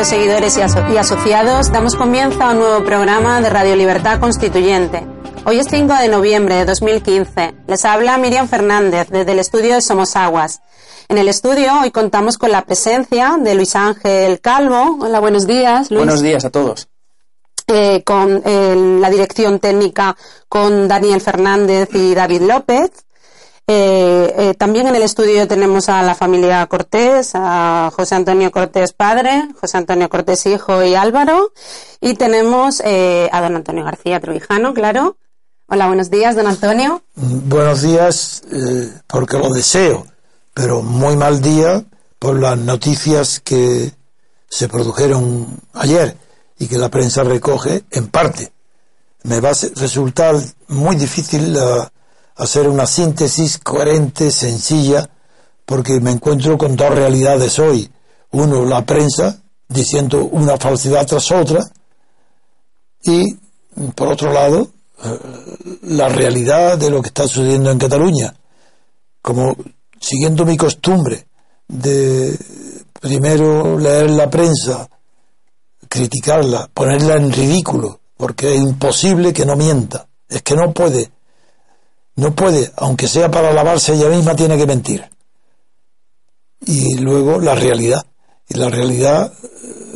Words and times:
Queridos 0.00 0.18
seguidores 0.18 0.56
y, 0.56 0.62
aso 0.62 0.78
y, 0.90 0.96
asociados. 0.96 1.70
Damos 1.70 1.94
comienzo 1.94 2.42
a 2.42 2.52
un 2.52 2.60
nuevo 2.60 2.82
programa 2.86 3.42
de 3.42 3.50
Radio 3.50 3.76
Libertad 3.76 4.18
Constituyente. 4.18 5.06
Hoy 5.44 5.58
es 5.58 5.66
5 5.68 5.92
de 5.92 6.08
noviembre 6.08 6.54
de 6.54 6.64
2015. 6.64 7.54
Les 7.66 7.84
habla 7.84 8.16
Miriam 8.16 8.48
Fernández 8.48 9.08
desde 9.10 9.32
el 9.32 9.38
estudio 9.38 9.74
de 9.74 9.82
Somos 9.82 10.16
Aguas. 10.16 10.62
En 11.10 11.18
el 11.18 11.28
estudio 11.28 11.82
hoy 11.82 11.90
contamos 11.90 12.38
con 12.38 12.50
la 12.50 12.64
presencia 12.64 13.36
de 13.38 13.54
Luis 13.54 13.76
Ángel 13.76 14.40
Calvo. 14.40 14.96
Hola, 15.02 15.20
buenos 15.20 15.46
días, 15.46 15.90
Luis. 15.90 16.04
Buenos 16.04 16.22
días 16.22 16.46
a 16.46 16.50
todos. 16.50 16.88
Eh, 17.66 18.02
con 18.02 18.40
eh, 18.42 18.98
la 19.02 19.10
dirección 19.10 19.58
técnica 19.58 20.16
con 20.48 20.88
Daniel 20.88 21.20
Fernández 21.20 21.90
y 21.92 22.14
David 22.14 22.40
López. 22.40 22.90
Eh, 23.72 24.34
eh, 24.36 24.54
también 24.54 24.88
en 24.88 24.96
el 24.96 25.02
estudio 25.04 25.46
tenemos 25.46 25.88
a 25.88 26.02
la 26.02 26.16
familia 26.16 26.66
Cortés, 26.66 27.30
a 27.34 27.92
José 27.94 28.16
Antonio 28.16 28.50
Cortés 28.50 28.92
padre, 28.92 29.46
José 29.60 29.76
Antonio 29.76 30.08
Cortés 30.08 30.44
hijo 30.46 30.82
y 30.82 30.96
Álvaro. 30.96 31.52
Y 32.00 32.14
tenemos 32.14 32.82
eh, 32.84 33.28
a 33.30 33.40
don 33.40 33.54
Antonio 33.54 33.84
García 33.84 34.18
Trujano, 34.18 34.74
claro. 34.74 35.18
Hola, 35.68 35.86
buenos 35.86 36.10
días, 36.10 36.34
don 36.34 36.48
Antonio. 36.48 37.04
Buenos 37.14 37.82
días, 37.82 38.42
eh, 38.50 38.90
porque 39.06 39.38
lo 39.38 39.50
deseo, 39.50 40.04
pero 40.52 40.82
muy 40.82 41.14
mal 41.14 41.40
día 41.40 41.84
por 42.18 42.40
las 42.40 42.58
noticias 42.58 43.38
que 43.38 43.92
se 44.48 44.68
produjeron 44.68 45.46
ayer 45.74 46.16
y 46.58 46.66
que 46.66 46.76
la 46.76 46.88
prensa 46.88 47.22
recoge 47.22 47.84
en 47.92 48.08
parte. 48.08 48.50
Me 49.22 49.38
va 49.38 49.50
a 49.50 49.56
resultar 49.76 50.34
muy 50.66 50.96
difícil 50.96 51.54
la 51.54 51.92
hacer 52.40 52.66
una 52.66 52.86
síntesis 52.86 53.58
coherente, 53.58 54.30
sencilla, 54.30 55.10
porque 55.66 56.00
me 56.00 56.10
encuentro 56.10 56.56
con 56.56 56.74
dos 56.74 56.90
realidades 56.90 57.58
hoy. 57.58 57.90
Uno, 58.30 58.64
la 58.64 58.84
prensa, 58.86 59.42
diciendo 59.68 60.24
una 60.24 60.56
falsedad 60.56 61.06
tras 61.06 61.30
otra, 61.30 61.60
y 63.02 63.24
por 63.94 64.08
otro 64.08 64.32
lado, 64.32 64.70
la 65.82 66.08
realidad 66.08 66.78
de 66.78 66.90
lo 66.90 67.02
que 67.02 67.08
está 67.08 67.28
sucediendo 67.28 67.70
en 67.70 67.78
Cataluña. 67.78 68.34
Como 69.20 69.54
siguiendo 70.00 70.46
mi 70.46 70.56
costumbre 70.56 71.26
de 71.68 72.38
primero 73.00 73.78
leer 73.78 74.10
la 74.10 74.30
prensa, 74.30 74.88
criticarla, 75.88 76.70
ponerla 76.72 77.16
en 77.16 77.32
ridículo, 77.32 78.00
porque 78.16 78.54
es 78.54 78.60
imposible 78.62 79.34
que 79.34 79.44
no 79.44 79.56
mienta. 79.56 80.06
Es 80.26 80.42
que 80.42 80.54
no 80.54 80.72
puede 80.72 81.10
no 82.20 82.34
puede, 82.34 82.70
aunque 82.76 83.08
sea 83.08 83.30
para 83.30 83.52
lavarse 83.52 83.94
ella 83.94 84.08
misma, 84.08 84.36
tiene 84.36 84.56
que 84.58 84.66
mentir. 84.66 85.08
Y 86.66 86.98
luego 86.98 87.40
la 87.40 87.54
realidad. 87.54 88.04
Y 88.48 88.58
la 88.58 88.68
realidad, 88.68 89.32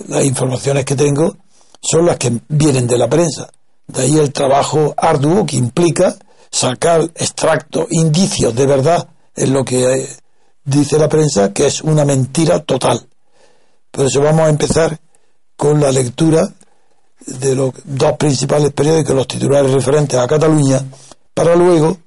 las 0.08 0.24
informaciones 0.24 0.84
que 0.84 0.96
tengo 0.96 1.36
son 1.82 2.06
las 2.06 2.16
que 2.16 2.32
vienen 2.48 2.86
de 2.86 2.96
la 2.96 3.08
prensa. 3.08 3.50
De 3.86 4.02
ahí 4.02 4.18
el 4.18 4.32
trabajo 4.32 4.94
arduo 4.96 5.44
que 5.44 5.56
implica 5.56 6.16
sacar 6.50 7.02
extractos, 7.14 7.86
indicios 7.90 8.54
de 8.54 8.66
verdad 8.66 9.06
en 9.36 9.52
lo 9.52 9.64
que 9.64 10.08
dice 10.64 10.98
la 10.98 11.08
prensa, 11.08 11.52
que 11.52 11.66
es 11.66 11.82
una 11.82 12.04
mentira 12.04 12.60
total. 12.60 13.06
Por 13.90 14.06
eso 14.06 14.22
vamos 14.22 14.46
a 14.46 14.50
empezar 14.50 14.98
con 15.56 15.80
la 15.80 15.92
lectura 15.92 16.48
de 17.26 17.54
los 17.54 17.72
dos 17.84 18.16
principales 18.16 18.72
periódicos, 18.72 19.14
los 19.14 19.28
titulares 19.28 19.70
referentes 19.70 20.18
a 20.18 20.26
Cataluña, 20.26 20.82
para 21.34 21.54
luego 21.54 21.98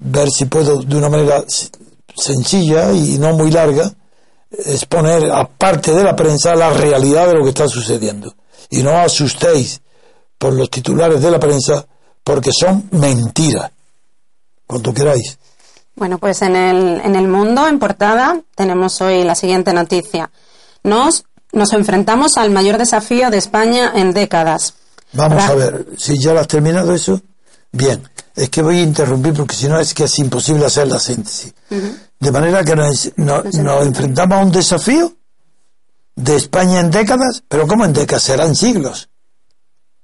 ver 0.00 0.28
si 0.30 0.46
puedo 0.46 0.82
de 0.82 0.96
una 0.96 1.08
manera 1.08 1.44
sencilla 2.16 2.92
y 2.92 3.18
no 3.18 3.34
muy 3.34 3.50
larga 3.50 3.92
exponer, 4.50 5.30
aparte 5.30 5.92
de 5.92 6.02
la 6.02 6.16
prensa, 6.16 6.54
la 6.54 6.70
realidad 6.70 7.28
de 7.28 7.34
lo 7.34 7.44
que 7.44 7.50
está 7.50 7.68
sucediendo. 7.68 8.34
Y 8.70 8.82
no 8.82 8.96
asustéis 8.98 9.80
por 10.38 10.52
los 10.52 10.70
titulares 10.70 11.22
de 11.22 11.30
la 11.30 11.38
prensa, 11.38 11.86
porque 12.24 12.50
son 12.52 12.88
mentiras. 12.92 13.70
Cuando 14.66 14.94
queráis. 14.94 15.38
Bueno, 15.96 16.18
pues 16.18 16.42
en 16.42 16.56
el, 16.56 17.00
en 17.00 17.16
el 17.16 17.28
mundo, 17.28 17.66
en 17.66 17.78
portada, 17.78 18.40
tenemos 18.54 19.00
hoy 19.00 19.24
la 19.24 19.34
siguiente 19.34 19.72
noticia. 19.72 20.30
Nos, 20.84 21.24
nos 21.52 21.72
enfrentamos 21.72 22.36
al 22.36 22.50
mayor 22.50 22.78
desafío 22.78 23.30
de 23.30 23.38
España 23.38 23.92
en 23.94 24.12
décadas. 24.12 24.74
Vamos 25.12 25.42
a 25.42 25.54
ver, 25.54 25.86
si 25.98 26.18
ya 26.18 26.32
lo 26.32 26.40
has 26.40 26.46
terminado 26.46 26.94
eso, 26.94 27.20
bien. 27.72 28.02
Es 28.34 28.48
que 28.48 28.62
voy 28.62 28.78
a 28.78 28.82
interrumpir 28.82 29.34
porque 29.34 29.54
si 29.54 29.68
no 29.68 29.78
es 29.78 29.92
que 29.92 30.04
es 30.04 30.18
imposible 30.18 30.66
hacer 30.66 30.88
la 30.88 30.98
síntesis. 30.98 31.52
Uh 31.70 31.74
-huh. 31.74 31.98
De 32.20 32.30
manera 32.30 32.64
que 32.64 32.76
nos, 32.76 33.12
no, 33.16 33.42
nos, 33.42 33.86
enfrentamos 33.86 34.38
a 34.38 34.42
un 34.42 34.52
desafío 34.52 35.12
de 36.16 36.36
España 36.36 36.80
en 36.80 36.90
décadas, 36.90 37.42
pero 37.48 37.66
¿cómo 37.66 37.84
en 37.84 37.92
décadas? 37.92 38.22
Serán 38.22 38.54
siglos. 38.54 39.08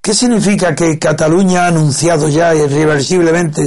¿Qué 0.01 0.15
significa 0.15 0.75
que 0.75 0.99
Cataluña 0.99 1.65
ha 1.65 1.69
anunciado 1.69 2.29
ya 2.29 2.55
irreversiblemente 2.55 3.63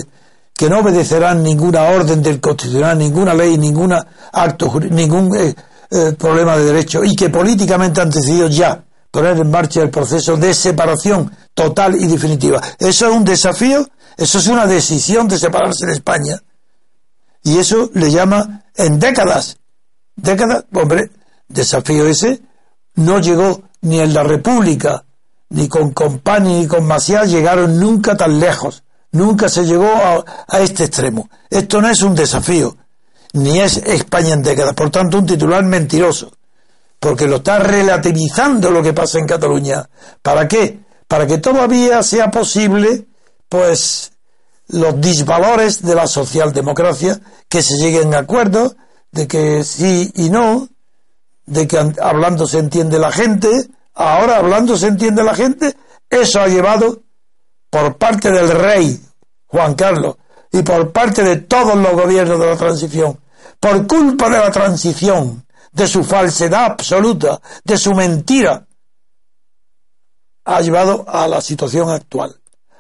que 0.60 0.70
no 0.70 0.80
obedecerán 0.80 1.42
ninguna 1.42 1.84
orden 1.84 2.22
del 2.22 2.42
Constitucional, 2.42 2.98
ninguna 2.98 3.34
ley, 3.34 3.58
ningún 3.58 3.94
acto, 4.34 4.80
ningún 4.90 5.34
eh, 5.36 5.56
eh, 5.90 6.14
problema 6.18 6.58
de 6.58 6.66
derecho 6.66 7.04
y 7.04 7.16
que 7.16 7.30
políticamente 7.30 8.02
han 8.02 8.10
decidido 8.10 8.48
ya 8.50 8.84
poner 9.12 9.38
en 9.38 9.50
marcha 9.50 9.82
el 9.82 9.90
proceso 9.90 10.38
de 10.38 10.54
separación 10.54 11.32
total 11.54 11.96
y 11.96 12.08
definitiva? 12.08 12.62
¿Eso 12.78 13.08
es 13.08 13.16
un 13.16 13.26
desafío? 13.26 13.88
Eso 14.18 14.38
es 14.40 14.48
una 14.48 14.66
decisión 14.66 15.28
de 15.28 15.38
separarse 15.38 15.86
de 15.86 15.94
España. 15.94 16.42
Y 17.44 17.58
eso 17.58 17.90
le 17.94 18.12
llama 18.12 18.64
en 18.76 19.00
décadas. 19.00 19.58
Décadas, 20.16 20.66
hombre, 20.74 21.10
desafío 21.48 22.06
ese 22.06 22.42
no 22.96 23.20
llegó 23.20 23.64
ni 23.82 24.00
en 24.02 24.14
la 24.14 24.24
República, 24.24 25.06
ni 25.50 25.68
con 25.68 25.92
Compani, 25.92 26.62
ni 26.62 26.68
con 26.68 26.86
Maciá, 26.86 27.24
llegaron 27.24 27.80
nunca 27.80 28.18
tan 28.18 28.40
lejos. 28.40 28.84
Nunca 29.12 29.50
se 29.50 29.66
llegó 29.66 29.88
a, 29.88 30.24
a, 30.48 30.60
este 30.60 30.84
extremo. 30.84 31.30
Esto 31.50 31.82
no 31.82 31.90
es 31.90 32.02
un 32.04 32.14
desafío, 32.14 32.78
ni 33.34 33.60
es 33.60 33.78
España 33.78 34.34
en 34.34 34.44
décadas. 34.44 34.76
Por 34.76 34.92
tanto, 34.92 35.18
un 35.18 35.26
titular 35.26 35.64
mentiroso. 35.64 36.32
Porque 37.00 37.28
lo 37.28 37.38
está 37.38 37.60
relativizando 37.60 38.72
lo 38.72 38.84
que 38.84 38.94
pasa 38.94 39.20
en 39.20 39.28
Cataluña. 39.28 39.90
¿Para 40.22 40.48
qué? 40.48 40.80
Para 41.08 41.26
que 41.26 41.38
todavía 41.38 42.04
sea 42.04 42.30
posible 42.30 43.08
pues 43.48 44.12
los 44.68 45.02
disvalores 45.02 45.82
de 45.82 45.96
la 45.96 46.08
socialdemocracia, 46.08 47.20
que 47.48 47.64
se 47.64 47.78
lleguen 47.78 48.14
a 48.14 48.20
acuerdos 48.20 48.76
de 49.12 49.28
que 49.28 49.64
sí 49.64 50.12
y 50.16 50.30
no, 50.30 50.70
de 51.46 51.68
que 51.68 51.78
hablando 52.02 52.46
se 52.46 52.60
entiende 52.60 53.00
la 53.00 53.12
gente, 53.12 53.50
ahora 53.96 54.38
hablando 54.38 54.78
se 54.78 54.88
entiende 54.88 55.24
la 55.24 55.34
gente, 55.34 55.76
eso 56.10 56.40
ha 56.40 56.48
llevado 56.48 57.02
por 57.70 57.98
parte 57.98 58.32
del 58.32 58.50
rey 58.50 59.02
Juan 59.48 59.74
Carlos 59.74 60.18
y 60.52 60.62
por 60.62 60.92
parte 60.92 61.24
de 61.24 61.38
todos 61.38 61.76
los 61.76 61.94
gobiernos 61.94 62.40
de 62.40 62.46
la 62.46 62.56
transición, 62.56 63.20
por 63.60 63.88
culpa 63.88 64.30
de 64.30 64.38
la 64.38 64.52
transición, 64.52 65.46
de 65.72 65.88
su 65.88 66.04
falsedad 66.04 66.66
absoluta, 66.66 67.42
de 67.64 67.78
su 67.78 67.94
mentira, 67.94 68.66
ha 70.46 70.62
llevado 70.62 71.06
a 71.08 71.28
la 71.28 71.42
situación 71.42 71.90
actual 71.90 72.40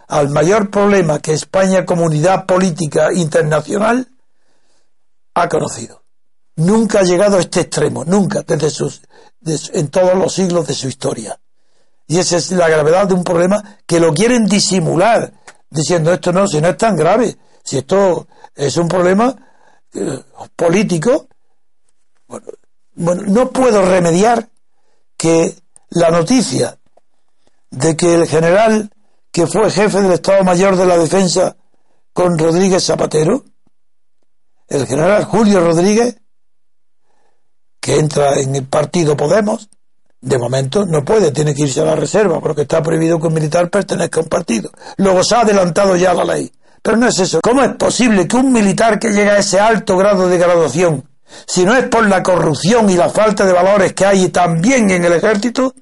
al 0.09 0.29
mayor 0.29 0.71
problema 0.71 1.19
que 1.19 1.33
España, 1.33 1.85
comunidad 1.85 2.47
política 2.47 3.13
internacional, 3.13 4.07
ha 5.35 5.47
conocido. 5.47 6.03
Nunca 6.55 6.99
ha 6.99 7.03
llegado 7.03 7.37
a 7.37 7.41
este 7.41 7.61
extremo, 7.61 8.03
nunca, 8.03 8.41
desde 8.41 8.71
sus, 8.71 9.01
en 9.45 9.87
todos 9.89 10.15
los 10.15 10.33
siglos 10.33 10.67
de 10.67 10.73
su 10.73 10.87
historia. 10.87 11.39
Y 12.07 12.17
esa 12.17 12.37
es 12.37 12.51
la 12.51 12.67
gravedad 12.67 13.07
de 13.07 13.13
un 13.13 13.23
problema 13.23 13.77
que 13.85 13.99
lo 13.99 14.11
quieren 14.11 14.47
disimular, 14.47 15.31
diciendo 15.69 16.11
esto 16.11 16.33
no, 16.33 16.47
si 16.47 16.59
no 16.59 16.69
es 16.69 16.77
tan 16.77 16.95
grave, 16.95 17.37
si 17.63 17.77
esto 17.77 18.27
es 18.55 18.75
un 18.77 18.87
problema 18.87 19.35
eh, 19.93 20.23
político, 20.55 21.27
bueno, 22.27 22.47
bueno, 22.95 23.23
no 23.27 23.51
puedo 23.51 23.83
remediar 23.83 24.49
que 25.17 25.55
la 25.89 26.09
noticia 26.09 26.77
de 27.71 27.95
que 27.95 28.15
el 28.15 28.27
general 28.27 28.89
que 29.31 29.47
fue 29.47 29.69
jefe 29.69 30.01
del 30.01 30.13
Estado 30.13 30.43
Mayor 30.43 30.75
de 30.75 30.85
la 30.85 30.97
Defensa 30.97 31.55
con 32.13 32.37
Rodríguez 32.37 32.83
Zapatero, 32.83 33.43
el 34.67 34.85
general 34.87 35.25
Julio 35.25 35.61
Rodríguez, 35.61 36.17
que 37.79 37.97
entra 37.97 38.39
en 38.39 38.55
el 38.55 38.67
partido 38.67 39.15
Podemos, 39.15 39.69
de 40.21 40.37
momento 40.37 40.85
no 40.85 41.05
puede, 41.05 41.31
tiene 41.31 41.55
que 41.55 41.63
irse 41.63 41.81
a 41.81 41.85
la 41.85 41.95
reserva, 41.95 42.41
porque 42.41 42.63
está 42.63 42.83
prohibido 42.83 43.19
que 43.19 43.27
un 43.27 43.33
militar 43.33 43.69
pertenezca 43.69 44.19
a 44.19 44.23
un 44.23 44.29
partido. 44.29 44.69
Luego 44.97 45.23
se 45.23 45.35
ha 45.35 45.41
adelantado 45.41 45.95
ya 45.95 46.13
la 46.13 46.25
ley. 46.25 46.51
Pero 46.81 46.97
no 46.97 47.07
es 47.07 47.19
eso. 47.19 47.39
¿Cómo 47.41 47.61
es 47.63 47.75
posible 47.75 48.27
que 48.27 48.37
un 48.37 48.51
militar 48.51 48.99
que 48.99 49.09
llega 49.11 49.33
a 49.33 49.39
ese 49.39 49.59
alto 49.59 49.97
grado 49.97 50.27
de 50.27 50.37
graduación, 50.37 51.08
si 51.45 51.65
no 51.65 51.75
es 51.75 51.87
por 51.87 52.07
la 52.07 52.23
corrupción 52.23 52.89
y 52.89 52.95
la 52.95 53.09
falta 53.09 53.45
de 53.45 53.53
valores 53.53 53.93
que 53.93 54.05
hay 54.05 54.29
también 54.29 54.89
en 54.89 55.03
el 55.05 55.13
ejército, 55.13 55.73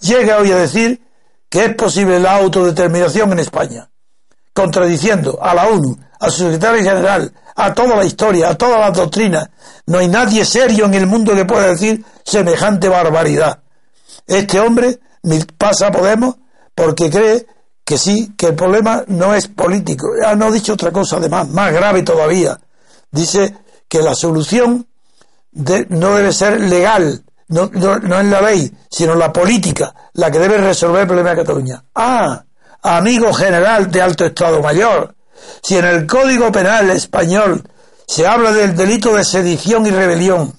llegue 0.00 0.32
hoy 0.32 0.52
a 0.52 0.56
decir 0.56 1.00
que 1.48 1.66
es 1.66 1.74
posible 1.74 2.20
la 2.20 2.36
autodeterminación 2.36 3.32
en 3.32 3.38
España, 3.40 3.88
contradiciendo 4.52 5.38
a 5.40 5.54
la 5.54 5.68
ONU, 5.68 5.96
a 6.20 6.30
su 6.30 6.44
secretario 6.44 6.82
general, 6.82 7.32
a 7.54 7.72
toda 7.72 7.96
la 7.96 8.04
historia, 8.04 8.50
a 8.50 8.54
todas 8.54 8.78
las 8.78 8.96
doctrinas. 8.96 9.48
No 9.86 9.98
hay 9.98 10.08
nadie 10.08 10.44
serio 10.44 10.84
en 10.84 10.94
el 10.94 11.06
mundo 11.06 11.34
que 11.34 11.44
pueda 11.44 11.68
decir 11.68 12.04
semejante 12.24 12.88
barbaridad. 12.88 13.60
este 14.26 14.60
hombre 14.60 14.98
pasa 15.56 15.90
Podemos 15.90 16.36
porque 16.74 17.10
cree 17.10 17.46
que 17.84 17.96
sí, 17.96 18.34
que 18.36 18.48
el 18.48 18.54
problema 18.54 19.04
no 19.06 19.34
es 19.34 19.48
político. 19.48 20.08
Ha 20.26 20.34
no 20.34 20.50
dicho 20.50 20.74
otra 20.74 20.90
cosa 20.90 21.16
además, 21.16 21.48
más 21.48 21.72
grave 21.72 22.02
todavía. 22.02 22.58
Dice 23.10 23.56
que 23.88 24.02
la 24.02 24.14
solución 24.14 24.86
no 25.88 26.16
debe 26.16 26.32
ser 26.32 26.60
legal, 26.60 27.24
no, 27.48 27.70
no, 27.72 28.20
es 28.20 28.26
la 28.26 28.40
ley, 28.40 28.70
sino 28.90 29.14
la 29.14 29.32
política, 29.32 29.94
la 30.14 30.30
que 30.30 30.38
debe 30.38 30.58
resolver 30.58 31.02
el 31.02 31.06
problema 31.06 31.30
de 31.30 31.36
Cataluña. 31.36 31.84
Ah, 31.94 32.44
amigo 32.82 33.32
general 33.32 33.90
de 33.90 34.02
alto 34.02 34.26
Estado 34.26 34.60
Mayor, 34.62 35.14
si 35.62 35.76
en 35.76 35.84
el 35.84 36.06
Código 36.06 36.50
Penal 36.52 36.90
español 36.90 37.62
se 38.06 38.26
habla 38.26 38.52
del 38.52 38.76
delito 38.76 39.14
de 39.14 39.24
sedición 39.24 39.86
y 39.86 39.90
rebelión, 39.90 40.54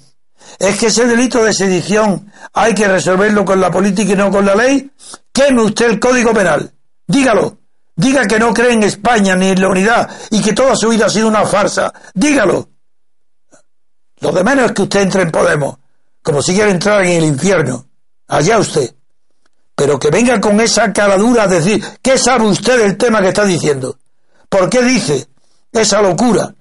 es 0.60 0.78
que 0.78 0.88
ese 0.88 1.06
delito 1.06 1.44
de 1.44 1.54
sedición 1.54 2.32
hay 2.54 2.74
que 2.74 2.88
resolverlo 2.88 3.46
con 3.46 3.62
la 3.62 3.70
política 3.70 4.14
y 4.14 4.16
no 4.16 4.32
con 4.32 4.46
la 4.46 4.56
ley, 4.56 4.92
queme 5.32 5.62
usted 5.62 5.92
el 5.92 6.00
Código 6.00 6.34
Penal, 6.34 6.72
dígalo, 7.06 7.58
diga 7.96 8.26
que 8.26 8.40
no 8.40 8.54
cree 8.54 8.74
en 8.74 8.84
España 8.84 9.36
ni 9.36 9.50
en 9.50 9.62
la 9.62 9.70
unidad 9.70 10.10
y 10.32 10.42
que 10.42 10.54
toda 10.54 10.76
su 10.76 10.90
vida 10.90 11.06
ha 11.08 11.10
sido 11.10 11.28
una 11.28 11.46
farsa, 11.46 11.94
dígalo. 12.14 12.70
Lo 14.20 14.32
de 14.32 14.44
menos 14.44 14.66
es 14.66 14.72
que 14.72 14.82
usted 14.84 15.02
entre 15.02 15.24
en 15.24 15.32
Podemos, 15.32 15.78
como 16.22 16.42
si 16.42 16.54
quiera 16.54 16.72
entrar 16.72 17.04
en 17.06 17.24
el 17.24 17.26
infierno, 17.26 17.86
allá 18.28 18.60
usted. 18.60 18.94
Pero 19.76 20.00
que 20.00 20.10
venga 20.10 20.42
con 20.42 20.60
esa 20.60 20.92
cara 20.92 21.18
dura 21.18 21.44
a 21.44 21.48
decir, 21.48 21.84
¿qué 22.02 22.18
sabe 22.18 22.46
usted 22.46 22.80
del 22.80 22.98
tema 22.98 23.22
que 23.22 23.28
está 23.28 23.46
diciendo? 23.46 23.98
¿Por 24.50 24.70
qué 24.70 24.82
dice 24.82 25.28
esa 25.72 26.02
locura 26.02 26.54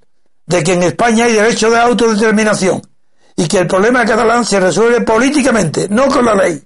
de 0.45 0.63
que 0.63 0.75
en 0.75 0.83
España 0.83 1.25
hay 1.25 1.33
derecho 1.33 1.71
de 1.71 1.79
autodeterminación 1.79 2.83
y 3.35 3.49
que 3.49 3.59
el 3.59 3.67
problema 3.67 4.05
catalán 4.05 4.45
se 4.45 4.61
resuelve 4.61 5.01
políticamente, 5.01 5.89
no 5.89 6.09
con 6.09 6.27
la 6.27 6.35
ley? 6.35 6.63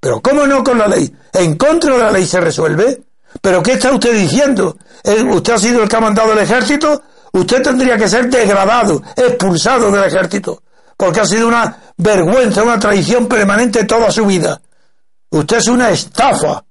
Pero 0.00 0.22
¿cómo 0.22 0.46
no 0.46 0.64
con 0.64 0.78
la 0.78 0.88
ley? 0.88 1.14
¿En 1.34 1.56
contra 1.56 1.92
de 1.92 2.02
la 2.02 2.10
ley 2.10 2.26
se 2.26 2.40
resuelve? 2.40 3.02
¿Pero 3.42 3.62
qué 3.62 3.72
está 3.72 3.92
usted 3.92 4.14
diciendo? 4.14 4.76
¿Usted 5.04 5.52
ha 5.52 5.58
sido 5.58 5.82
el 5.82 5.88
que 5.88 5.96
ha 5.96 6.00
mandado 6.00 6.32
el 6.32 6.38
ejército? 6.38 7.02
Usted 7.32 7.62
tendría 7.62 7.96
que 7.96 8.08
ser 8.08 8.28
degradado, 8.28 9.02
expulsado 9.16 9.90
del 9.90 10.04
ejército, 10.04 10.62
porque 10.96 11.20
ha 11.20 11.26
sido 11.26 11.48
una 11.48 11.92
vergüenza, 11.96 12.62
una 12.62 12.78
traición 12.78 13.26
permanente 13.26 13.84
toda 13.84 14.10
su 14.10 14.26
vida. 14.26 14.60
Usted 15.30 15.58
es 15.58 15.68
una 15.68 15.90
estafa. 15.90 16.64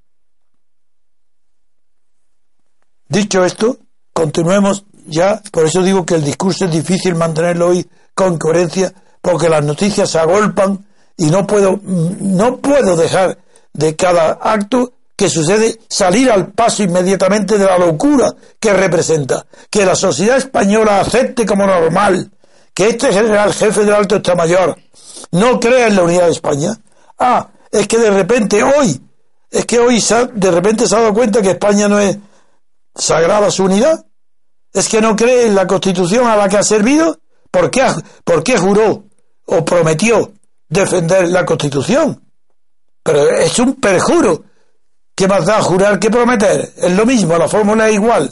Dicho 3.07 3.43
esto, 3.43 3.77
continuemos 4.13 4.85
ya, 5.07 5.41
por 5.51 5.65
eso 5.65 5.81
digo 5.81 6.05
que 6.05 6.15
el 6.15 6.23
discurso 6.23 6.65
es 6.65 6.71
difícil 6.71 7.15
mantenerlo 7.15 7.69
hoy 7.69 7.89
con 8.13 8.37
coherencia, 8.37 8.93
porque 9.21 9.49
las 9.49 9.63
noticias 9.63 10.09
se 10.09 10.19
agolpan 10.19 10.85
y 11.17 11.27
no 11.27 11.47
puedo, 11.47 11.79
no 11.83 12.57
puedo 12.57 12.95
dejar 12.95 13.37
de 13.73 13.95
cada 13.95 14.39
acto 14.41 14.93
que 15.19 15.29
sucede 15.29 15.77
salir 15.89 16.31
al 16.31 16.53
paso 16.53 16.81
inmediatamente 16.81 17.57
de 17.57 17.65
la 17.65 17.77
locura 17.77 18.33
que 18.57 18.71
representa, 18.71 19.45
que 19.69 19.85
la 19.85 19.93
sociedad 19.93 20.37
española 20.37 21.01
acepte 21.01 21.45
como 21.45 21.67
normal 21.67 22.31
que 22.73 22.87
este 22.87 23.11
general 23.11 23.53
jefe 23.53 23.81
del 23.81 23.95
alto 23.95 24.15
Estado 24.15 24.37
Mayor 24.37 24.77
no 25.31 25.59
crea 25.59 25.87
en 25.87 25.97
la 25.97 26.03
unidad 26.03 26.27
de 26.27 26.31
España. 26.31 26.69
Ah, 27.17 27.49
es 27.69 27.85
que 27.85 27.97
de 27.97 28.11
repente 28.11 28.63
hoy, 28.63 28.97
es 29.51 29.65
que 29.65 29.79
hoy 29.79 30.01
de 30.35 30.51
repente 30.51 30.87
se 30.87 30.95
ha 30.95 31.01
dado 31.01 31.13
cuenta 31.13 31.41
que 31.41 31.49
España 31.49 31.89
no 31.89 31.99
es 31.99 32.17
sagrada 32.95 33.51
su 33.51 33.65
unidad? 33.65 34.05
¿Es 34.71 34.87
que 34.87 35.01
no 35.01 35.17
cree 35.17 35.47
en 35.47 35.55
la 35.55 35.67
Constitución 35.67 36.27
a 36.27 36.37
la 36.37 36.47
que 36.47 36.59
ha 36.59 36.63
servido? 36.63 37.19
¿Por 37.51 37.69
qué, 37.69 37.85
por 38.23 38.41
qué 38.41 38.57
juró 38.57 39.03
o 39.47 39.65
prometió 39.65 40.31
defender 40.69 41.27
la 41.27 41.45
Constitución? 41.45 42.23
Pero 43.03 43.27
es 43.31 43.59
un 43.59 43.75
perjuro. 43.75 44.45
¿Qué 45.19 45.27
más 45.27 45.45
da 45.45 45.61
jurar 45.61 45.99
que 45.99 46.09
prometer? 46.09 46.71
Es 46.77 46.95
lo 46.95 47.05
mismo, 47.05 47.37
la 47.37 47.49
fórmula 47.49 47.89
es 47.89 47.95
igual. 47.95 48.31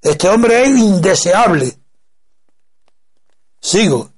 Este 0.00 0.28
hombre 0.28 0.62
es 0.62 0.68
indeseable. 0.68 1.76
Sigo. 3.60 4.10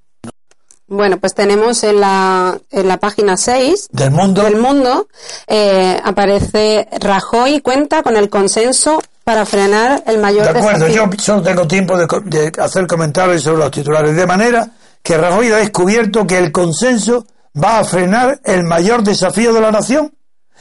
Bueno, 0.87 1.17
pues 1.17 1.35
tenemos 1.35 1.83
en 1.83 1.99
la, 1.99 2.61
en 2.71 2.89
la 2.89 2.99
página 2.99 3.39
6 3.39 3.89
del 3.91 4.11
mundo, 4.11 4.43
del 4.43 4.59
mundo 4.59 5.09
eh, 5.47 5.99
aparece 6.05 6.89
Rajoy 7.01 7.63
cuenta 7.63 8.03
con 8.03 8.19
el 8.19 8.29
consenso 8.29 9.03
para 9.25 9.47
frenar 9.47 10.03
el 10.07 10.19
mayor 10.19 10.53
De 10.53 10.59
acuerdo, 10.59 10.89
yo 10.89 11.09
solo 11.17 11.41
tengo 11.41 11.67
tiempo 11.67 11.97
de, 11.97 12.53
hacer 12.59 12.87
comentarios 12.87 13.45
sobre 13.45 13.61
los 13.61 13.71
titulares, 13.71 14.15
de 14.15 14.27
manera 14.27 14.69
que 15.03 15.17
Rajoy 15.17 15.53
ha 15.53 15.57
descubierto 15.57 16.27
que 16.27 16.37
el 16.37 16.53
consenso 16.53 17.25
va 17.57 17.79
a 17.79 17.85
frenar 17.85 18.43
el 18.45 18.65
mayor 18.65 19.03
desafío 19.03 19.55
de 19.55 19.63
la 19.63 19.71
nación. 19.71 20.13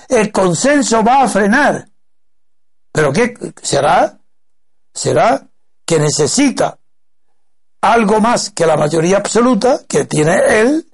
El 0.08 0.32
consenso 0.32 1.04
va 1.04 1.24
a 1.24 1.28
frenar. 1.28 1.88
¿Pero 2.92 3.14
qué 3.14 3.34
será? 3.62 4.18
Será 4.94 5.48
que 5.86 6.00
necesita 6.00 6.78
algo 7.82 8.20
más 8.20 8.50
que 8.50 8.66
la 8.66 8.76
mayoría 8.76 9.18
absoluta 9.18 9.82
que 9.88 10.06
tiene 10.06 10.38
él 10.62 10.86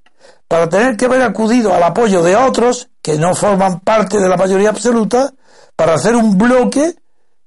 para 0.48 0.70
tener 0.70 0.96
que 0.96 1.06
haber 1.06 1.22
acudido 1.24 1.74
al 1.74 1.84
apoyo 1.84 2.22
de 2.22 2.36
otros 2.36 2.90
que 3.02 3.18
no 3.18 3.34
forman 3.34 3.80
parte 3.80 4.20
de 4.20 4.30
la 4.30 4.38
mayoría 4.38 4.70
absoluta 4.70 5.34
para 5.76 5.96
hacer 5.96 6.16
un 6.16 6.38
bloque 6.38 6.96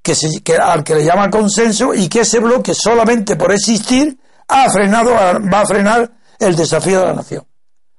que, 0.02 0.14
se, 0.14 0.42
que 0.42 0.56
al 0.56 0.82
que 0.82 0.94
le 0.94 1.04
llama 1.04 1.30
consenso 1.30 1.94
y 1.94 2.08
que 2.08 2.20
ese 2.20 2.40
bloque 2.40 2.74
solamente 2.74 3.36
por 3.36 3.52
existir 3.52 4.18
ha 4.48 4.68
frenado 4.70 5.12
va 5.12 5.60
a 5.60 5.66
frenar 5.66 6.10
el 6.38 6.56
desafío 6.56 7.00
de 7.00 7.06
la 7.06 7.14
nación. 7.14 7.46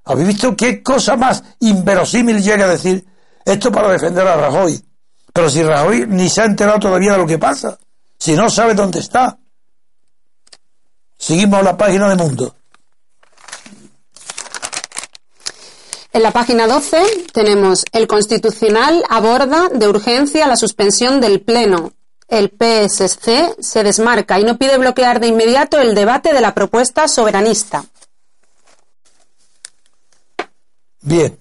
¿Habéis 0.05 0.29
visto 0.29 0.55
qué 0.55 0.81
cosa 0.81 1.15
más 1.15 1.43
inverosímil 1.60 2.41
llega 2.41 2.65
a 2.65 2.69
decir 2.69 3.05
esto 3.53 3.72
para 3.72 3.91
defender 3.91 4.27
a 4.27 4.36
Rajoy? 4.36 4.82
Pero 5.34 5.50
si 5.50 5.63
Rajoy 5.63 6.06
ni 6.08 6.29
se 6.29 6.41
ha 6.41 6.46
enterado 6.46 6.79
todavía 6.79 7.13
de 7.13 7.18
lo 7.20 7.27
que 7.27 7.38
pasa, 7.38 7.77
si 8.18 8.36
no 8.36 8.50
sabe 8.50 8.74
dónde 8.74 9.00
está, 9.00 9.38
Seguimos 11.20 11.62
la 11.63 11.75
página 11.75 12.08
de 12.10 12.15
Mundo. 12.15 12.56
En 16.13 16.24
la 16.24 16.32
página 16.32 16.65
12 16.65 17.27
tenemos 17.34 17.86
el 17.91 18.08
Constitucional 18.08 19.03
aborda 19.10 19.68
de 19.70 19.88
urgencia 19.88 20.48
la 20.48 20.56
suspensión 20.56 21.20
del 21.20 21.41
Pleno. 21.41 21.91
El 22.29 22.50
PSC 22.50 23.56
se 23.60 23.84
desmarca 23.84 24.39
y 24.39 24.44
no 24.44 24.58
pide 24.58 24.77
bloquear 24.77 25.20
de 25.20 25.27
inmediato 25.27 25.79
el 25.79 25.94
debate 25.94 26.34
de 26.34 26.41
la 26.41 26.53
propuesta 26.53 27.08
soberanista. 27.08 27.84
Bien, 31.01 31.38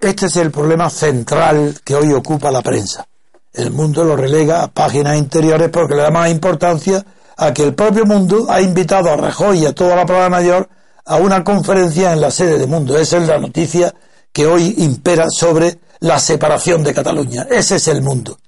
este 0.00 0.26
es 0.26 0.36
el 0.36 0.50
problema 0.50 0.88
central 0.90 1.80
que 1.84 1.94
hoy 1.94 2.12
ocupa 2.12 2.50
la 2.50 2.62
prensa. 2.62 3.06
El 3.52 3.70
mundo 3.70 4.04
lo 4.04 4.16
relega 4.16 4.62
a 4.62 4.68
páginas 4.68 5.18
interiores 5.18 5.68
porque 5.70 5.94
le 5.94 6.02
da 6.02 6.10
más 6.10 6.30
importancia 6.30 7.04
a 7.36 7.52
que 7.52 7.62
el 7.64 7.74
propio 7.74 8.04
Mundo 8.06 8.46
ha 8.48 8.60
invitado 8.60 9.10
a 9.10 9.16
Rajoy 9.16 9.60
y 9.60 9.66
a 9.66 9.74
toda 9.74 9.96
la 9.96 10.06
Palabra 10.06 10.28
Mayor 10.28 10.68
a 11.06 11.16
una 11.16 11.42
conferencia 11.42 12.12
en 12.12 12.20
la 12.20 12.30
sede 12.30 12.58
de 12.58 12.66
Mundo. 12.66 12.96
Esa 12.98 13.18
es 13.18 13.26
la 13.26 13.38
noticia 13.38 13.94
que 14.32 14.46
hoy 14.46 14.74
impera 14.78 15.26
sobre 15.30 15.80
la 16.00 16.18
separación 16.18 16.84
de 16.84 16.94
Cataluña. 16.94 17.46
Ese 17.50 17.76
es 17.76 17.88
el 17.88 18.02
mundo. 18.02 18.38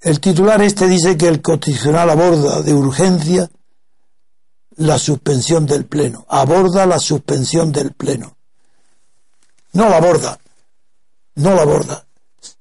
El 0.00 0.20
titular 0.20 0.60
este 0.62 0.86
dice 0.86 1.16
que 1.16 1.28
el 1.28 1.40
Constitucional 1.40 2.10
aborda 2.10 2.62
de 2.62 2.74
urgencia 2.74 3.48
la 4.76 4.98
suspensión 4.98 5.66
del 5.66 5.86
Pleno. 5.86 6.26
Aborda 6.28 6.86
la 6.86 6.98
suspensión 6.98 7.72
del 7.72 7.92
Pleno. 7.92 8.35
No 9.76 9.90
la 9.90 9.98
aborda. 9.98 10.38
No 11.34 11.54
la 11.54 11.62
aborda. 11.62 12.02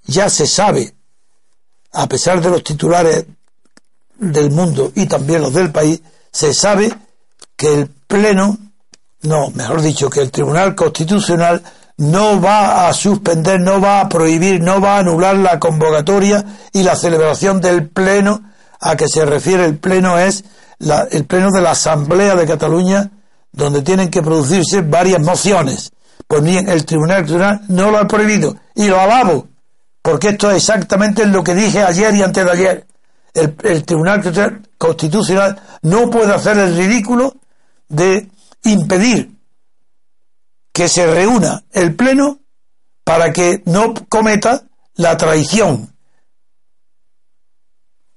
Ya 0.06 0.30
se 0.30 0.46
sabe, 0.46 0.94
a 1.94 2.08
pesar 2.08 2.42
de 2.42 2.50
los 2.50 2.62
titulares 2.62 3.26
del 4.18 4.52
mundo 4.52 4.92
y 4.96 5.06
también 5.06 5.42
los 5.42 5.54
del 5.54 5.72
país, 5.72 6.02
se 6.30 6.54
sabe 6.54 6.94
que 7.56 7.74
el 7.74 7.88
Pleno, 7.88 8.58
no, 9.22 9.50
mejor 9.52 9.82
dicho, 9.82 10.10
que 10.10 10.20
el 10.20 10.30
Tribunal 10.30 10.76
Constitucional 10.76 11.64
no 11.98 12.42
va 12.42 12.90
a 12.90 12.94
suspender, 12.94 13.62
no 13.62 13.80
va 13.80 14.02
a 14.02 14.10
prohibir, 14.10 14.60
no 14.60 14.82
va 14.82 14.98
a 14.98 15.00
anular 15.00 15.38
la 15.38 15.58
convocatoria 15.58 16.44
y 16.74 16.84
la 16.84 16.98
celebración 16.98 17.62
del 17.62 17.88
Pleno 17.88 18.44
a 18.82 18.98
que 18.98 19.08
se 19.08 19.24
refiere 19.26 19.64
el 19.64 19.78
Pleno 19.78 20.20
es 20.20 20.44
el 21.12 21.24
Pleno 21.24 21.50
de 21.52 21.62
la 21.62 21.72
Asamblea 21.72 22.36
de 22.36 22.46
Cataluña, 22.46 23.10
donde 23.54 23.84
tienen 23.84 24.10
que 24.10 24.22
producirse 24.22 24.82
varias 24.82 25.22
mociones. 25.22 25.94
Pues 26.28 26.44
bien, 26.44 26.68
el 26.70 26.86
Tribunal 26.86 27.20
Constitucional 27.20 27.62
no 27.70 27.92
lo 27.92 27.98
ha 28.00 28.08
prohibido 28.08 28.58
y 28.74 28.88
lo 28.88 29.00
alabo, 29.00 29.48
porque 30.02 30.30
esto 30.30 30.50
es 30.52 30.58
exactamente 30.58 31.26
lo 31.26 31.44
que 31.44 31.54
dije 31.54 31.84
ayer 31.84 32.14
y 32.16 32.24
antes 32.24 32.46
de 32.46 32.52
ayer 32.52 32.88
el, 33.36 33.86
Tribunal 33.86 34.64
Constitucional 34.78 35.62
no 35.82 36.10
puede 36.10 36.34
hacer 36.34 36.58
el 36.58 36.76
ridículo 36.76 37.36
de 37.88 38.30
impedir 38.64 39.32
que 40.74 40.88
se 40.90 41.06
reúna 41.06 41.64
el 41.72 41.96
Pleno 41.96 42.40
para 43.04 43.32
que 43.32 43.62
no 43.66 43.94
cometa 44.10 44.64
la 44.96 45.16
traición. 45.18 45.94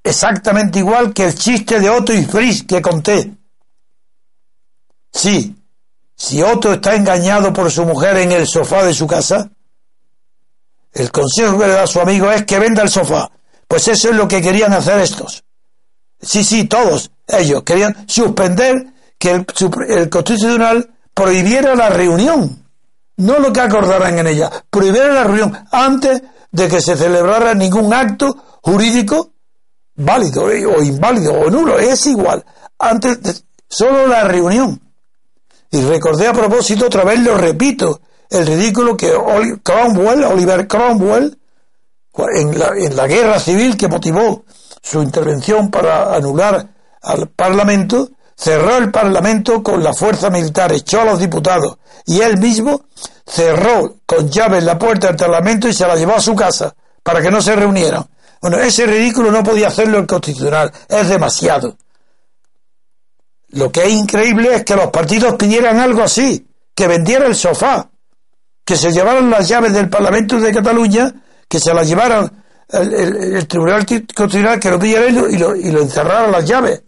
Exactamente 0.02 0.78
igual 0.78 1.12
que 1.12 1.26
el 1.26 1.34
chiste 1.34 1.80
de 1.80 1.90
Otto 1.90 2.14
y 2.14 2.24
Fritz 2.24 2.64
que 2.64 2.80
conté. 2.80 3.36
Sí, 5.12 5.57
si 6.18 6.42
Otto 6.42 6.72
está 6.72 6.96
engañado 6.96 7.52
por 7.52 7.70
su 7.70 7.84
mujer 7.84 8.16
en 8.18 8.32
el 8.32 8.46
sofá 8.48 8.82
de 8.82 8.92
su 8.92 9.06
casa, 9.06 9.48
el 10.92 11.12
consejo 11.12 11.56
que 11.56 11.68
le 11.68 11.74
da 11.74 11.84
a 11.84 11.86
su 11.86 12.00
amigo 12.00 12.28
es 12.32 12.44
que 12.44 12.58
venda 12.58 12.82
el 12.82 12.90
sofá. 12.90 13.30
Pues 13.68 13.86
eso 13.86 14.10
es 14.10 14.16
lo 14.16 14.26
que 14.26 14.42
querían 14.42 14.72
hacer 14.72 14.98
estos. 14.98 15.44
Sí, 16.20 16.42
sí, 16.42 16.64
todos 16.64 17.12
ellos 17.28 17.62
querían 17.62 18.04
suspender 18.08 18.74
que 19.16 19.30
el, 19.30 19.46
Constitucional 20.10 20.90
prohibiera 21.14 21.76
la 21.76 21.88
reunión. 21.88 22.66
No 23.16 23.38
lo 23.38 23.52
que 23.52 23.60
acordaran 23.60 24.18
en 24.18 24.26
ella, 24.26 24.50
prohibiera 24.70 25.12
la 25.12 25.24
reunión 25.24 25.56
antes 25.70 26.20
de 26.50 26.68
que 26.68 26.80
se 26.80 26.96
celebrara 26.96 27.54
ningún 27.54 27.94
acto 27.94 28.36
jurídico 28.60 29.34
válido 29.94 30.44
o 30.44 30.82
inválido 30.82 31.32
o 31.32 31.48
nulo. 31.48 31.78
Es 31.78 32.06
igual. 32.06 32.44
Antes 32.76 33.22
de, 33.22 33.34
solo 33.68 34.08
la 34.08 34.24
reunión. 34.24 34.87
Y 35.70 35.80
recordé 35.82 36.28
a 36.28 36.32
propósito, 36.32 36.86
otra 36.86 37.04
vez 37.04 37.20
lo 37.20 37.36
repito, 37.36 38.00
el 38.30 38.46
ridículo 38.46 38.96
que 38.96 39.12
Cromwell, 39.62 40.24
Oliver 40.24 40.66
Cromwell, 40.66 41.38
en 42.34 42.58
la, 42.58 42.68
en 42.76 42.96
la 42.96 43.06
guerra 43.06 43.38
civil 43.38 43.76
que 43.76 43.88
motivó 43.88 44.44
su 44.82 45.02
intervención 45.02 45.70
para 45.70 46.14
anular 46.14 46.68
al 47.02 47.28
Parlamento, 47.28 48.10
cerró 48.36 48.76
el 48.76 48.90
Parlamento 48.90 49.62
con 49.62 49.82
la 49.82 49.92
fuerza 49.92 50.30
militar, 50.30 50.72
echó 50.72 51.00
a 51.00 51.04
los 51.04 51.18
diputados 51.18 51.78
y 52.06 52.20
él 52.20 52.38
mismo 52.38 52.84
cerró 53.26 53.96
con 54.06 54.28
llave 54.30 54.60
la 54.60 54.78
puerta 54.78 55.08
del 55.08 55.16
Parlamento 55.16 55.68
y 55.68 55.74
se 55.74 55.86
la 55.86 55.96
llevó 55.96 56.14
a 56.14 56.20
su 56.20 56.34
casa 56.34 56.74
para 57.02 57.20
que 57.20 57.30
no 57.30 57.42
se 57.42 57.54
reunieran. 57.54 58.06
Bueno, 58.40 58.58
ese 58.58 58.86
ridículo 58.86 59.30
no 59.30 59.42
podía 59.42 59.68
hacerlo 59.68 59.98
el 59.98 60.06
Constitucional, 60.06 60.72
es 60.88 61.08
demasiado. 61.08 61.76
Lo 63.50 63.72
que 63.72 63.84
es 63.84 63.90
increíble 63.90 64.54
es 64.54 64.64
que 64.64 64.76
los 64.76 64.88
partidos 64.88 65.36
pidieran 65.36 65.78
algo 65.78 66.02
así, 66.02 66.46
que 66.74 66.86
vendiera 66.86 67.26
el 67.26 67.34
sofá, 67.34 67.88
que 68.64 68.76
se 68.76 68.92
llevaran 68.92 69.30
las 69.30 69.48
llaves 69.48 69.72
del 69.72 69.88
Parlamento 69.88 70.38
de 70.38 70.52
Cataluña, 70.52 71.12
que 71.48 71.58
se 71.58 71.72
las 71.72 71.88
llevaran 71.88 72.44
el, 72.70 73.46
Tribunal 73.48 73.86
Constitucional, 73.86 74.60
que 74.60 74.70
lo 74.70 74.78
pidiera 74.78 75.06
y 75.06 75.12
lo, 75.12 75.56
y 75.56 75.70
lo 75.70 75.80
encerrara 75.80 76.28
las 76.28 76.44
llaves. 76.44 76.82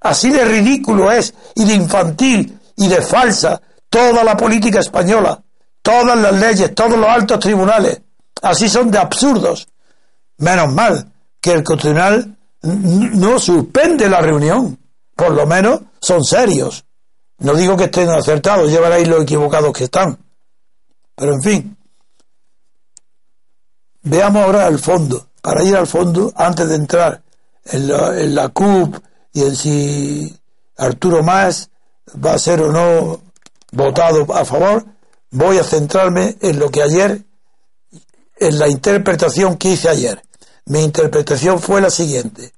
Así 0.00 0.30
de 0.30 0.44
ridículo 0.44 1.12
es, 1.12 1.34
y 1.54 1.64
de 1.64 1.74
infantil, 1.74 2.58
y 2.76 2.88
de 2.88 3.02
falsa, 3.02 3.60
toda 3.90 4.24
la 4.24 4.36
política 4.36 4.80
española, 4.80 5.42
todas 5.82 6.16
las 6.18 6.32
leyes, 6.32 6.74
todos 6.74 6.96
los 6.96 7.08
altos 7.08 7.38
tribunales. 7.40 8.00
Así 8.40 8.68
son 8.68 8.90
de 8.90 8.98
absurdos. 8.98 9.68
Menos 10.38 10.72
mal 10.72 11.12
que 11.40 11.52
el 11.52 11.64
Constitucional 11.64 12.36
no 12.62 13.38
suspende 13.38 14.08
la 14.08 14.20
reunión 14.20 14.78
por 15.18 15.32
lo 15.32 15.48
menos 15.48 15.80
son 16.00 16.22
serios. 16.22 16.84
No 17.38 17.52
digo 17.54 17.76
que 17.76 17.86
estén 17.86 18.08
acertados, 18.08 18.70
ya 18.70 18.80
veréis 18.80 19.08
lo 19.08 19.20
equivocados 19.20 19.72
que 19.72 19.84
están. 19.84 20.16
Pero 21.16 21.34
en 21.34 21.42
fin, 21.42 21.76
veamos 24.02 24.44
ahora 24.44 24.66
al 24.66 24.78
fondo. 24.78 25.26
Para 25.42 25.64
ir 25.64 25.74
al 25.74 25.88
fondo, 25.88 26.32
antes 26.36 26.68
de 26.68 26.76
entrar 26.76 27.20
en 27.64 27.88
la, 27.88 28.20
en 28.20 28.32
la 28.32 28.48
CUP 28.50 28.96
y 29.32 29.42
en 29.42 29.56
si 29.56 30.38
Arturo 30.76 31.24
Más 31.24 31.68
va 32.24 32.34
a 32.34 32.38
ser 32.38 32.60
o 32.62 32.70
no 32.70 33.20
votado 33.72 34.32
a 34.32 34.44
favor, 34.44 34.86
voy 35.32 35.58
a 35.58 35.64
centrarme 35.64 36.36
en 36.40 36.60
lo 36.60 36.70
que 36.70 36.80
ayer, 36.80 37.24
en 38.36 38.58
la 38.58 38.68
interpretación 38.68 39.56
que 39.56 39.70
hice 39.70 39.88
ayer. 39.88 40.22
Mi 40.66 40.84
interpretación 40.84 41.58
fue 41.58 41.80
la 41.80 41.90
siguiente 41.90 42.52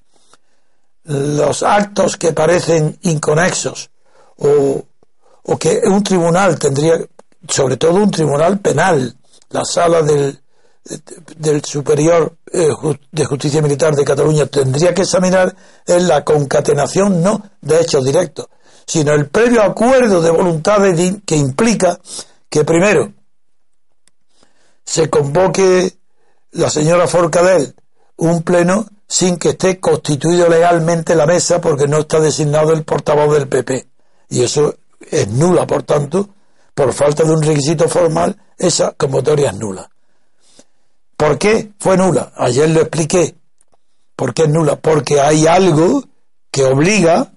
los 1.04 1.62
actos 1.62 2.16
que 2.16 2.32
parecen 2.32 2.98
inconexos 3.02 3.90
o, 4.36 4.82
o 5.42 5.58
que 5.58 5.80
un 5.84 6.02
tribunal 6.02 6.58
tendría, 6.58 6.94
sobre 7.48 7.76
todo 7.76 7.94
un 7.94 8.10
tribunal 8.10 8.58
penal, 8.60 9.16
la 9.50 9.64
sala 9.64 10.02
del, 10.02 10.40
del 11.36 11.64
Superior 11.64 12.36
eh, 12.52 12.68
de 13.12 13.24
Justicia 13.24 13.62
Militar 13.62 13.94
de 13.94 14.04
Cataluña 14.04 14.46
tendría 14.46 14.94
que 14.94 15.02
examinar 15.02 15.54
en 15.86 16.08
la 16.08 16.24
concatenación 16.24 17.22
no 17.22 17.42
de 17.60 17.80
hechos 17.80 18.04
directos, 18.04 18.46
sino 18.86 19.12
el 19.12 19.28
previo 19.28 19.62
acuerdo 19.62 20.20
de 20.20 20.30
voluntades 20.30 21.16
que 21.24 21.36
implica 21.36 21.98
que 22.48 22.64
primero 22.64 23.12
se 24.84 25.08
convoque 25.08 25.94
la 26.52 26.70
señora 26.70 27.06
Forcadell 27.06 27.74
un 28.16 28.42
pleno 28.42 28.86
sin 29.10 29.38
que 29.38 29.50
esté 29.50 29.80
constituido 29.80 30.48
legalmente 30.48 31.16
la 31.16 31.26
mesa 31.26 31.60
porque 31.60 31.88
no 31.88 31.98
está 31.98 32.20
designado 32.20 32.72
el 32.72 32.84
portavoz 32.84 33.34
del 33.34 33.48
PP. 33.48 33.88
Y 34.28 34.44
eso 34.44 34.76
es 35.10 35.26
nula, 35.26 35.66
por 35.66 35.82
tanto, 35.82 36.28
por 36.76 36.92
falta 36.92 37.24
de 37.24 37.32
un 37.32 37.42
requisito 37.42 37.88
formal, 37.88 38.40
esa 38.56 38.92
convocatoria 38.92 39.50
es 39.50 39.56
nula. 39.56 39.90
¿Por 41.16 41.38
qué 41.38 41.72
fue 41.80 41.96
nula? 41.96 42.32
Ayer 42.36 42.70
lo 42.70 42.82
expliqué. 42.82 43.34
¿Por 44.14 44.32
qué 44.32 44.44
es 44.44 44.48
nula? 44.48 44.76
Porque 44.76 45.20
hay 45.20 45.44
algo 45.44 46.04
que 46.52 46.64
obliga 46.64 47.32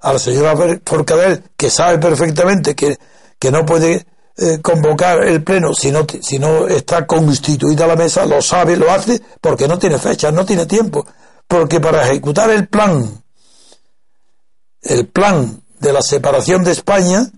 a 0.00 0.12
la 0.14 0.18
señora 0.18 0.56
Forcadell, 0.82 1.44
que 1.58 1.68
sabe 1.68 1.98
perfectamente 1.98 2.74
que, 2.74 2.96
que 3.38 3.50
no 3.50 3.66
puede 3.66 4.06
eh, 4.36 4.60
convocar 4.62 5.22
el 5.24 5.42
pleno 5.42 5.74
si 5.74 5.90
no, 5.90 6.06
si 6.22 6.38
no 6.38 6.66
está 6.66 7.06
constituida 7.06 7.86
la 7.86 7.96
mesa, 7.96 8.24
lo 8.24 8.40
sabe, 8.40 8.76
lo 8.76 8.90
hace, 8.90 9.20
porque 9.40 9.68
no 9.68 9.78
tiene 9.78 9.98
fecha, 9.98 10.32
no 10.32 10.44
tiene 10.46 10.66
tiempo. 10.66 11.06
Porque 11.46 11.80
para 11.80 12.06
ejecutar 12.08 12.48
el 12.50 12.66
plan, 12.66 13.22
el 14.80 15.06
plan 15.08 15.62
de 15.78 15.92
la 15.92 16.00
separación 16.00 16.64
de 16.64 16.72
España, 16.72 17.30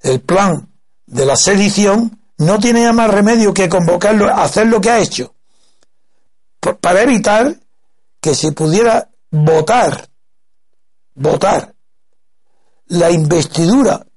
el 0.00 0.20
plan 0.20 0.68
de 1.06 1.24
la 1.24 1.36
sedición, 1.36 2.18
no 2.38 2.58
tiene 2.58 2.92
más 2.92 3.10
remedio 3.10 3.54
que 3.54 3.68
convocarlo, 3.68 4.28
hacer 4.28 4.66
lo 4.66 4.80
que 4.80 4.90
ha 4.90 5.00
hecho. 5.00 5.34
Para 6.80 7.02
evitar 7.02 7.54
que 8.20 8.34
se 8.34 8.52
pudiera 8.52 9.08
votar, 9.30 10.08
votar 11.14 11.74
la 12.86 13.10
investidura 13.10 14.07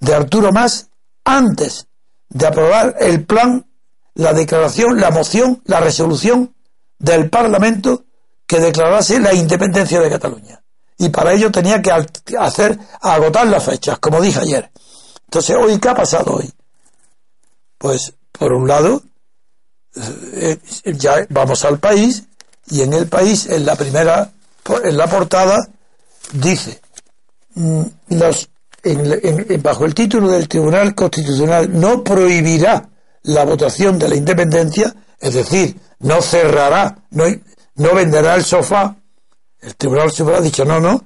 de 0.00 0.14
Arturo 0.14 0.52
Más 0.52 0.88
antes 1.24 1.86
de 2.28 2.46
aprobar 2.46 2.96
el 3.00 3.24
plan, 3.24 3.66
la 4.14 4.32
declaración, 4.32 5.00
la 5.00 5.10
moción, 5.10 5.62
la 5.64 5.80
resolución 5.80 6.54
del 6.98 7.30
Parlamento 7.30 8.04
que 8.46 8.60
declarase 8.60 9.20
la 9.20 9.34
independencia 9.34 10.00
de 10.00 10.10
Cataluña. 10.10 10.62
Y 10.98 11.10
para 11.10 11.32
ello 11.32 11.50
tenía 11.50 11.82
que 11.82 11.90
hacer, 12.38 12.78
agotar 13.00 13.46
las 13.48 13.64
fechas, 13.64 13.98
como 13.98 14.20
dije 14.20 14.40
ayer. 14.40 14.70
Entonces, 15.24 15.56
hoy, 15.56 15.78
¿qué 15.78 15.88
ha 15.88 15.94
pasado 15.94 16.36
hoy? 16.36 16.50
Pues, 17.76 18.14
por 18.32 18.52
un 18.52 18.66
lado, 18.66 19.02
eh, 20.34 20.58
ya 20.84 21.26
vamos 21.28 21.64
al 21.64 21.78
país, 21.78 22.24
y 22.68 22.82
en 22.82 22.92
el 22.94 23.08
país, 23.08 23.46
en 23.46 23.66
la 23.66 23.76
primera, 23.76 24.32
en 24.82 24.96
la 24.96 25.06
portada, 25.06 25.68
dice, 26.32 26.80
mm, 28.94 29.48
los 29.48 29.62
bajo 29.62 29.84
el 29.84 29.94
título 29.94 30.28
del 30.28 30.48
Tribunal 30.48 30.94
Constitucional 30.94 31.68
no 31.78 32.04
prohibirá 32.04 32.88
la 33.22 33.44
votación 33.44 33.98
de 33.98 34.08
la 34.08 34.16
independencia, 34.16 34.94
es 35.18 35.34
decir, 35.34 35.76
no 36.00 36.22
cerrará, 36.22 37.06
no, 37.10 37.24
no 37.76 37.94
venderá 37.94 38.34
el 38.34 38.44
sofá. 38.44 38.96
El 39.60 39.74
Tribunal 39.76 40.12
Supremo 40.12 40.38
ha 40.38 40.42
dicho 40.42 40.64
no, 40.64 40.80
no, 40.80 41.02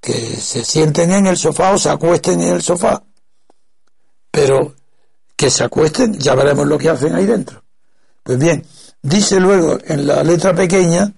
que 0.00 0.12
se 0.12 0.64
sienten 0.64 1.12
en 1.12 1.26
el 1.26 1.36
sofá 1.36 1.72
o 1.72 1.78
se 1.78 1.90
acuesten 1.90 2.40
en 2.40 2.54
el 2.54 2.62
sofá. 2.62 3.02
Pero 4.30 4.74
que 5.36 5.50
se 5.50 5.64
acuesten, 5.64 6.18
ya 6.18 6.34
veremos 6.34 6.66
lo 6.66 6.78
que 6.78 6.90
hacen 6.90 7.14
ahí 7.14 7.26
dentro. 7.26 7.64
Pues 8.22 8.38
bien, 8.38 8.64
dice 9.02 9.40
luego 9.40 9.78
en 9.84 10.06
la 10.06 10.22
letra 10.22 10.54
pequeña, 10.54 11.12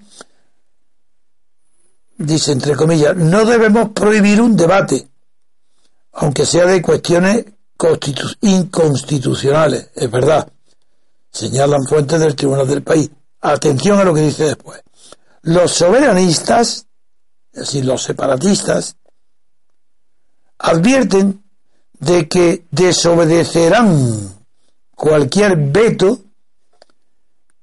dice 2.17 2.53
entre 2.53 2.75
comillas, 2.75 3.15
no 3.17 3.45
debemos 3.45 3.91
prohibir 3.91 4.41
un 4.41 4.57
debate 4.57 5.09
aunque 6.17 6.47
sea 6.47 6.65
de 6.65 6.81
cuestiones 6.81 7.45
inconstitucionales, 8.41 9.91
es 9.95 10.11
verdad. 10.11 10.51
Señalan 11.31 11.85
fuentes 11.87 12.19
del 12.21 12.35
Tribunal 12.35 12.67
del 12.67 12.83
país. 12.83 13.11
Atención 13.43 13.99
a 13.99 14.05
lo 14.05 14.15
que 14.15 14.23
dice 14.23 14.45
después. 14.45 14.83
Los 15.43 15.73
soberanistas, 15.73 16.87
es 17.53 17.61
decir, 17.61 17.85
los 17.85 18.03
separatistas, 18.03 18.97
advierten 20.59 21.45
de 21.99 22.27
que 22.29 22.65
desobedecerán 22.71 24.35
cualquier 24.95 25.57
veto 25.57 26.21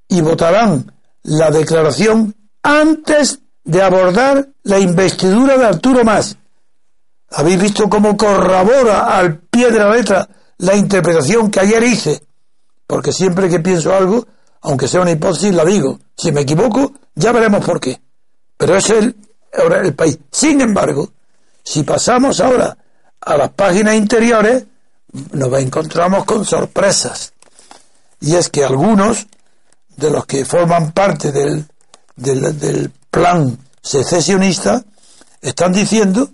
y 0.07 0.22
votarán 0.22 0.93
la 1.24 1.50
declaración 1.50 2.36
antes 2.62 3.39
de 3.63 3.81
abordar 3.81 4.50
la 4.62 4.77
investidura 4.77 5.57
de 5.57 5.65
Arturo 5.65 6.03
Más 6.03 6.38
¿Habéis 7.35 7.59
visto 7.59 7.89
cómo 7.89 8.15
corrobora 8.15 9.17
al 9.17 9.39
pie 9.39 9.71
de 9.71 9.79
la 9.79 9.89
letra 9.89 10.29
la 10.59 10.75
interpretación 10.75 11.49
que 11.49 11.61
ayer 11.61 11.83
hice? 11.83 12.21
Porque 12.85 13.11
siempre 13.11 13.49
que 13.49 13.59
pienso 13.59 13.93
algo, 13.93 14.27
aunque 14.61 14.87
sea 14.87 15.01
una 15.01 15.11
hipótesis, 15.11 15.53
la 15.53 15.65
digo. 15.65 15.99
Si 16.15 16.31
me 16.31 16.41
equivoco, 16.41 16.93
ya 17.15 17.31
veremos 17.31 17.65
por 17.65 17.79
qué. 17.79 17.99
Pero 18.55 18.75
es 18.75 18.87
el, 18.91 19.15
el 19.51 19.95
país. 19.95 20.19
Sin 20.31 20.61
embargo, 20.61 21.11
si 21.63 21.81
pasamos 21.83 22.39
ahora 22.39 22.77
a 23.19 23.37
las 23.37 23.49
páginas 23.51 23.95
interiores, 23.95 24.65
nos 25.31 25.59
encontramos 25.59 26.25
con 26.25 26.45
sorpresas. 26.45 27.33
y 28.21 28.35
es 28.35 28.49
que 28.49 28.63
algunos 28.63 29.27
de 29.97 30.11
los 30.11 30.25
que 30.25 30.45
forman 30.45 30.91
parte 30.91 31.31
del, 31.31 31.65
del 32.15 32.91
plan 33.09 33.57
secesionista 33.81 34.83
están 35.41 35.73
diciendo 35.73 36.29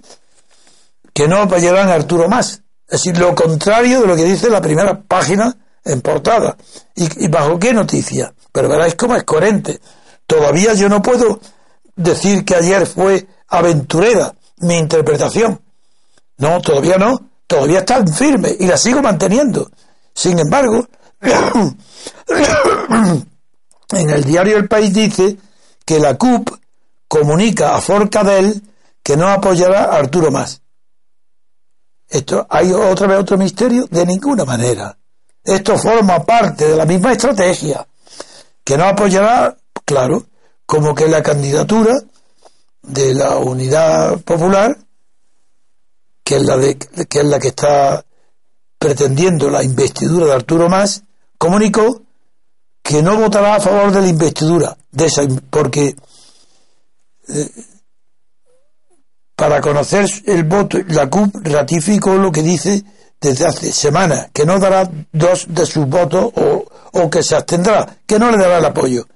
que 1.20 1.28
no 1.28 1.42
apoyarán 1.42 1.90
a 1.90 1.96
Arturo 1.96 2.30
más. 2.30 2.62
Es 2.88 3.04
decir, 3.04 3.18
lo 3.18 3.36
contrario 3.36 4.00
de 4.00 4.08
lo 4.08 4.16
que 4.16 4.24
dice 4.24 4.50
la 4.50 4.62
primera 4.62 5.02
página 5.02 5.54
en 5.84 6.00
portada. 6.00 6.56
¿Y, 6.96 7.28
bajo 7.28 7.60
qué 7.60 7.74
noticia? 7.74 8.34
Pero 8.54 8.70
veráis 8.70 8.96
cómo 8.96 9.18
es 9.18 9.26
coherente. 9.26 9.82
Todavía 10.26 10.76
yo 10.76 10.88
no 10.88 11.02
puedo 11.02 11.42
decir 11.94 12.46
que 12.46 12.56
ayer 12.56 12.88
fue 12.88 13.28
aventurera 13.50 14.34
mi 14.60 14.78
interpretación. 14.78 15.60
No, 16.38 16.62
todavía 16.62 16.96
no. 16.96 17.20
Todavía 17.46 17.80
está 17.80 18.08
firme 18.08 18.56
y 18.58 18.66
la 18.66 18.78
sigo 18.78 19.02
manteniendo. 19.02 19.70
Sin 20.14 20.40
embargo, 20.40 20.88
en 23.92 24.10
el 24.10 24.24
diario 24.24 24.56
El 24.56 24.70
País 24.70 24.94
dice 24.94 25.36
que 25.84 26.00
la 26.00 26.18
CUP 26.18 26.50
comunica 27.10 27.76
a 27.76 27.82
Forcadell 27.82 28.64
que 29.04 29.18
no 29.18 29.28
apoyará 29.28 29.84
a 29.84 29.98
Arturo 29.98 30.32
más. 30.32 30.62
Esto, 32.10 32.48
¿Hay 32.50 32.72
otra 32.72 33.08
vez 33.08 33.20
otro 33.20 33.38
misterio? 33.38 33.86
De 33.90 34.06
ninguna 34.06 34.44
manera. 34.44 34.98
Esto 35.44 35.78
forma 35.78 36.24
parte 36.24 36.68
de 36.68 36.76
la 36.76 36.86
misma 36.86 37.12
estrategia, 37.12 37.88
que 38.64 38.78
no 38.78 38.86
apoyará, 38.86 39.56
claro, 39.86 40.26
como 40.66 40.94
que 40.94 41.08
la 41.08 41.24
candidatura 41.24 41.96
de 42.82 43.14
la 43.14 43.38
unidad 43.38 44.20
popular, 44.22 44.78
que 46.24 46.38
es 46.38 46.44
la, 46.44 46.58
de, 46.58 46.78
que, 46.78 47.20
es 47.20 47.26
la 47.26 47.40
que 47.40 47.50
está 47.50 48.04
pretendiendo 48.78 49.50
la 49.50 49.64
investidura 49.64 50.28
de 50.28 50.34
Arturo 50.34 50.70
Más, 50.70 51.04
comunicó 51.38 52.02
que 52.82 53.04
no 53.04 53.18
votará 53.18 53.56
a 53.56 53.60
favor 53.60 53.92
de 53.92 54.02
la 54.02 54.08
investidura, 54.08 54.78
de 54.92 55.06
esa, 55.06 55.24
porque 55.50 55.96
eh, 57.28 57.50
para 59.40 59.62
conocer 59.62 60.06
el 60.26 60.44
voto, 60.44 60.80
la 60.90 61.10
CUP 61.10 61.34
ratificó 61.46 62.16
lo 62.16 62.30
que 62.30 62.44
dice 62.44 62.84
desde 63.22 63.46
hace 63.48 63.72
semanas, 63.72 64.28
que 64.34 64.46
no 64.46 64.60
dará 64.60 64.92
dos 65.14 65.46
de 65.48 65.66
sus 65.66 65.88
votos 65.88 66.30
o, 66.36 66.66
o 66.92 67.10
que 67.10 67.24
se 67.24 67.38
abstendrá, 67.38 67.88
que 68.06 68.20
no 68.20 68.32
le 68.32 68.38
dará 68.38 68.58
el 68.58 68.66
apoyo. 68.66 69.08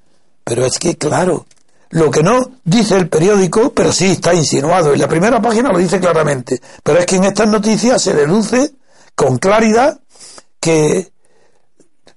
Pero 0.46 0.65
es 0.65 0.80
que, 0.80 0.98
claro, 0.98 1.46
lo 1.89 2.10
que 2.10 2.24
no 2.24 2.51
dice 2.63 2.96
el 2.96 3.10
periódico, 3.10 3.74
pero 3.74 3.92
sí 3.92 4.12
está 4.12 4.34
insinuado, 4.34 4.94
en 4.94 5.01
la 5.01 5.10
primera 5.10 5.42
página 5.42 5.74
lo 5.74 5.77
dice 5.77 6.00
claramente, 6.00 6.62
pero 6.81 7.00
es 7.00 7.05
que 7.05 7.18
en 7.18 7.25
estas 7.25 7.50
noticias 7.50 8.01
se 8.01 8.14
deduce 8.14 8.72
con 9.16 9.38
claridad 9.40 10.00
que 10.62 11.12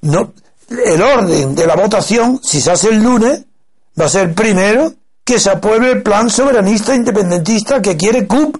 no, 0.02 0.32
el 0.68 1.02
orden 1.02 1.56
de 1.56 1.66
la 1.66 1.74
votación, 1.74 2.40
si 2.40 2.60
se 2.60 2.70
hace 2.70 2.90
el 2.90 3.02
lunes, 3.02 3.42
va 4.00 4.04
a 4.04 4.10
ser 4.10 4.32
primero 4.32 4.94
que 5.26 5.40
se 5.40 5.50
apruebe 5.50 5.90
el 5.90 6.02
plan 6.04 6.30
soberanista 6.30 6.94
independentista 6.94 7.82
que 7.82 7.96
quiere 7.96 8.28
CUP. 8.28 8.56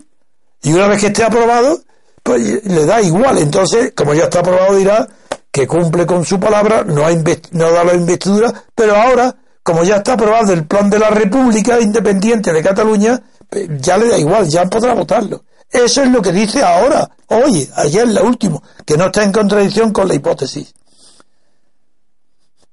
Y 0.65 0.73
una 0.73 0.89
vez 0.89 1.01
que 1.01 1.07
esté 1.07 1.23
aprobado, 1.23 1.81
pues 2.25 2.65
le 2.65 2.85
da 2.85 3.01
igual. 3.01 3.39
Entonces, 3.39 3.93
como 3.97 4.15
ya 4.15 4.25
está 4.25 4.41
aprobado, 4.41 4.75
dirá 4.75 5.07
que 5.53 5.69
cumple 5.69 6.05
con 6.05 6.25
su 6.25 6.41
palabra, 6.41 6.83
no, 6.83 7.05
no 7.53 7.71
da 7.71 7.85
la 7.85 7.95
investidura, 7.95 8.53
pero 8.75 8.97
ahora, 8.97 9.37
como 9.63 9.85
ya 9.85 9.99
está 9.99 10.15
aprobado 10.15 10.53
el 10.53 10.67
plan 10.67 10.91
de 10.91 10.99
la 10.99 11.11
República 11.11 11.81
Independiente 11.81 12.53
de 12.53 12.63
Cataluña, 12.65 13.23
pues 13.49 13.69
ya 13.79 13.97
le 13.97 14.09
da 14.09 14.19
igual, 14.19 14.49
ya 14.49 14.67
podrá 14.67 14.93
votarlo. 14.93 15.45
Eso 15.71 16.03
es 16.03 16.11
lo 16.11 16.21
que 16.21 16.33
dice 16.33 16.65
ahora, 16.65 17.09
hoy, 17.29 17.71
ayer, 17.77 18.09
la 18.09 18.23
última, 18.23 18.61
que 18.85 18.97
no 18.97 19.07
está 19.07 19.23
en 19.23 19.31
contradicción 19.31 19.93
con 19.93 20.09
la 20.09 20.15
hipótesis 20.15 20.75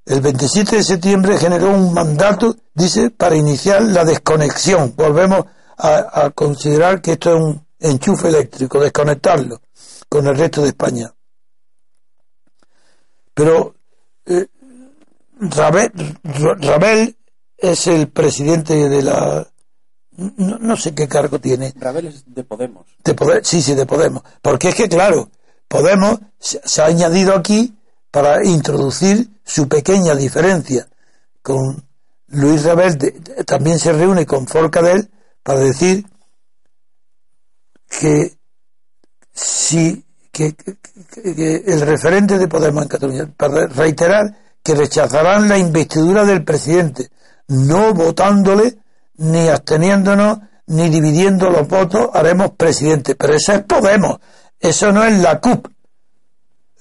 el 0.06 0.20
27 0.20 0.76
de 0.76 0.84
septiembre 0.84 1.38
generó 1.38 1.70
un 1.70 1.92
mandato, 1.92 2.56
dice, 2.74 3.10
para 3.10 3.36
iniciar 3.36 3.82
la 3.82 4.04
desconexión. 4.04 4.94
Volvemos 4.96 5.46
a, 5.78 6.30
considerar 6.34 7.00
que 7.00 7.12
esto 7.12 7.34
es 7.34 7.42
un 7.42 7.66
enchufe 7.80 8.28
eléctrico, 8.28 8.80
desconectarlo 8.80 9.60
con 10.08 10.26
el 10.26 10.36
resto 10.36 10.62
de 10.62 10.68
España. 10.68 11.12
Pero 13.32 13.74
eh, 14.26 14.46
Rabel, 15.40 17.16
es 17.56 17.86
el 17.86 18.08
presidente 18.08 18.88
de 18.88 19.02
la... 19.02 19.48
No, 20.16 20.76
sé 20.76 20.94
qué 20.94 21.08
cargo 21.08 21.40
tiene. 21.40 21.72
Rabel 21.76 22.06
es 22.06 22.24
de 22.32 22.44
Podemos. 22.44 22.86
De 23.02 23.16
sí, 23.42 23.60
sí, 23.60 23.74
de 23.74 23.84
Podemos. 23.84 24.22
Porque 24.40 24.68
es 24.68 24.74
que, 24.76 24.88
claro, 24.88 25.30
Podemos 25.66 26.20
se 26.38 26.82
ha 26.82 26.84
añadido 26.84 27.34
aquí 27.34 27.74
para 28.14 28.44
introducir 28.44 29.28
su 29.44 29.66
pequeña 29.66 30.14
diferencia 30.14 30.86
con 31.42 31.84
Luis 32.28 32.62
Rabel, 32.62 32.96
también 33.44 33.80
se 33.80 33.92
reúne 33.92 34.24
con 34.24 34.46
Forcadell 34.46 35.10
para 35.42 35.58
decir 35.58 36.06
que 37.88 38.36
si 39.32 40.04
que, 40.30 40.54
el 41.66 41.80
referente 41.80 42.38
de 42.38 42.46
Podemos 42.46 42.84
en 42.84 42.88
Cataluña, 42.88 43.34
para 43.36 43.66
reiterar 43.66 44.22
que 44.62 44.76
rechazarán 44.76 45.48
la 45.48 45.58
investidura 45.58 46.24
del 46.24 46.44
presidente, 46.44 47.10
no 47.48 47.94
votándole, 47.94 48.78
ni 49.16 49.48
absteniéndonos, 49.48 50.38
ni 50.68 50.88
dividiendo 50.88 51.50
los 51.50 51.66
votos, 51.66 52.10
haremos 52.12 52.52
presidente. 52.52 53.16
Pero 53.16 53.34
eso 53.34 53.54
es 53.54 53.62
Podemos, 53.62 54.20
eso 54.60 54.92
no 54.92 55.02
es 55.02 55.18
la 55.18 55.40
CUP 55.40 55.73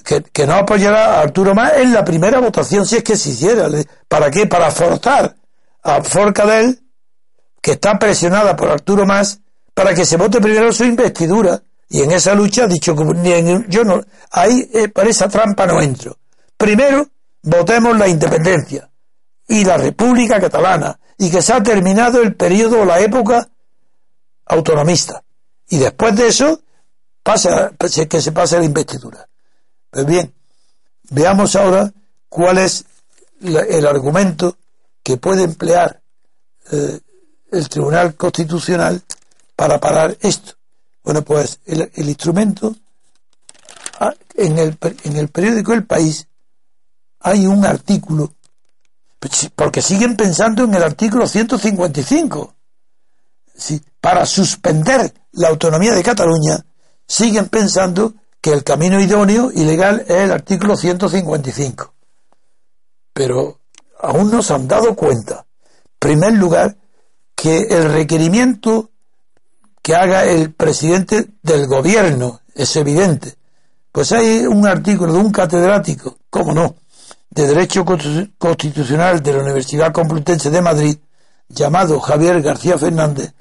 que, 0.03 0.45
no 0.45 0.55
apoyará 0.55 1.15
a 1.15 1.21
Arturo 1.21 1.55
Más 1.55 1.73
en 1.77 1.93
la 1.93 2.03
primera 2.03 2.39
votación 2.39 2.85
si 2.85 2.97
es 2.97 3.03
que 3.03 3.17
se 3.17 3.29
hiciera. 3.29 3.67
¿Para 4.07 4.29
qué? 4.29 4.45
Para 4.45 4.69
forzar 4.71 5.35
a 5.81 6.03
Forcadell, 6.03 6.79
que 7.61 7.73
está 7.73 7.97
presionada 7.97 8.55
por 8.55 8.69
Arturo 8.69 9.05
Más, 9.05 9.39
para 9.73 9.93
que 9.93 10.05
se 10.05 10.17
vote 10.17 10.39
primero 10.41 10.71
su 10.71 10.83
investidura. 10.83 11.61
Y 11.89 12.01
en 12.01 12.11
esa 12.11 12.33
lucha 12.33 12.63
ha 12.63 12.67
dicho 12.67 12.95
que 12.95 13.65
yo 13.67 13.83
no, 13.83 14.01
ahí 14.31 14.69
eh, 14.73 14.89
para 14.89 15.09
esa 15.09 15.27
trampa 15.27 15.65
no 15.65 15.81
entro. 15.81 16.17
Primero, 16.57 17.07
votemos 17.43 17.97
la 17.97 18.07
independencia 18.07 18.89
y 19.47 19.63
la 19.63 19.77
República 19.77 20.39
Catalana 20.39 20.97
y 21.17 21.29
que 21.29 21.41
se 21.41 21.53
ha 21.53 21.61
terminado 21.61 22.21
el 22.21 22.35
periodo 22.35 22.81
o 22.81 22.85
la 22.85 22.99
época 22.99 23.47
autonomista. 24.45 25.23
Y 25.69 25.77
después 25.77 26.15
de 26.15 26.27
eso, 26.27 26.61
pasa, 27.21 27.71
que 28.09 28.21
se 28.21 28.31
pase 28.31 28.57
la 28.59 28.65
investidura. 28.65 29.27
Pues 29.93 30.07
bien, 30.07 30.33
veamos 31.11 31.55
ahora 31.55 31.93
cuál 32.27 32.57
es 32.57 32.83
el 33.39 33.85
argumento 33.85 34.57
que 35.03 35.17
puede 35.17 35.43
emplear 35.43 36.01
eh, 36.71 36.99
el 37.51 37.69
Tribunal 37.69 38.15
Constitucional 38.15 38.99
para 39.55 39.79
parar 39.79 40.17
esto. 40.21 40.53
Bueno, 41.03 41.21
pues 41.21 41.59
el, 41.65 41.91
instrumento, 42.09 42.75
ah, 43.99 44.15
en 44.33 44.57
el, 44.57 44.75
en 45.03 45.15
el 45.15 45.27
periódico 45.27 45.73
El 45.73 45.85
País 45.85 46.25
hay 47.19 47.45
un 47.45 47.63
artículo, 47.63 48.33
pues 49.19 49.51
porque 49.55 49.83
siguen 49.83 50.17
pensando 50.17 50.63
en 50.63 50.73
el 50.73 50.81
artículo 50.81 51.27
155. 51.27 52.55
Para 54.01 54.25
suspender 54.25 55.13
la 55.33 55.49
autonomía 55.49 55.93
de 55.93 56.01
Cataluña, 56.01 56.65
siguen 57.05 57.47
pensando 57.49 58.15
que 58.43 58.51
el 58.51 58.65
camino 58.65 58.99
idóneo 58.99 59.51
y 59.55 59.63
legal 59.63 60.03
es 60.05 60.17
el 60.17 60.31
artículo 60.33 60.75
155. 60.75 61.93
Pero 63.13 63.61
aún 64.01 64.29
no 64.29 64.43
se 64.43 64.53
han 64.53 64.67
dado 64.67 64.97
cuenta, 64.97 65.45
en 65.65 65.91
primer 65.97 66.33
lugar, 66.33 66.75
que 67.33 67.59
el 67.69 67.93
requerimiento 67.93 68.89
que 69.81 69.95
haga 69.95 70.25
el 70.25 70.51
presidente 70.51 71.29
del 71.41 71.67
gobierno 71.67 72.41
es 72.53 72.75
evidente. 72.75 73.33
Pues 73.93 74.11
hay 74.11 74.45
un 74.45 74.67
artículo 74.67 75.13
de 75.13 75.19
un 75.19 75.31
catedrático, 75.31 76.17
cómo 76.29 76.53
no, 76.53 76.75
de 77.29 77.47
Derecho 77.47 77.85
Constitucional 77.85 79.23
de 79.23 79.31
la 79.31 79.39
Universidad 79.41 79.93
Complutense 79.93 80.49
de 80.49 80.61
Madrid, 80.61 80.97
llamado 81.47 81.97
Javier 82.01 82.41
García 82.41 82.77
Fernández, 82.77 83.33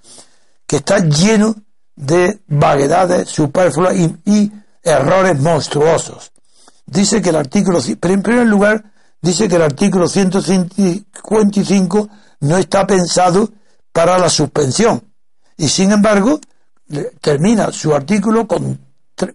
que 0.65 0.77
está 0.77 1.01
lleno 1.01 1.57
de 1.97 2.41
vaguedades 2.47 3.29
superfluas 3.29 3.97
y 3.97 4.62
errores 4.83 5.39
monstruosos. 5.39 6.33
Dice 6.87 7.23
que 7.23 7.31
el 7.31 7.37
artículo, 7.37 7.79
pero 8.01 8.15
en 8.15 8.23
primer 8.23 8.47
lugar, 8.47 8.93
dice 9.21 9.49
que 9.49 9.57
el 9.57 9.63
artículo 9.63 10.09
155 10.09 12.09
no 12.41 12.59
está 12.59 12.87
pensado 12.87 13.51
para 13.93 14.19
la 14.19 14.29
suspensión. 14.29 15.03
Y 15.57 15.69
sin 15.69 15.93
embargo, 15.93 16.41
termina 17.21 17.73
su 17.73 17.95
artículo 17.95 18.47
con 18.47 18.79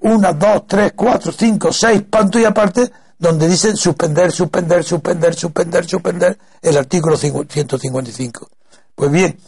una, 0.01 0.33
dos, 0.33 0.67
tres, 0.67 0.93
cuatro, 0.95 1.31
cinco, 1.31 1.71
seis 1.71 2.03
puntos 2.03 2.41
y 2.41 2.45
aparte, 2.45 2.91
donde 3.17 3.47
dice 3.47 3.75
suspender, 3.75 4.31
suspender, 4.31 4.83
suspender, 4.83 5.33
suspender, 5.33 5.87
suspender 5.87 6.37
el 6.61 6.77
artículo 6.77 7.15
155. 7.15 8.49
Pues 8.93 9.11
bien, 9.11 9.39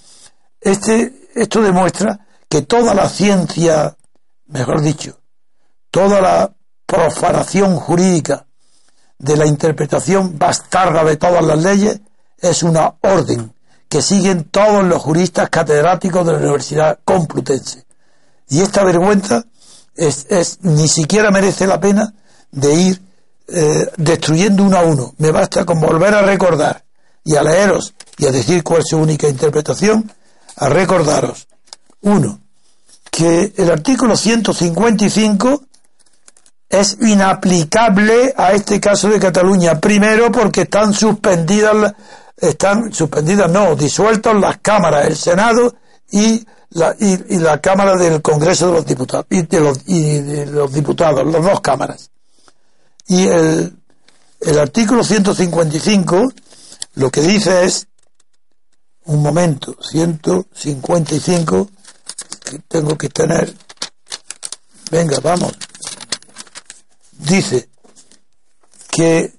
este, 0.62 1.28
esto 1.36 1.62
demuestra 1.62 2.26
que 2.48 2.62
toda 2.62 2.94
la 2.94 3.10
ciencia, 3.10 3.96
mejor 4.48 4.82
dicho, 4.82 5.19
toda 5.92 6.22
la 6.22 6.52
profanación 6.86 7.76
jurídica 7.76 8.46
de 9.18 9.38
la 9.38 9.46
interpretación 9.46 10.40
bastarda 10.40 11.04
de 11.04 11.18
todas 11.18 11.44
las 11.44 11.62
leyes 11.62 12.00
es 12.40 12.64
una 12.64 12.96
orden 13.02 13.54
que 13.88 14.02
siguen 14.02 14.46
todos 14.46 14.84
los 14.84 15.02
juristas 15.02 15.50
catedráticos 15.50 16.26
de 16.26 16.34
la 16.34 16.38
Universidad 16.40 17.00
Complutense. 17.04 17.86
Y 18.48 18.62
esta 18.62 18.84
vergüenza 18.84 19.46
es, 19.96 20.28
es 20.30 20.60
ni 20.62 20.88
siquiera 20.88 21.32
merece 21.32 21.68
la 21.68 21.80
pena 21.80 22.14
de 22.52 22.74
ir 22.74 23.02
eh, 23.48 23.92
destruyendo 23.98 24.64
uno 24.64 24.78
a 24.78 24.84
uno. 24.84 25.14
Me 25.18 25.32
basta 25.32 25.66
con 25.66 25.80
volver 25.80 26.14
a 26.14 26.22
recordar 26.22 26.84
y 27.24 27.36
a 27.36 27.44
leeros 27.44 27.94
y 28.18 28.28
a 28.28 28.32
decir 28.32 28.64
cuál 28.64 28.80
es 28.80 28.90
su 28.90 28.98
única 28.98 29.28
interpretación, 29.28 30.12
a 30.56 30.70
recordaros, 30.70 31.48
uno, 32.02 32.40
que 33.10 33.54
el 33.58 33.72
artículo 33.72 34.16
155 34.16 35.64
es 36.70 36.98
inaplicable 37.02 38.34
a 38.38 38.54
este 38.54 38.80
caso 38.80 39.10
de 39.10 39.20
Cataluña. 39.20 39.80
Primero 39.80 40.32
porque 40.32 40.62
están 40.62 40.94
suspendidas, 40.94 41.94
están 42.38 42.94
suspendidas, 42.94 43.50
no, 43.52 43.76
disueltos 43.76 44.40
las 44.40 44.60
cámaras, 44.60 45.08
el 45.08 45.18
Senado 45.18 45.76
y 46.12 46.46
la, 46.72 46.96
y, 47.00 47.38
la 47.40 47.60
Cámara 47.60 47.96
del 47.96 48.22
Congreso 48.22 48.68
de 48.68 48.74
los 48.74 48.86
Diputados, 48.86 49.26
y 49.30 49.42
de 49.42 49.60
los, 49.60 49.80
y 49.88 50.20
de 50.20 50.46
los 50.46 50.72
diputados, 50.72 51.26
las 51.26 51.44
dos 51.44 51.62
cámaras. 51.62 52.12
Y 53.08 53.28
el, 53.28 53.76
el 54.42 54.60
artículo 54.60 55.04
155 55.04 56.32
lo 56.96 57.10
que 57.10 57.22
dice 57.22 57.64
es, 57.64 57.88
un 59.06 59.22
momento, 59.22 59.78
155, 59.82 61.70
tengo 62.68 62.98
que 62.98 63.08
tener, 63.10 63.54
venga, 64.92 65.20
vamos, 65.22 65.54
dice 67.20 67.70
que 68.90 69.34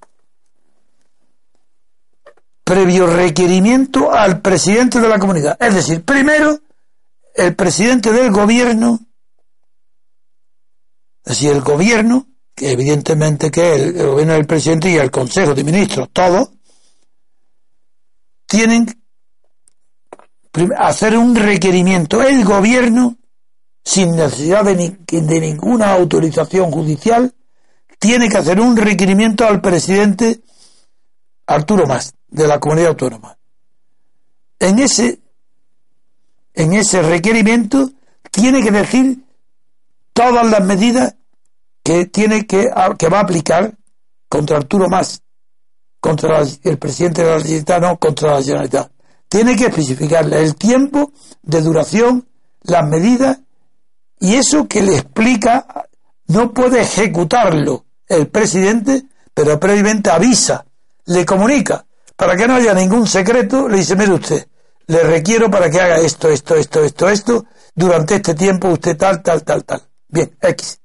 previo 2.63 3.07
requerimiento 3.07 4.13
al 4.13 4.41
presidente 4.41 5.01
de 5.01 5.09
la 5.09 5.19
comunidad. 5.19 5.57
Es 5.61 5.75
decir, 5.75 6.05
primero, 6.05 6.61
el 7.35 7.57
presidente 7.57 8.13
del 8.13 8.31
gobierno, 8.31 9.01
es 11.25 11.33
decir, 11.33 11.51
el 11.51 11.63
gobierno 11.63 12.27
que 12.55 12.73
evidentemente 12.73 13.51
que 13.51 13.75
el, 13.75 13.97
el 13.97 14.07
gobierno 14.09 14.35
del 14.35 14.47
presidente 14.47 14.91
y 14.91 14.97
el 14.97 15.11
Consejo 15.11 15.55
de 15.55 15.65
Ministros, 15.65 16.09
todos, 16.13 16.51
tienen 18.47 18.87
hacer 20.77 21.17
un 21.17 21.35
requerimiento. 21.35 22.23
El 22.23 22.45
gobierno, 22.45 23.17
sin 23.85 24.17
necesidad 24.17 24.65
de, 24.65 24.99
de 25.07 25.41
ninguna 25.41 25.93
autorización 25.93 26.71
judicial, 26.71 27.35
tiene 28.01 28.31
que 28.31 28.39
hacer 28.39 28.59
un 28.59 28.77
requerimiento 28.77 29.47
al 29.47 29.61
presidente 29.61 30.41
Arturo 31.47 31.87
Mas, 31.87 32.15
de 32.29 32.49
la 32.49 32.59
comunidad 32.59 32.89
autónoma. 32.89 33.37
En 34.59 34.79
ese, 34.79 35.21
en 36.55 36.73
ese 36.73 37.03
requerimiento 37.03 37.91
tiene 38.31 38.63
que 38.63 38.71
decir 38.71 39.23
todas 40.15 40.51
las 40.51 40.65
medidas 40.65 41.15
que 41.85 42.07
tiene 42.07 42.47
que, 42.47 42.71
que 42.99 43.09
va 43.09 43.19
a 43.19 43.23
aplicar 43.23 43.77
contra 44.29 44.57
Arturo 44.57 44.89
Más, 44.89 45.23
contra 46.01 46.41
el 46.41 46.79
presidente 46.79 47.23
de 47.23 47.31
la 47.31 47.41
Generalitat, 47.41 47.83
no 47.83 47.99
contra 47.99 48.33
la 48.33 48.43
Generalitat. 48.43 48.91
Tiene 49.29 49.57
que 49.57 49.67
especificarle 49.67 50.43
el 50.43 50.57
tiempo 50.57 51.13
de 51.43 51.61
duración, 51.61 52.27
las 52.63 52.89
medidas 52.89 53.41
y 54.19 54.37
eso 54.37 54.67
que 54.67 54.81
le 54.81 54.97
explica 54.97 55.87
no 56.29 56.55
puede 56.55 56.81
ejecutarlo 56.81 57.85
el 58.11 58.27
presidente, 58.27 59.05
pero 59.33 59.59
previamente 59.59 60.11
avisa, 60.11 60.67
le 61.07 61.25
comunica, 61.25 61.87
para 62.17 62.37
que 62.37 62.47
no 62.47 62.57
haya 62.57 62.75
ningún 62.75 63.07
secreto, 63.07 63.69
le 63.69 63.79
dice, 63.79 63.97
mire 63.97 64.13
usted, 64.13 64.47
le 64.89 65.05
requiero 65.05 65.49
para 65.51 65.71
que 65.71 65.81
haga 65.81 65.99
esto, 65.99 66.29
esto, 66.29 66.57
esto, 66.57 66.83
esto, 66.85 67.09
esto, 67.09 67.47
durante 67.75 68.17
este 68.17 68.35
tiempo 68.35 68.69
usted 68.69 68.97
tal, 68.97 69.23
tal, 69.23 69.45
tal, 69.45 69.65
tal. 69.65 69.83
Bien, 70.09 70.37
X. 70.41 70.81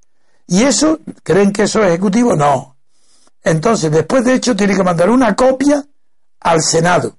¿Y 0.48 0.64
eso? 0.64 1.00
¿Creen 1.24 1.52
que 1.52 1.64
eso 1.64 1.82
es 1.82 1.90
ejecutivo? 1.90 2.36
No. 2.36 2.78
Entonces, 3.44 3.92
después 3.92 4.24
de 4.24 4.36
hecho, 4.36 4.56
tiene 4.56 4.76
que 4.76 4.84
mandar 4.84 5.10
una 5.10 5.36
copia 5.36 5.84
al 6.42 6.62
Senado, 6.62 7.18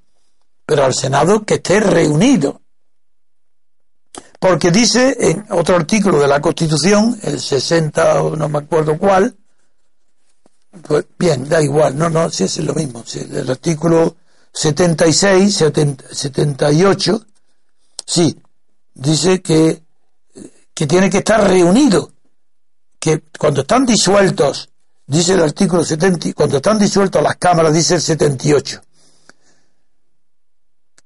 pero 0.65 0.85
al 0.85 0.95
Senado 0.95 1.45
que 1.45 1.55
esté 1.55 1.81
reunido. 1.81 2.63
Porque 4.39 4.71
dice 4.71 5.17
en 5.19 5.47
otro 5.51 5.75
artículo 5.75 6.21
de 6.21 6.29
la 6.29 6.41
Constitución, 6.41 7.19
el 7.25 7.41
60 7.41 8.23
o 8.23 8.37
no 8.37 8.49
me 8.49 8.59
acuerdo 8.59 8.97
cuál, 8.97 9.37
pues 10.83 11.07
bien, 11.19 11.49
da 11.49 11.63
igual, 11.63 11.97
no, 11.97 12.09
no, 12.09 12.31
si 12.31 12.45
es 12.45 12.59
lo 12.59 12.75
mismo, 12.75 13.05
el 13.15 13.51
artículo 13.51 14.17
76, 14.53 15.65
78, 16.11 17.27
sí, 18.05 18.41
dice 18.95 19.43
que, 19.43 19.83
que 20.73 20.87
tiene 20.87 21.11
que 21.11 21.19
estar 21.19 21.47
reunido 21.47 22.13
que 22.99 23.23
cuando 23.39 23.61
están 23.61 23.85
disueltos, 23.87 24.71
dice 25.07 25.35
el 25.35 25.43
artículo 25.43 25.85
70, 25.85 26.33
cuando 26.35 26.57
están 26.57 26.79
disueltos 26.79 27.23
las 27.23 27.37
cámaras, 27.37 27.73
dice 27.73 27.95
el 27.95 28.01
78, 28.01 28.81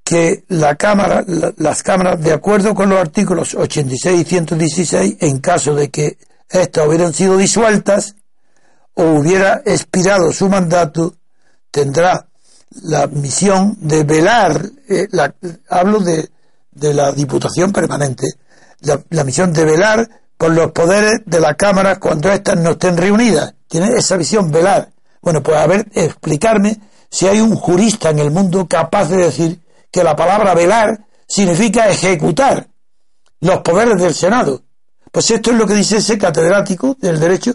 que 0.03 0.45
la 0.49 0.77
cámara, 0.77 1.25
las 1.57 1.83
cámaras, 1.83 2.23
de 2.23 2.33
acuerdo 2.33 2.75
con 2.75 2.89
los 2.89 2.99
artículos 2.99 3.55
86 3.55 4.21
y 4.21 4.25
116, 4.25 5.17
en 5.21 5.39
caso 5.41 5.75
de 5.75 5.91
que 5.91 6.19
estas 6.49 6.87
hubieran 6.87 7.13
sido 7.13 7.37
disueltas 7.37 8.17
o 9.01 9.19
hubiera 9.19 9.63
expirado 9.65 10.31
su 10.33 10.49
mandato, 10.49 11.15
tendrá 11.71 12.27
la 12.83 13.07
misión 13.07 13.77
de 13.81 14.05
velar, 14.05 14.63
eh, 14.89 15.09
hablo 15.69 16.01
de, 16.01 16.29
de, 16.71 16.95
la 16.95 17.11
Diputación 17.13 17.73
Permanente, 17.73 18.27
la 18.81 19.25
misión 19.25 19.53
de 19.53 19.65
velar 19.65 20.09
por 20.37 20.53
los 20.53 20.73
poderes 20.73 21.21
de 21.27 21.41
la 21.41 21.55
Cámara 21.55 21.99
cuando 21.99 22.31
éstas 22.31 22.57
no 22.57 22.71
estén 22.71 22.97
reunidas. 22.97 23.55
Tiene 23.69 23.89
esa 23.97 24.17
visión 24.17 24.51
velar. 24.51 24.91
Bueno, 25.21 25.43
pues 25.43 25.57
a 25.59 25.67
ver, 25.67 25.87
explicarme 25.93 26.81
si 27.11 27.27
hay 27.27 27.41
un 27.41 27.55
jurista 27.57 28.11
en 28.11 28.21
el 28.21 28.31
mundo 28.31 28.67
capaz 28.67 29.09
de 29.09 29.19
decir 29.19 29.61
que 29.91 30.03
la 30.03 30.17
palabra 30.17 30.55
velar 30.55 31.07
significa 31.27 31.89
ejecutar 31.89 32.69
los 33.41 33.61
poderes 33.61 34.01
del 34.01 34.15
Senado. 34.15 34.63
Pues 35.13 35.31
esto 35.31 35.51
es 35.51 35.59
lo 35.59 35.67
que 35.67 35.75
dice 35.75 35.99
ese 35.99 36.17
catedrático 36.17 36.97
del 37.01 37.19
derecho 37.19 37.55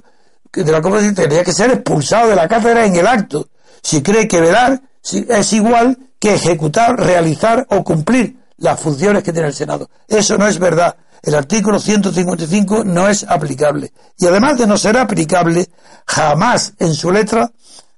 de 0.56 0.72
la 0.72 0.82
Constitución. 0.82 1.16
Tendría 1.16 1.44
que 1.44 1.54
ser 1.54 1.72
expulsado 1.72 2.30
de 2.30 2.36
la 2.36 2.48
cátedra 2.48 2.86
en 2.86 2.96
el 2.96 3.08
acto. 3.08 3.50
Si 3.82 4.02
cree 4.02 4.28
que 4.28 4.42
velar 4.42 4.82
es 5.12 5.54
igual 5.54 5.98
que 6.20 6.34
ejecutar, 6.36 6.96
realizar 6.98 7.66
o 7.70 7.84
cumplir 7.84 8.38
las 8.58 8.80
funciones 8.80 9.24
que 9.24 9.34
tiene 9.34 9.50
el 9.50 9.54
Senado. 9.54 9.90
Eso 10.08 10.38
no 10.38 10.48
es 10.48 10.58
verdad 10.58 10.96
el 11.26 11.34
artículo 11.34 11.80
155 11.80 12.84
no 12.84 13.10
es 13.10 13.26
aplicable. 13.28 13.92
Y 14.18 14.28
además 14.28 14.60
de 14.60 14.68
no 14.68 14.78
ser 14.78 14.96
aplicable, 14.96 15.68
jamás 16.06 16.74
en 16.78 16.94
su 16.94 17.12
letra 17.12 17.52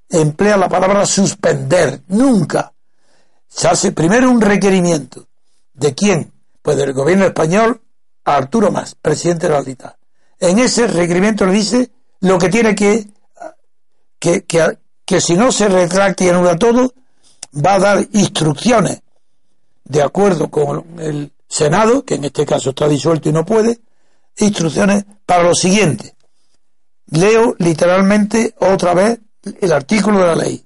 emplea 0.09 0.55
la 0.55 0.69
palabra 0.69 1.05
suspender. 1.05 2.03
Nunca. 2.07 2.71
Se 3.49 3.67
hace 3.67 3.91
primero 3.91 4.31
un 4.31 4.39
requerimiento. 4.39 5.27
¿De 5.73 5.93
quién? 5.93 6.31
Pues 6.61 6.77
del 6.77 6.93
gobierno 6.93 7.25
español 7.25 7.81
a 8.23 8.37
Arturo 8.37 8.71
Mas, 8.71 8.95
presidente 8.95 9.47
de 9.47 9.53
la 9.53 9.59
Alta. 9.59 9.97
En 10.39 10.59
ese 10.59 10.87
requerimiento 10.87 11.45
le 11.45 11.51
dice 11.51 11.91
lo 12.21 12.37
que 12.37 12.49
tiene 12.49 12.75
que, 12.75 13.07
que, 14.19 14.43
que, 14.43 14.77
que 15.05 15.21
si 15.21 15.35
no 15.35 15.51
se 15.51 15.67
retracta 15.67 16.23
y 16.23 16.29
anula 16.29 16.57
todo, 16.57 16.93
va 17.53 17.75
a 17.75 17.79
dar 17.79 18.07
instrucciones 18.13 19.01
de 19.83 20.01
acuerdo 20.01 20.49
con 20.49 20.99
el 20.99 21.31
Senado, 21.47 22.03
que 22.03 22.15
en 22.15 22.25
este 22.25 22.45
caso 22.45 22.71
está 22.71 22.87
disuelto 22.87 23.29
y 23.29 23.31
no 23.31 23.45
puede, 23.45 23.79
instrucciones 24.37 25.05
para 25.25 25.43
lo 25.43 25.55
siguiente. 25.55 26.13
Leo 27.09 27.55
literalmente 27.59 28.53
otra 28.59 28.93
vez 28.93 29.19
el 29.61 29.71
artículo 29.71 30.19
de 30.19 30.25
la 30.25 30.35
ley. 30.35 30.63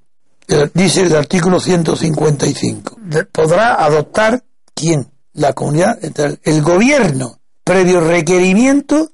Dice 0.74 1.04
el 1.04 1.16
artículo 1.16 1.60
155. 1.60 2.98
Podrá 3.32 3.76
adoptar 3.86 4.44
quién? 4.74 5.10
La 5.34 5.54
comunidad, 5.54 5.98
el 6.44 6.62
gobierno, 6.62 7.40
previo 7.64 8.02
requerimiento, 8.02 9.12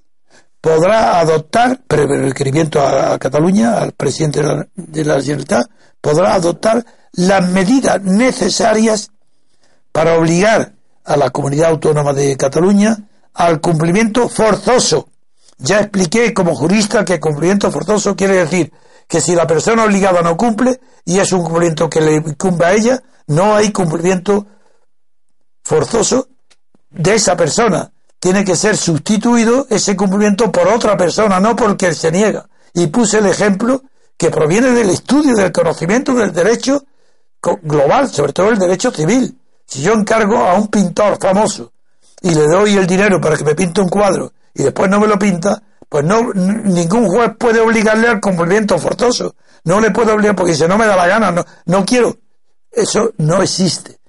podrá 0.68 1.22
adoptar, 1.22 1.80
previo 1.88 2.18
requerimiento 2.18 2.86
a, 2.86 3.18
Cataluña, 3.18 3.78
al 3.80 3.94
presidente 3.94 4.42
de 4.42 4.46
la, 4.46 4.68
de 4.76 5.06
la 5.06 5.68
podrá 6.02 6.34
adoptar 6.34 6.86
las 7.14 7.50
medidas 7.50 8.02
necesarias 8.02 9.10
para 9.94 10.18
obligar 10.18 10.74
a 11.06 11.16
la 11.16 11.30
comunidad 11.30 11.70
autónoma 11.70 12.12
de 12.12 12.36
Cataluña 12.36 12.98
al 13.34 13.62
cumplimiento 13.62 14.28
forzoso. 14.28 15.08
Ya 15.58 15.80
expliqué 15.80 16.34
como 16.34 16.54
jurista 16.54 17.06
que 17.06 17.18
cumplimiento 17.18 17.72
forzoso 17.72 18.18
quiere 18.18 18.36
decir 18.36 18.74
que 19.08 19.22
si 19.22 19.36
la 19.36 19.48
persona 19.48 19.86
obligada 19.86 20.22
no 20.22 20.36
cumple 20.36 20.82
y 21.06 21.20
es 21.20 21.32
un 21.32 21.44
cumplimiento 21.44 21.90
que 21.90 22.02
le 22.02 22.16
incumbe 22.16 22.66
a 22.66 22.74
ella, 22.74 23.02
no 23.28 23.56
hay 23.56 23.72
cumplimiento 23.72 24.46
forzoso 25.64 26.28
de 26.90 27.16
esa 27.16 27.38
persona. 27.38 27.90
Tiene 28.20 28.44
que 28.44 28.56
ser 28.56 28.76
sustituido 28.76 29.68
ese 29.70 29.96
cumplimiento 29.96 30.52
por 30.52 30.68
otra 30.68 30.98
persona, 30.98 31.40
no 31.40 31.56
porque 31.56 31.88
él 31.88 31.96
se 31.96 32.12
niega. 32.12 32.48
Y 32.74 32.88
puse 32.88 33.20
el 33.20 33.28
ejemplo 33.28 33.84
que 34.18 34.32
proviene 34.32 34.72
del 34.72 34.90
estudio, 34.90 35.36
del 35.36 35.52
conocimiento 35.52 36.14
del 36.14 36.34
derecho 36.34 36.84
global, 37.62 38.10
sobre 38.10 38.34
todo 38.34 38.50
el 38.50 38.58
derecho 38.58 38.92
civil. 38.92 39.38
Si 39.66 39.82
yo 39.82 39.94
encargo 39.94 40.38
a 40.38 40.56
un 40.56 40.68
pintor 40.68 41.18
famoso 41.20 41.72
y 42.22 42.34
le 42.34 42.48
doy 42.48 42.76
el 42.76 42.88
dinero 42.88 43.22
para 43.22 43.38
que 43.38 43.44
me 43.44 43.54
pinte 43.54 43.82
un 43.82 43.90
cuadro 43.90 44.34
y 44.54 44.64
después 44.64 44.90
no 44.90 45.00
me 45.00 45.08
lo 45.08 45.20
pinta, 45.20 45.62
pues 45.88 46.04
no 46.04 46.34
ningún 46.34 47.08
juez 47.08 47.32
puede 47.38 47.60
obligarle 47.60 48.08
al 48.08 48.20
cumplimiento 48.20 48.80
forzoso. 48.80 49.36
No 49.64 49.80
le 49.80 49.92
puede 49.92 50.12
obligar 50.12 50.36
porque 50.36 50.54
dice 50.54 50.68
no 50.68 50.78
me 50.78 50.88
da 50.88 50.96
la 50.96 51.08
gana, 51.08 51.32
no, 51.32 51.46
no 51.66 51.86
quiero. 51.86 52.18
Eso 52.72 53.12
no 53.18 53.42
existe. 53.42 54.00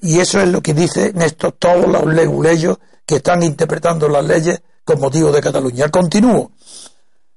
y 0.00 0.20
eso 0.20 0.40
es 0.40 0.48
lo 0.48 0.60
que 0.60 0.74
dicen 0.74 1.20
estos 1.22 1.54
todos 1.58 1.86
los 1.86 2.06
leguleyos 2.06 2.78
que 3.08 3.16
están 3.16 3.42
interpretando 3.42 4.06
las 4.06 4.22
leyes 4.22 4.60
con 4.84 5.00
motivo 5.00 5.32
de 5.32 5.40
Cataluña. 5.40 5.88
Continúo. 5.88 6.52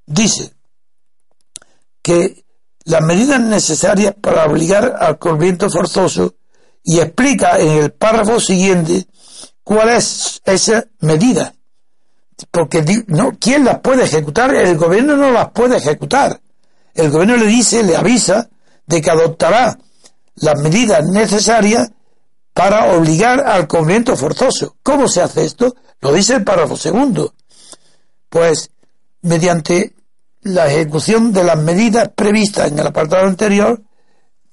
Dice 0.05 0.53
que 2.01 2.43
las 2.83 3.01
medidas 3.01 3.39
necesarias 3.39 4.13
para 4.19 4.45
obligar 4.47 4.97
al 4.99 5.17
cumplimiento 5.17 5.69
forzoso 5.69 6.35
y 6.83 6.99
explica 6.99 7.57
en 7.57 7.69
el 7.83 7.93
párrafo 7.93 8.37
siguiente 8.41 9.07
cuál 9.63 9.91
es 9.91 10.41
esa 10.43 10.83
medida. 10.99 11.53
Porque 12.51 12.83
no, 13.07 13.31
¿quién 13.39 13.63
las 13.63 13.79
puede 13.79 14.03
ejecutar? 14.03 14.53
El 14.53 14.77
gobierno 14.77 15.15
no 15.15 15.31
las 15.31 15.51
puede 15.51 15.77
ejecutar. 15.77 16.41
El 16.93 17.11
gobierno 17.11 17.37
le 17.37 17.45
dice, 17.45 17.81
le 17.81 17.95
avisa 17.95 18.49
de 18.85 19.01
que 19.01 19.09
adoptará 19.09 19.77
las 20.35 20.59
medidas 20.59 21.05
necesarias 21.05 21.91
para 22.53 22.93
obligar 22.93 23.41
al 23.41 23.67
cumplimiento 23.67 24.15
forzoso. 24.15 24.75
¿Cómo 24.83 25.07
se 25.07 25.21
hace 25.21 25.45
esto? 25.45 25.75
Lo 26.01 26.11
dice 26.11 26.35
el 26.35 26.43
párrafo 26.43 26.75
segundo. 26.75 27.33
Pues 28.29 28.71
mediante 29.21 29.93
la 30.41 30.67
ejecución 30.67 31.31
de 31.31 31.43
las 31.43 31.57
medidas 31.57 32.09
previstas 32.15 32.71
en 32.71 32.79
el 32.79 32.87
apartado 32.87 33.27
anterior, 33.27 33.81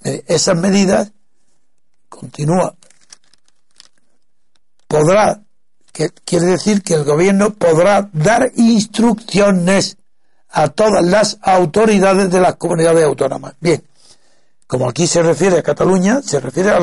eh, 0.05 0.23
esas 0.27 0.57
medidas, 0.57 1.13
continúa, 2.09 2.75
podrá, 4.87 5.43
que 5.93 6.11
quiere 6.25 6.47
decir 6.47 6.83
que 6.83 6.95
el 6.95 7.05
gobierno 7.05 7.55
podrá 7.55 8.09
dar 8.13 8.53
instrucciones 8.57 9.97
a 10.51 10.69
todas 10.69 11.05
las 11.05 11.39
autoridades 11.43 12.31
de 12.31 12.41
las 12.41 12.57
comunidades 12.57 13.05
autónomas. 13.05 13.55
Bien, 13.61 13.83
como 14.67 14.89
aquí 14.89 15.07
se 15.07 15.23
refiere 15.23 15.59
a 15.59 15.63
Cataluña, 15.63 16.21
se 16.23 16.41
refiere 16.41 16.71
a 16.71 16.81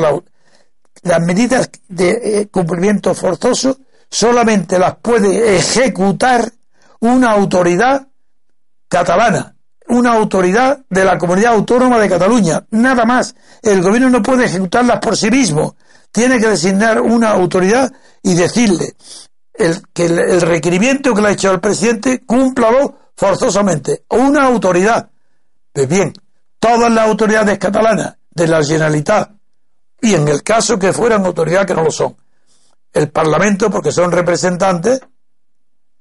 las 1.06 1.20
medidas 1.20 1.70
de 1.88 2.10
eh, 2.10 2.48
cumplimiento 2.48 3.14
forzoso, 3.14 3.78
solamente 4.10 4.78
las 4.78 4.96
puede 4.96 5.56
ejecutar 5.56 6.52
una 7.00 7.32
autoridad 7.32 8.06
catalana, 8.88 9.54
una 9.88 10.12
autoridad 10.12 10.84
de 10.88 11.04
la 11.04 11.18
comunidad 11.18 11.54
autónoma 11.54 11.98
de 11.98 12.08
Cataluña, 12.08 12.64
nada 12.70 13.04
más. 13.04 13.34
El 13.62 13.82
gobierno 13.82 14.10
no 14.10 14.22
puede 14.22 14.46
ejecutarlas 14.46 15.00
por 15.00 15.16
sí 15.16 15.30
mismo, 15.30 15.76
tiene 16.12 16.38
que 16.38 16.48
designar 16.48 17.00
una 17.00 17.30
autoridad 17.30 17.92
y 18.22 18.34
decirle 18.34 18.94
el, 19.54 19.82
que 19.92 20.06
el, 20.06 20.40
requerimiento 20.40 21.14
que 21.14 21.22
le 21.22 21.28
ha 21.28 21.32
hecho 21.32 21.52
el 21.52 21.60
presidente 21.60 22.22
cúmplalo 22.24 22.98
forzosamente. 23.16 24.04
Una 24.10 24.44
autoridad. 24.44 25.10
Pues 25.72 25.88
bien, 25.88 26.12
todas 26.58 26.90
las 26.90 27.06
autoridades 27.06 27.58
catalanas 27.58 28.16
de 28.30 28.48
la 28.48 28.62
Generalitat, 28.62 29.30
y 30.00 30.14
en 30.14 30.28
el 30.28 30.42
caso 30.42 30.78
que 30.78 30.92
fueran 30.92 31.24
autoridades 31.24 31.66
que 31.66 31.74
no 31.74 31.84
lo 31.84 31.90
son, 31.90 32.16
el 32.92 33.10
Parlamento, 33.10 33.70
porque 33.70 33.92
son 33.92 34.10
representantes, 34.12 35.00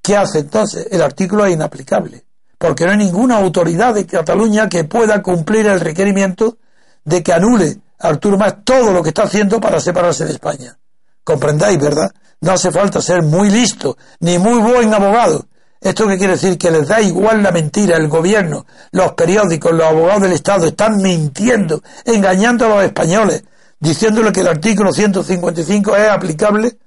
¿qué 0.01 0.15
hace 0.15 0.39
entonces? 0.39 0.87
El 0.91 1.01
artículo 1.01 1.45
es 1.45 1.53
inaplicable 1.53 2.25
porque 2.57 2.85
no 2.85 2.91
hay 2.91 2.97
ninguna 2.97 3.37
autoridad 3.37 3.93
de 3.93 4.05
Cataluña 4.05 4.69
que 4.69 4.85
pueda 4.85 5.21
cumplir 5.21 5.67
el 5.67 5.79
requerimiento 5.79 6.57
de 7.03 7.21
que 7.21 7.33
anule 7.33 7.77
a 7.99 8.09
Arturo 8.09 8.37
Mas 8.37 8.55
todo 8.63 8.91
lo 8.91 9.03
que 9.03 9.09
está 9.09 9.23
haciendo 9.23 9.59
para 9.59 9.79
separarse 9.79 10.25
de 10.25 10.33
España. 10.33 10.77
¿Comprendáis, 11.23 11.79
verdad? 11.79 12.11
No 12.41 12.51
hace 12.51 12.71
falta 12.71 13.01
ser 13.01 13.23
muy 13.23 13.49
listo, 13.49 13.97
ni 14.19 14.37
muy 14.37 14.59
buen 14.59 14.93
abogado. 14.93 15.45
¿Esto 15.81 16.07
qué 16.07 16.17
quiere 16.17 16.33
decir? 16.33 16.57
Que 16.57 16.71
les 16.71 16.87
da 16.87 17.01
igual 17.01 17.43
la 17.43 17.51
mentira. 17.51 17.97
El 17.97 18.07
gobierno, 18.07 18.65
los 18.91 19.13
periódicos, 19.13 19.71
los 19.71 19.85
abogados 19.85 20.23
del 20.23 20.31
Estado 20.33 20.67
están 20.67 20.97
mintiendo, 20.97 21.83
engañando 22.05 22.65
a 22.65 22.69
los 22.69 22.83
españoles, 22.83 23.43
diciéndole 23.85 24.31
que 24.31 24.41
el 24.41 24.47
artículo 24.47 24.91
155 24.91 25.95
es 25.95 26.09
aplicable 26.09 26.77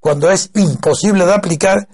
cuando 0.00 0.30
es 0.30 0.50
imposible 0.54 1.26
de 1.26 1.34
aplicar, 1.34 1.86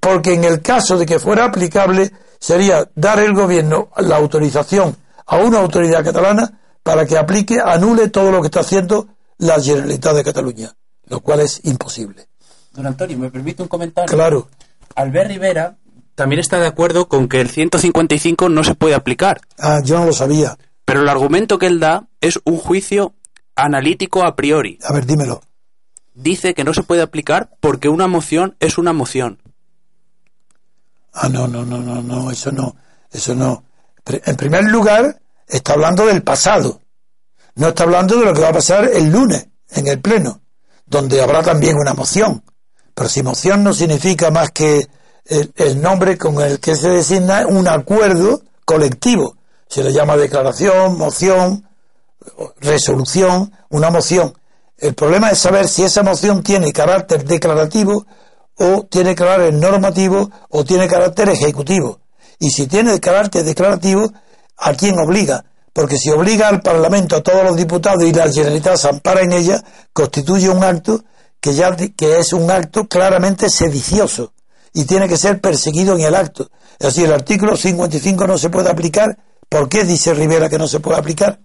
porque 0.00 0.34
en 0.34 0.44
el 0.44 0.60
caso 0.60 0.98
de 0.98 1.06
que 1.06 1.18
fuera 1.18 1.44
aplicable, 1.44 2.10
sería 2.38 2.90
dar 2.94 3.20
el 3.20 3.34
gobierno 3.34 3.90
la 3.98 4.16
autorización 4.16 4.96
a 5.26 5.36
una 5.36 5.60
autoridad 5.60 6.04
catalana 6.04 6.58
para 6.82 7.06
que 7.06 7.16
aplique, 7.16 7.58
anule 7.64 8.08
todo 8.08 8.32
lo 8.32 8.40
que 8.40 8.46
está 8.46 8.60
haciendo 8.60 9.08
la 9.38 9.60
Generalitat 9.60 10.16
de 10.16 10.24
Cataluña, 10.24 10.74
lo 11.06 11.20
cual 11.20 11.40
es 11.40 11.60
imposible. 11.64 12.26
Don 12.72 12.86
Antonio, 12.86 13.18
¿me 13.18 13.30
permite 13.30 13.62
un 13.62 13.68
comentario? 13.68 14.10
Claro. 14.10 14.48
Albert 14.96 15.28
Rivera 15.28 15.76
también 16.14 16.40
está 16.40 16.58
de 16.58 16.66
acuerdo 16.66 17.08
con 17.08 17.28
que 17.28 17.40
el 17.40 17.48
155 17.48 18.48
no 18.48 18.64
se 18.64 18.74
puede 18.74 18.94
aplicar. 18.94 19.40
Ah, 19.58 19.80
yo 19.84 19.98
no 19.98 20.06
lo 20.06 20.12
sabía. 20.12 20.56
Pero 20.84 21.02
el 21.02 21.08
argumento 21.08 21.58
que 21.58 21.66
él 21.66 21.78
da 21.78 22.08
es 22.20 22.40
un 22.44 22.56
juicio 22.56 23.14
analítico 23.62 24.24
a 24.24 24.36
priori. 24.36 24.78
A 24.84 24.92
ver, 24.92 25.06
dímelo. 25.06 25.42
Dice 26.14 26.54
que 26.54 26.64
no 26.64 26.74
se 26.74 26.82
puede 26.82 27.02
aplicar 27.02 27.50
porque 27.60 27.88
una 27.88 28.06
moción 28.06 28.56
es 28.60 28.78
una 28.78 28.92
moción. 28.92 29.40
Ah, 31.12 31.28
no, 31.28 31.48
no, 31.48 31.64
no, 31.64 31.78
no, 31.78 32.02
no, 32.02 32.30
eso 32.30 32.52
no, 32.52 32.76
eso 33.10 33.34
no. 33.34 33.64
En 34.06 34.36
primer 34.36 34.64
lugar, 34.64 35.20
está 35.46 35.74
hablando 35.74 36.06
del 36.06 36.22
pasado. 36.22 36.80
No 37.54 37.68
está 37.68 37.84
hablando 37.84 38.18
de 38.18 38.26
lo 38.26 38.34
que 38.34 38.42
va 38.42 38.48
a 38.48 38.54
pasar 38.54 38.84
el 38.84 39.10
lunes 39.10 39.48
en 39.70 39.86
el 39.86 40.00
Pleno, 40.00 40.40
donde 40.86 41.20
habrá 41.20 41.42
también 41.42 41.76
una 41.76 41.94
moción. 41.94 42.42
Pero 42.94 43.08
si 43.08 43.22
moción 43.22 43.64
no 43.64 43.72
significa 43.72 44.30
más 44.30 44.50
que 44.50 44.86
el, 45.26 45.80
nombre 45.80 46.18
con 46.18 46.40
el 46.40 46.60
que 46.60 46.74
se 46.74 46.90
designa 46.90 47.46
un 47.46 47.68
acuerdo 47.68 48.42
colectivo. 48.64 49.36
Se 49.68 49.84
le 49.84 49.92
llama 49.92 50.16
declaración, 50.16 50.98
moción, 50.98 51.68
resolución, 52.60 53.52
una 53.68 53.90
moción. 53.90 54.34
El 54.78 54.94
problema 54.94 55.30
es 55.30 55.38
saber 55.38 55.68
si 55.68 55.82
esa 55.82 56.02
moción 56.02 56.42
tiene 56.42 56.72
carácter 56.72 57.24
declarativo 57.24 58.06
o 58.56 58.86
tiene 58.90 59.14
carácter 59.14 59.54
normativo 59.54 60.30
o 60.48 60.64
tiene 60.64 60.88
carácter 60.88 61.28
ejecutivo. 61.28 62.00
Y 62.38 62.50
si 62.50 62.66
tiene 62.66 62.98
carácter 63.00 63.44
declarativo, 63.44 64.10
¿a 64.56 64.72
quién 64.74 64.98
obliga? 64.98 65.44
Porque 65.72 65.98
si 65.98 66.10
obliga 66.10 66.48
al 66.48 66.62
Parlamento, 66.62 67.16
a 67.16 67.22
todos 67.22 67.44
los 67.44 67.56
diputados 67.56 68.02
y 68.04 68.12
la 68.12 68.30
Generalitat 68.30 68.76
se 68.76 68.88
ampara 68.88 69.20
en 69.20 69.32
ella, 69.32 69.62
constituye 69.92 70.48
un 70.48 70.64
acto 70.64 71.04
que 71.40 71.54
ya 71.54 71.74
que 71.76 72.18
es 72.18 72.32
un 72.32 72.50
acto 72.50 72.86
claramente 72.86 73.48
sedicioso 73.48 74.32
y 74.72 74.84
tiene 74.84 75.08
que 75.08 75.16
ser 75.16 75.40
perseguido 75.40 75.94
en 75.94 76.02
el 76.02 76.14
acto. 76.14 76.50
Es 76.78 76.94
decir, 76.94 77.06
el 77.06 77.12
artículo 77.12 77.56
55 77.56 78.26
no 78.26 78.38
se 78.38 78.50
puede 78.50 78.70
aplicar. 78.70 79.18
¿Por 79.48 79.68
qué 79.68 79.84
dice 79.84 80.14
Rivera 80.14 80.48
que 80.48 80.58
no 80.58 80.66
se 80.66 80.80
puede 80.80 80.98
aplicar? 80.98 81.40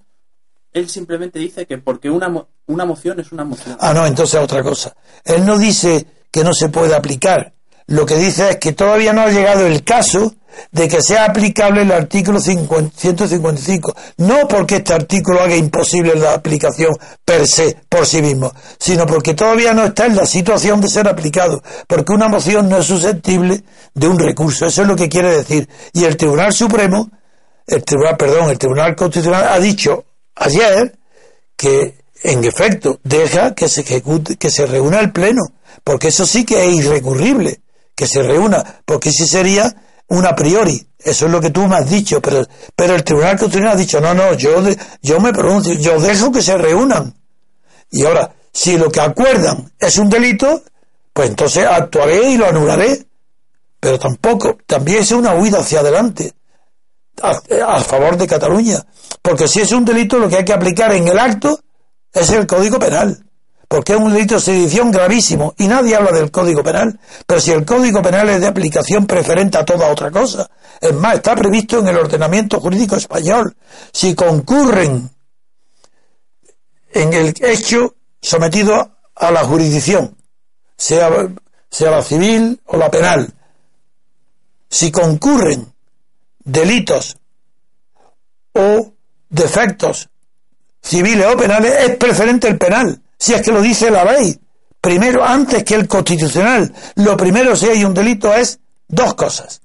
Él 0.76 0.90
simplemente 0.90 1.40
dice 1.40 1.66
que 1.66 1.78
porque 1.78 2.10
una, 2.10 2.30
una 2.68 2.84
moción 2.84 3.18
es 3.22 3.32
una 3.32 3.46
moción. 3.46 3.78
Ah, 3.80 3.94
no, 3.94 4.06
entonces 4.06 4.38
otra 4.42 4.62
cosa. 4.62 4.94
Él 5.24 5.46
no 5.46 5.58
dice 5.58 6.06
que 6.30 6.44
no 6.44 6.52
se 6.52 6.68
puede 6.68 6.94
aplicar. 6.94 7.54
Lo 7.88 8.06
que 8.06 8.18
dice 8.18 8.50
es 8.50 8.58
que 8.58 8.74
todavía 8.74 9.14
no 9.14 9.22
ha 9.22 9.30
llegado 9.30 9.66
el 9.66 9.86
caso 9.86 10.36
de 10.74 10.90
que 10.90 11.02
sea 11.02 11.26
aplicable 11.26 11.84
el 11.84 11.94
artículo 11.94 12.42
155. 12.42 13.96
No 14.18 14.50
porque 14.50 14.76
este 14.76 14.94
artículo 14.94 15.42
haga 15.42 15.56
imposible 15.56 16.14
la 16.16 16.34
aplicación 16.34 16.94
per 17.24 17.48
se, 17.48 17.78
por 17.88 18.06
sí 18.06 18.22
mismo, 18.22 18.52
sino 18.78 19.06
porque 19.06 19.34
todavía 19.34 19.74
no 19.74 19.86
está 19.86 20.08
en 20.08 20.18
la 20.18 20.26
situación 20.26 20.82
de 20.82 20.90
ser 20.90 21.08
aplicado, 21.08 21.64
porque 21.88 22.12
una 22.12 22.28
moción 22.28 22.68
no 22.68 22.80
es 22.80 22.86
susceptible 22.86 23.64
de 23.94 24.08
un 24.10 24.20
recurso. 24.20 24.66
Eso 24.66 24.82
es 24.82 24.88
lo 24.90 24.98
que 24.98 25.08
quiere 25.08 25.38
decir. 25.38 25.70
Y 25.94 26.04
el 26.04 26.18
Tribunal 26.18 26.52
Supremo, 26.52 27.10
el 27.66 27.82
Tribunal, 27.86 28.18
perdón, 28.18 28.50
el 28.50 28.60
Tribunal 28.60 28.94
Constitucional 28.94 29.48
ha 29.48 29.60
dicho 29.62 30.04
ayer 30.36 30.98
que 31.56 31.96
en 32.24 32.44
efecto 32.44 33.00
deja 33.04 33.54
que 33.54 33.70
se 33.70 33.82
ejecute, 33.82 34.38
que 34.38 34.50
se 34.50 34.66
reúna 34.66 35.00
el 35.00 35.12
Pleno 35.12 35.56
porque 35.86 36.08
eso 36.08 36.26
sí 36.26 36.46
que 36.46 36.68
es 36.68 36.76
irrecurrible, 36.76 37.62
que 37.96 38.08
se 38.08 38.24
reúna, 38.24 38.82
porque 38.86 39.10
ese 39.10 39.28
sería 39.28 39.74
un 40.08 40.26
a 40.26 40.36
priori. 40.36 40.86
Eso 40.98 41.28
es 41.28 41.32
lo 41.32 41.40
que 41.40 41.52
tú 41.52 41.68
me 41.68 41.76
has 41.76 41.90
dicho, 41.90 42.20
pero, 42.22 42.44
pero 42.76 42.96
el 42.96 43.04
Tribunal 43.04 43.38
Constitucional 43.38 43.74
ha 43.74 43.80
dicho, 43.80 44.02
no, 44.02 44.16
no, 44.16 44.34
yo, 44.34 44.64
yo 45.04 45.20
me 45.20 45.32
pronuncio, 45.32 45.74
yo 45.76 46.00
dejo 46.00 46.32
que 46.32 46.42
se 46.42 46.58
reúnan. 46.58 47.14
Y 47.92 48.04
ahora, 48.04 48.34
si 48.52 48.78
lo 48.78 48.92
que 48.92 49.02
acuerdan 49.02 49.72
es 49.80 49.98
un 50.00 50.10
delito, 50.10 50.64
pues 51.14 51.30
entonces 51.30 51.66
actuaré 51.66 52.32
y 52.32 52.38
lo 52.38 52.48
anularé. 52.48 53.06
Pero 53.80 54.00
tampoco, 54.00 54.58
también 54.66 55.00
es 55.00 55.12
una 55.12 55.36
huida 55.36 55.60
hacia 55.60 55.82
adelante, 55.82 56.34
a, 57.22 57.80
favor 57.82 58.18
de 58.18 58.28
Cataluña. 58.28 58.86
Porque 59.22 59.48
si 59.48 59.62
es 59.62 59.72
un 59.72 59.86
delito, 59.86 60.18
lo 60.18 60.30
que 60.30 60.38
hay 60.38 60.46
que 60.46 60.54
aplicar 60.54 60.94
en 60.94 61.08
el 61.08 61.20
acto 61.20 61.60
es 62.14 62.30
el 62.32 62.46
Código 62.46 62.80
Penal. 62.80 63.24
Porque 63.68 63.94
es 63.94 64.00
un 64.00 64.14
delito 64.14 64.36
de 64.36 64.42
sedición 64.42 64.92
gravísimo. 64.92 65.54
Y 65.58 65.68
nadie 65.68 65.96
habla 65.96 66.12
del 66.12 66.32
Código 66.32 66.64
Penal, 66.64 67.00
pero 67.26 67.42
si 67.42 67.52
el 67.52 67.66
Código 67.66 68.02
Penal 68.02 68.30
es 68.30 68.42
de 68.42 68.48
aplicación 68.48 69.06
preferente 69.06 69.58
a 69.58 69.66
toda 69.66 69.92
otra 69.92 70.12
cosa, 70.12 70.50
es 70.80 70.94
más, 70.94 71.16
está 71.16 71.36
previsto 71.36 71.80
en 71.80 71.88
el 71.88 71.98
ordenamiento 71.98 72.60
jurídico 72.60 72.96
español, 72.96 73.56
si 73.92 74.14
concurren 74.14 75.10
en 76.94 77.14
el 77.14 77.34
hecho 77.42 77.96
sometido 78.22 78.98
a 79.16 79.32
la 79.32 79.44
jurisdicción, 79.44 80.16
sea, 80.78 81.10
sea 81.70 81.92
la 81.92 82.04
civil 82.04 82.62
o 82.66 82.78
la 82.78 82.92
penal, 82.92 83.34
si 84.70 84.92
concurren 84.92 85.75
delitos 86.46 87.18
o 88.54 88.94
defectos 89.30 90.10
civiles 90.82 91.26
o 91.26 91.36
penales, 91.36 91.74
es 91.80 91.98
preferente 91.98 92.48
el 92.48 92.58
penal, 92.58 93.02
si 93.18 93.34
es 93.34 93.42
que 93.42 93.52
lo 93.52 93.62
dice 93.62 93.90
la 93.92 94.06
ley. 94.06 94.40
Primero, 94.80 95.26
antes 95.26 95.64
que 95.64 95.74
el 95.74 95.88
constitucional, 95.88 96.72
lo 96.96 97.18
primero 97.18 97.56
si 97.56 97.66
hay 97.66 97.84
un 97.84 97.94
delito 97.94 98.32
es 98.34 98.60
dos 98.88 99.16
cosas. 99.16 99.62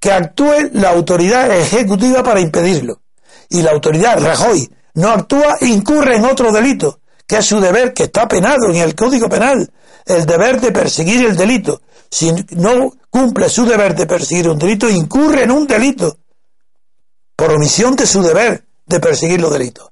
Que 0.00 0.12
actúe 0.12 0.70
la 0.72 0.90
autoridad 0.90 1.56
ejecutiva 1.56 2.22
para 2.22 2.40
impedirlo. 2.40 3.00
Y 3.48 3.62
la 3.62 3.70
autoridad, 3.70 4.20
Rajoy, 4.20 4.68
no 4.94 5.10
actúa, 5.10 5.56
incurre 5.60 6.16
en 6.16 6.24
otro 6.24 6.50
delito, 6.50 6.98
que 7.26 7.38
es 7.38 7.46
su 7.46 7.60
deber, 7.60 7.94
que 7.94 8.04
está 8.04 8.26
penado 8.26 8.70
en 8.70 8.76
el 8.76 8.96
Código 8.96 9.28
Penal, 9.28 9.70
el 10.04 10.26
deber 10.26 10.60
de 10.60 10.72
perseguir 10.72 11.24
el 11.26 11.36
delito. 11.36 11.80
Si 12.14 12.30
no 12.50 12.92
cumple 13.10 13.48
su 13.48 13.66
deber 13.66 13.92
de 13.96 14.06
perseguir 14.06 14.48
un 14.48 14.56
delito, 14.56 14.88
incurre 14.88 15.42
en 15.42 15.50
un 15.50 15.66
delito 15.66 16.16
por 17.34 17.50
omisión 17.50 17.96
de 17.96 18.06
su 18.06 18.22
deber 18.22 18.64
de 18.86 19.00
perseguir 19.00 19.40
los 19.40 19.52
delitos. 19.52 19.88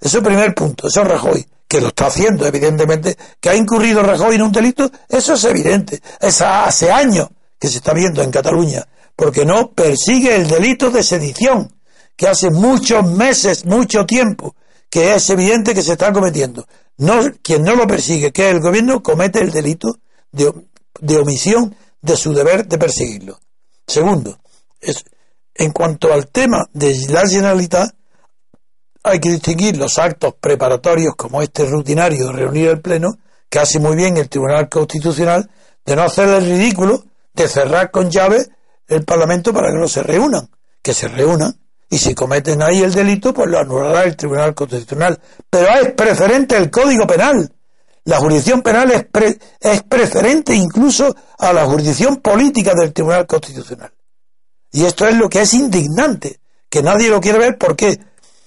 Eso 0.00 0.08
es 0.08 0.14
el 0.14 0.22
primer 0.22 0.54
punto, 0.54 0.88
eso 0.88 1.02
es 1.02 1.06
Rajoy, 1.08 1.46
que 1.68 1.82
lo 1.82 1.88
está 1.88 2.06
haciendo, 2.06 2.46
evidentemente, 2.46 3.18
que 3.38 3.50
ha 3.50 3.54
incurrido 3.54 4.02
Rajoy 4.02 4.36
en 4.36 4.42
un 4.44 4.52
delito, 4.52 4.90
eso 5.06 5.34
es 5.34 5.44
evidente, 5.44 6.00
es 6.18 6.40
hace 6.40 6.90
años 6.90 7.28
que 7.60 7.68
se 7.68 7.76
está 7.76 7.92
viendo 7.92 8.22
en 8.22 8.30
Cataluña, 8.30 8.88
porque 9.14 9.44
no 9.44 9.72
persigue 9.72 10.34
el 10.34 10.48
delito 10.48 10.90
de 10.90 11.02
sedición, 11.02 11.74
que 12.16 12.26
hace 12.26 12.48
muchos 12.48 13.06
meses, 13.06 13.66
mucho 13.66 14.06
tiempo, 14.06 14.56
que 14.88 15.14
es 15.14 15.28
evidente 15.28 15.74
que 15.74 15.82
se 15.82 15.92
está 15.92 16.10
cometiendo. 16.10 16.66
No, 16.96 17.20
quien 17.42 17.64
no 17.64 17.76
lo 17.76 17.86
persigue, 17.86 18.32
que 18.32 18.48
es 18.48 18.54
el 18.54 18.62
gobierno, 18.62 19.02
comete 19.02 19.42
el 19.42 19.50
delito 19.50 19.98
de, 20.32 20.50
de 21.00 21.18
omisión 21.18 21.74
de 22.00 22.16
su 22.16 22.32
deber 22.32 22.66
de 22.66 22.78
perseguirlo. 22.78 23.40
Segundo, 23.86 24.38
es, 24.80 25.04
en 25.54 25.72
cuanto 25.72 26.12
al 26.12 26.28
tema 26.28 26.68
de 26.72 26.94
la 27.08 27.26
Generalitat, 27.26 27.94
hay 29.02 29.20
que 29.20 29.30
distinguir 29.30 29.76
los 29.76 29.98
actos 29.98 30.34
preparatorios 30.40 31.14
como 31.16 31.40
este 31.40 31.64
rutinario 31.64 32.26
de 32.26 32.32
reunir 32.32 32.68
el 32.68 32.80
Pleno, 32.80 33.18
que 33.48 33.60
hace 33.60 33.78
muy 33.78 33.96
bien 33.96 34.16
el 34.16 34.28
Tribunal 34.28 34.68
Constitucional, 34.68 35.48
de 35.84 35.96
no 35.96 36.02
hacer 36.02 36.28
el 36.28 36.44
ridículo 36.44 37.04
de 37.32 37.48
cerrar 37.48 37.90
con 37.90 38.10
llave 38.10 38.46
el 38.88 39.04
Parlamento 39.04 39.52
para 39.52 39.68
que 39.68 39.78
no 39.78 39.88
se 39.88 40.02
reúnan, 40.02 40.48
que 40.82 40.94
se 40.94 41.06
reúnan 41.08 41.56
y 41.88 41.98
si 41.98 42.14
cometen 42.14 42.62
ahí 42.62 42.82
el 42.82 42.92
delito, 42.92 43.32
pues 43.32 43.48
lo 43.48 43.58
anulará 43.58 44.02
el 44.04 44.16
Tribunal 44.16 44.54
Constitucional. 44.54 45.20
Pero 45.48 45.68
es 45.68 45.92
preferente 45.92 46.56
el 46.56 46.70
Código 46.70 47.06
Penal. 47.06 47.52
La 48.06 48.18
jurisdicción 48.18 48.62
penal 48.62 48.92
es, 48.92 49.82
preferente 49.82 50.54
incluso 50.54 51.14
a 51.38 51.52
la 51.52 51.66
jurisdicción 51.66 52.18
política 52.18 52.72
del 52.72 52.92
Tribunal 52.92 53.26
Constitucional. 53.26 53.92
Y 54.70 54.84
esto 54.84 55.08
es 55.08 55.16
lo 55.16 55.28
que 55.28 55.42
es 55.42 55.52
indignante, 55.54 56.38
que 56.70 56.82
nadie 56.82 57.08
lo 57.08 57.20
quiere 57.20 57.38
ver. 57.38 57.58
¿Por 57.58 57.74
qué? 57.74 57.98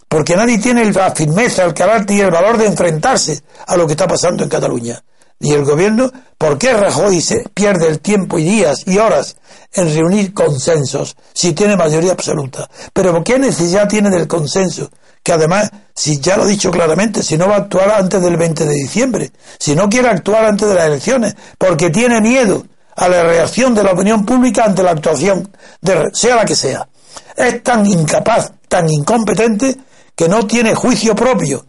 Porque 0.07 0.37
nadie 0.37 0.59
tiene 0.59 0.89
la 0.93 1.11
firmeza, 1.11 1.65
el 1.65 1.73
carácter 1.73 2.15
y 2.15 2.21
el 2.21 2.31
valor 2.31 2.57
de 2.57 2.67
enfrentarse 2.67 3.43
a 3.67 3.75
lo 3.75 3.85
que 3.85 3.93
está 3.93 4.07
pasando 4.07 4.43
en 4.43 4.49
Cataluña. 4.49 5.03
Y 5.39 5.53
el 5.53 5.63
gobierno, 5.63 6.11
¿por 6.37 6.57
qué 6.57 6.73
Rajoy 6.73 7.21
se 7.21 7.47
pierde 7.53 7.87
el 7.87 8.01
tiempo 8.01 8.37
y 8.37 8.43
días 8.43 8.83
y 8.85 8.97
horas 8.97 9.37
en 9.71 9.93
reunir 9.93 10.33
consensos 10.33 11.15
si 11.33 11.53
tiene 11.53 11.77
mayoría 11.77 12.11
absoluta? 12.11 12.69
Pero 12.91 13.23
¿qué 13.23 13.39
necesidad 13.39 13.87
tiene 13.87 14.09
del 14.09 14.27
consenso? 14.27 14.91
Que 15.23 15.31
además, 15.31 15.71
si 15.95 16.19
ya 16.19 16.35
lo 16.35 16.45
he 16.45 16.49
dicho 16.49 16.71
claramente, 16.71 17.23
si 17.23 17.37
no 17.37 17.47
va 17.47 17.55
a 17.55 17.59
actuar 17.59 17.89
antes 17.91 18.21
del 18.21 18.35
20 18.35 18.65
de 18.65 18.73
diciembre, 18.73 19.31
si 19.57 19.75
no 19.75 19.87
quiere 19.87 20.09
actuar 20.09 20.43
antes 20.43 20.67
de 20.67 20.75
las 20.75 20.87
elecciones, 20.87 21.35
porque 21.57 21.89
tiene 21.89 22.19
miedo 22.19 22.65
a 22.97 23.07
la 23.07 23.23
reacción 23.23 23.73
de 23.73 23.83
la 23.83 23.91
opinión 23.91 24.25
pública 24.25 24.65
ante 24.65 24.83
la 24.83 24.91
actuación, 24.91 25.49
de, 25.81 26.09
sea 26.13 26.35
la 26.35 26.45
que 26.45 26.55
sea. 26.55 26.89
Es 27.37 27.63
tan 27.63 27.85
incapaz, 27.85 28.51
tan 28.67 28.89
incompetente, 28.89 29.77
que 30.15 30.27
no 30.27 30.45
tiene 30.45 30.75
juicio 30.75 31.15
propio. 31.15 31.65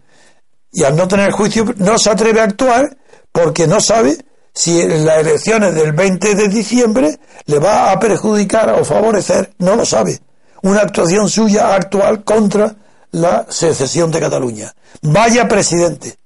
Y 0.73 0.83
al 0.83 0.97
no 0.97 1.07
tener 1.07 1.31
juicio, 1.31 1.73
no 1.77 1.99
se 1.99 2.11
atreve 2.11 2.41
a 2.41 2.45
actuar 2.45 2.97
porque 3.33 3.67
no 3.67 3.81
sabe 3.81 4.19
si 4.53 4.83
las 4.83 5.19
elecciones 5.21 5.75
del 5.75 5.93
20 5.93 6.35
de 6.35 6.49
diciembre 6.49 7.19
le 7.47 7.59
va 7.59 7.93
a 7.93 8.01
perjudicar 8.01 8.71
o 8.71 8.85
favorecer, 8.85 9.53
no 9.59 9.77
lo 9.77 9.87
sabe. 9.87 10.21
Una 10.63 10.81
actuación 10.81 11.29
suya 11.29 11.75
actual 11.75 12.25
contra 12.25 12.75
la 13.13 13.47
secesión 13.49 14.11
de 14.11 14.21
Cataluña. 14.21 14.75
Vaya 15.03 15.49
presidente, 15.49 16.17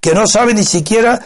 que 0.00 0.14
no 0.14 0.26
sabe 0.26 0.54
ni 0.54 0.64
siquiera 0.64 1.20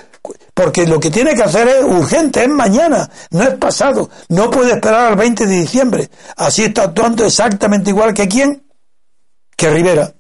porque 0.55 0.87
lo 0.87 0.99
que 0.99 1.11
tiene 1.11 1.35
que 1.35 1.43
hacer 1.43 1.69
es 1.69 1.85
urgente, 1.85 2.43
es 2.43 2.49
mañana, 2.49 3.11
no 3.31 3.43
es 3.43 3.55
pasado, 3.57 4.09
no 4.31 4.51
puede 4.51 4.73
esperar 4.73 5.09
al 5.09 5.17
20 5.17 5.47
de 5.47 5.55
diciembre. 5.55 6.11
Así 6.37 6.65
está 6.65 6.85
actuando 6.85 7.27
exactamente 7.27 7.91
igual 7.91 8.15
que 8.15 8.27
quién, 8.27 8.67
que 9.55 9.69
Rivera. 9.69 10.15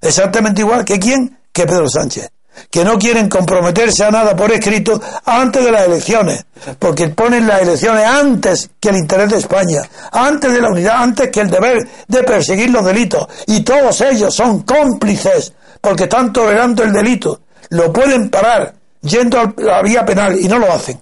Exactamente 0.00 0.60
igual 0.60 0.84
que 0.84 0.98
quién, 0.98 1.38
que 1.52 1.66
Pedro 1.66 1.88
Sánchez. 1.88 2.30
Que 2.70 2.84
no 2.84 2.98
quieren 2.98 3.28
comprometerse 3.28 4.04
a 4.04 4.10
nada 4.10 4.34
por 4.34 4.50
escrito 4.50 5.00
antes 5.24 5.64
de 5.64 5.70
las 5.70 5.86
elecciones, 5.86 6.46
porque 6.78 7.08
ponen 7.08 7.46
las 7.46 7.62
elecciones 7.62 8.04
antes 8.04 8.70
que 8.80 8.88
el 8.90 8.96
interés 8.96 9.30
de 9.30 9.38
España, 9.38 9.82
antes 10.12 10.52
de 10.52 10.60
la 10.60 10.70
unidad, 10.70 11.02
antes 11.02 11.30
que 11.30 11.40
el 11.40 11.50
deber 11.50 11.88
de 12.08 12.22
perseguir 12.22 12.70
los 12.70 12.84
delitos. 12.84 13.26
Y 13.46 13.62
todos 13.62 14.00
ellos 14.00 14.34
son 14.34 14.62
cómplices, 14.62 15.52
porque 15.80 16.04
están 16.04 16.32
tolerando 16.32 16.82
el 16.82 16.92
delito. 16.92 17.40
Lo 17.70 17.92
pueden 17.92 18.30
parar, 18.30 18.74
yendo 19.02 19.40
a 19.40 19.52
la 19.56 19.82
vía 19.82 20.04
penal 20.04 20.38
y 20.38 20.48
no 20.48 20.58
lo 20.58 20.72
hacen. 20.72 21.00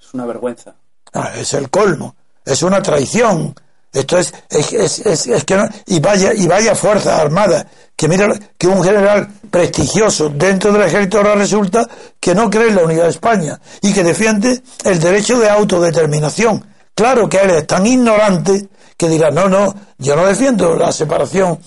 Es 0.00 0.14
una 0.14 0.26
vergüenza. 0.26 0.74
Ah, 1.12 1.32
es 1.36 1.54
el 1.54 1.70
colmo, 1.70 2.14
es 2.44 2.62
una 2.62 2.82
traición. 2.82 3.54
Esto 3.92 4.18
es, 4.18 4.34
es, 4.50 4.98
es, 5.00 5.26
es 5.26 5.44
que 5.44 5.56
no, 5.56 5.66
y 5.86 5.98
vaya 5.98 6.34
y 6.34 6.46
vaya 6.46 6.74
fuerzas 6.74 7.20
armadas 7.20 7.66
que 7.96 8.06
mira 8.06 8.28
que 8.56 8.68
un 8.68 8.82
general 8.84 9.28
prestigioso 9.50 10.28
dentro 10.28 10.72
del 10.72 10.82
ejército 10.82 11.18
ahora 11.18 11.34
resulta 11.34 11.88
que 12.20 12.34
no 12.34 12.50
cree 12.50 12.68
en 12.68 12.76
la 12.76 12.84
unidad 12.84 13.04
de 13.04 13.10
España 13.10 13.60
y 13.80 13.92
que 13.92 14.04
defiende 14.04 14.62
el 14.84 15.00
derecho 15.00 15.38
de 15.38 15.48
autodeterminación. 15.48 16.64
Claro 16.94 17.28
que 17.28 17.38
él 17.38 17.50
es 17.50 17.66
tan 17.66 17.86
ignorante 17.86 18.68
que 18.96 19.08
dirá, 19.08 19.30
no, 19.30 19.48
no, 19.48 19.74
yo 19.98 20.16
no 20.16 20.26
defiendo 20.26 20.76
la 20.76 20.92
separación, 20.92 21.58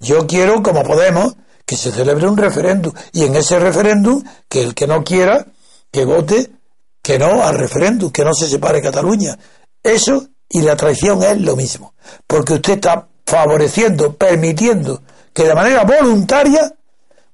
yo 0.00 0.26
quiero, 0.26 0.62
como 0.62 0.82
podemos, 0.84 1.34
que 1.66 1.76
se 1.76 1.90
celebre 1.90 2.28
un 2.28 2.36
referéndum 2.36 2.92
y 3.12 3.24
en 3.24 3.36
ese 3.36 3.58
referéndum 3.58 4.22
que 4.48 4.62
el 4.62 4.74
que 4.74 4.86
no 4.86 5.02
quiera 5.02 5.46
que 5.90 6.04
vote 6.04 6.50
que 7.02 7.18
no 7.18 7.42
al 7.44 7.56
referéndum, 7.56 8.10
que 8.10 8.24
no 8.24 8.32
se 8.32 8.48
separe 8.48 8.80
Cataluña. 8.80 9.38
Eso 9.82 10.28
y 10.54 10.62
la 10.62 10.76
traición 10.76 11.20
es 11.24 11.40
lo 11.40 11.56
mismo, 11.56 11.94
porque 12.28 12.54
usted 12.54 12.74
está 12.74 13.08
favoreciendo, 13.26 14.14
permitiendo 14.14 15.02
que 15.32 15.42
de 15.42 15.54
manera 15.54 15.82
voluntaria 15.82 16.72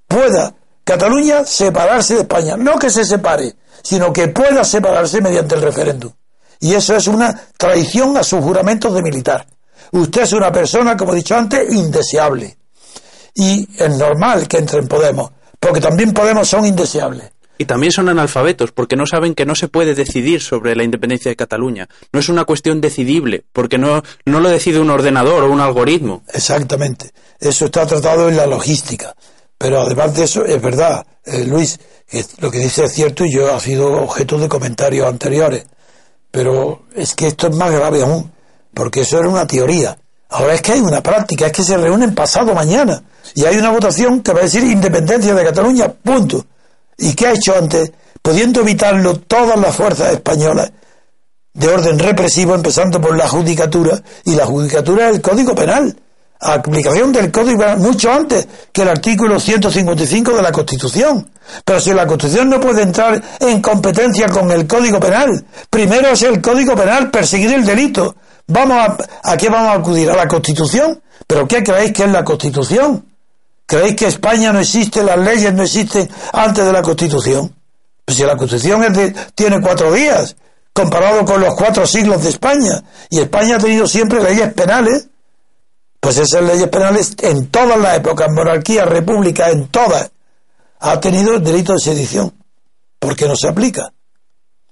pueda 0.08 0.54
Cataluña 0.82 1.44
separarse 1.44 2.14
de 2.14 2.20
España. 2.22 2.56
No 2.56 2.78
que 2.78 2.88
se 2.88 3.04
separe, 3.04 3.54
sino 3.82 4.10
que 4.10 4.28
pueda 4.28 4.64
separarse 4.64 5.20
mediante 5.20 5.54
el 5.54 5.62
referéndum. 5.62 6.10
Y 6.60 6.74
eso 6.74 6.96
es 6.96 7.06
una 7.08 7.38
traición 7.58 8.16
a 8.16 8.24
sus 8.24 8.42
juramentos 8.42 8.94
de 8.94 9.02
militar. 9.02 9.46
Usted 9.92 10.22
es 10.22 10.32
una 10.32 10.50
persona, 10.50 10.96
como 10.96 11.12
he 11.12 11.16
dicho 11.16 11.36
antes, 11.36 11.70
indeseable 11.70 12.56
y 13.34 13.68
es 13.78 13.96
normal 13.98 14.48
que 14.48 14.56
entren 14.56 14.88
Podemos, 14.88 15.30
porque 15.60 15.80
también 15.80 16.12
Podemos 16.14 16.48
son 16.48 16.64
indeseables. 16.64 17.30
Y 17.60 17.66
también 17.66 17.92
son 17.92 18.08
analfabetos, 18.08 18.72
porque 18.72 18.96
no 18.96 19.04
saben 19.04 19.34
que 19.34 19.44
no 19.44 19.54
se 19.54 19.68
puede 19.68 19.94
decidir 19.94 20.40
sobre 20.40 20.74
la 20.74 20.82
independencia 20.82 21.30
de 21.30 21.36
Cataluña. 21.36 21.90
No 22.10 22.18
es 22.18 22.30
una 22.30 22.46
cuestión 22.46 22.80
decidible, 22.80 23.44
porque 23.52 23.76
no, 23.76 24.02
no 24.24 24.40
lo 24.40 24.48
decide 24.48 24.80
un 24.80 24.88
ordenador 24.88 25.44
o 25.44 25.52
un 25.52 25.60
algoritmo. 25.60 26.22
Exactamente. 26.32 27.10
Eso 27.38 27.66
está 27.66 27.86
tratado 27.86 28.30
en 28.30 28.38
la 28.38 28.46
logística. 28.46 29.14
Pero 29.58 29.82
además 29.82 30.16
de 30.16 30.24
eso, 30.24 30.42
es 30.42 30.62
verdad, 30.62 31.04
eh, 31.22 31.44
Luis, 31.44 31.78
lo 32.38 32.50
que 32.50 32.60
dice 32.60 32.84
es 32.84 32.94
cierto 32.94 33.26
y 33.26 33.34
yo 33.34 33.54
ha 33.54 33.60
sido 33.60 33.92
objeto 34.04 34.38
de 34.38 34.48
comentarios 34.48 35.06
anteriores. 35.06 35.66
Pero 36.30 36.86
es 36.94 37.14
que 37.14 37.26
esto 37.26 37.48
es 37.48 37.56
más 37.56 37.70
grave 37.70 38.00
aún, 38.00 38.32
porque 38.72 39.02
eso 39.02 39.18
era 39.18 39.28
una 39.28 39.46
teoría. 39.46 39.98
Ahora 40.30 40.54
es 40.54 40.62
que 40.62 40.72
hay 40.72 40.80
una 40.80 41.02
práctica, 41.02 41.48
es 41.48 41.52
que 41.52 41.62
se 41.62 41.76
reúnen 41.76 42.14
pasado 42.14 42.54
mañana 42.54 43.02
y 43.34 43.44
hay 43.44 43.58
una 43.58 43.68
votación 43.68 44.22
que 44.22 44.32
va 44.32 44.40
a 44.40 44.44
decir 44.44 44.64
independencia 44.64 45.34
de 45.34 45.44
Cataluña, 45.44 45.92
punto. 45.92 46.46
¿Y 47.00 47.14
qué 47.14 47.28
ha 47.28 47.32
hecho 47.32 47.56
antes? 47.56 47.92
Pudiendo 48.22 48.60
evitarlo 48.60 49.18
todas 49.20 49.58
las 49.58 49.74
fuerzas 49.74 50.12
españolas 50.12 50.70
de 51.52 51.68
orden 51.68 51.98
represivo, 51.98 52.54
empezando 52.54 53.00
por 53.00 53.16
la 53.16 53.28
judicatura, 53.28 54.00
y 54.24 54.34
la 54.34 54.46
judicatura 54.46 55.08
es 55.08 55.16
el 55.16 55.22
Código 55.22 55.54
Penal. 55.54 55.96
aplicación 56.42 57.12
del 57.12 57.30
Código 57.30 57.58
Penal 57.58 57.78
mucho 57.78 58.12
antes 58.12 58.46
que 58.72 58.82
el 58.82 58.88
artículo 58.88 59.40
155 59.40 60.32
de 60.32 60.42
la 60.42 60.52
Constitución. 60.52 61.28
Pero 61.64 61.80
si 61.80 61.92
la 61.92 62.06
Constitución 62.06 62.48
no 62.48 62.60
puede 62.60 62.82
entrar 62.82 63.20
en 63.40 63.60
competencia 63.60 64.28
con 64.28 64.50
el 64.50 64.66
Código 64.66 65.00
Penal, 65.00 65.44
primero 65.68 66.08
es 66.08 66.22
el 66.22 66.40
Código 66.40 66.76
Penal 66.76 67.10
perseguir 67.10 67.52
el 67.52 67.64
delito. 67.64 68.14
Vamos 68.46 68.76
a, 68.76 69.30
¿A 69.32 69.36
qué 69.36 69.48
vamos 69.48 69.70
a 69.70 69.78
acudir? 69.80 70.10
¿A 70.10 70.16
la 70.16 70.28
Constitución? 70.28 71.00
¿Pero 71.26 71.48
qué 71.48 71.62
creéis 71.62 71.92
que 71.92 72.04
es 72.04 72.10
la 72.10 72.24
Constitución? 72.24 73.09
¿Creéis 73.70 73.94
que 73.94 74.06
España 74.06 74.52
no 74.52 74.58
existe, 74.58 75.00
las 75.00 75.16
leyes 75.16 75.54
no 75.54 75.62
existen 75.62 76.10
antes 76.32 76.64
de 76.66 76.72
la 76.72 76.82
Constitución? 76.82 77.54
Pues 78.04 78.18
si 78.18 78.24
la 78.24 78.36
Constitución 78.36 78.82
tiene 79.36 79.60
cuatro 79.60 79.92
días, 79.92 80.34
comparado 80.72 81.24
con 81.24 81.40
los 81.40 81.54
cuatro 81.54 81.86
siglos 81.86 82.20
de 82.24 82.30
España, 82.30 82.82
y 83.10 83.20
España 83.20 83.54
ha 83.54 83.58
tenido 83.60 83.86
siempre 83.86 84.20
leyes 84.24 84.52
penales, 84.54 85.06
pues 86.00 86.18
esas 86.18 86.42
leyes 86.42 86.66
penales 86.66 87.14
en 87.22 87.46
todas 87.46 87.78
las 87.78 87.98
épocas, 87.98 88.26
monarquía, 88.32 88.86
república, 88.86 89.50
en 89.50 89.68
todas, 89.68 90.10
ha 90.80 90.98
tenido 90.98 91.34
el 91.34 91.44
delito 91.44 91.72
de 91.74 91.78
sedición. 91.78 92.34
¿Por 92.98 93.14
qué 93.14 93.28
no 93.28 93.36
se 93.36 93.46
aplica? 93.46 93.92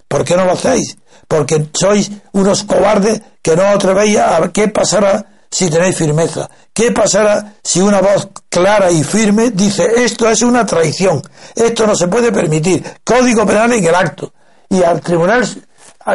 ¿Por 0.09 0.25
qué 0.25 0.35
no 0.35 0.45
lo 0.45 0.55
hacéis? 0.55 0.99
Porque 1.29 1.69
sois 1.73 2.11
unos 2.33 2.65
cobardes 2.65 3.23
que 3.43 3.55
no 3.55 3.63
atrevéis 3.63 4.19
a 4.19 4.51
qué 4.53 4.67
pasará 4.67 5.38
si 5.51 5.71
tenéis 5.71 5.97
firmeza. 5.97 6.49
¿Qué 6.73 6.93
pasará 6.93 7.55
si 7.63 7.81
una 7.81 8.01
voz 8.01 8.29
clara 8.49 8.91
y 8.91 9.03
firme 9.03 9.51
dice 9.51 9.87
esto 9.97 10.29
es 10.29 10.43
una 10.43 10.65
traición, 10.65 11.23
esto 11.55 11.87
no 11.87 11.95
se 11.95 12.09
puede 12.09 12.33
permitir? 12.33 12.85
Código 13.05 13.47
penal 13.47 13.73
en 13.73 13.85
el 13.85 13.95
acto. 13.95 14.33
Y 14.71 14.83
al 14.83 15.01
tribunal 15.01 15.47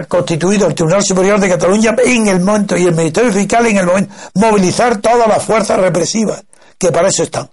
constituido, 0.07 0.67
el 0.67 0.75
Tribunal 0.75 1.03
Superior 1.03 1.39
de 1.39 1.49
Cataluña 1.49 1.95
en 2.03 2.27
el 2.27 2.39
momento 2.39 2.75
y 2.75 2.85
el 2.85 2.95
Ministerio 2.95 3.31
Fiscal 3.31 3.65
en 3.67 3.77
el 3.77 3.85
momento, 3.85 4.13
movilizar 4.35 4.97
todas 4.97 5.27
las 5.27 5.43
fuerzas 5.43 5.79
represivas, 5.79 6.43
que 6.77 6.91
para 6.91 7.09
eso 7.09 7.23
están. 7.23 7.49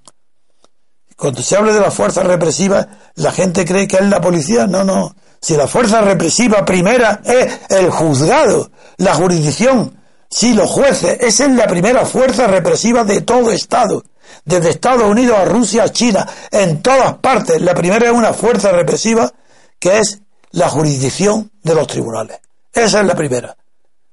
Cuando 1.17 1.43
se 1.43 1.57
habla 1.57 1.73
de 1.75 1.81
las 1.81 1.93
fuerzas 1.93 2.25
represivas, 2.25 2.87
la 3.17 3.31
gente 3.31 3.67
cree 3.67 3.87
que 3.87 3.97
es 3.97 4.09
la 4.09 4.23
policía. 4.23 4.67
No, 4.67 4.85
no. 4.85 5.15
Si 5.39 5.55
la 5.55 5.67
fuerza 5.67 6.01
represiva 6.01 6.65
primera 6.65 7.21
es 7.25 7.61
el 7.69 7.91
juzgado, 7.91 8.71
la 8.97 9.15
jurisdicción, 9.15 10.00
si 10.31 10.55
los 10.55 10.71
jueces, 10.71 11.19
esa 11.21 11.47
es 11.47 11.51
la 11.53 11.67
primera 11.67 12.07
fuerza 12.07 12.47
represiva 12.47 13.05
de 13.05 13.23
todo 13.23 13.51
Estado. 13.51 14.05
Desde 14.45 14.71
Estados 14.71 15.11
Unidos 15.11 15.37
a 15.37 15.45
Rusia, 15.45 15.83
a 15.83 15.89
China, 15.89 16.27
en 16.53 16.81
todas 16.81 17.15
partes. 17.15 17.61
La 17.61 17.75
primera 17.75 18.07
es 18.07 18.13
una 18.13 18.33
fuerza 18.33 18.71
represiva 18.71 19.33
que 19.79 19.99
es 19.99 20.21
la 20.53 20.69
jurisdicción 20.69 21.51
de 21.63 21.75
los 21.75 21.87
tribunales. 21.89 22.39
Esa 22.73 23.01
es 23.01 23.07
la 23.07 23.17
primera. 23.17 23.57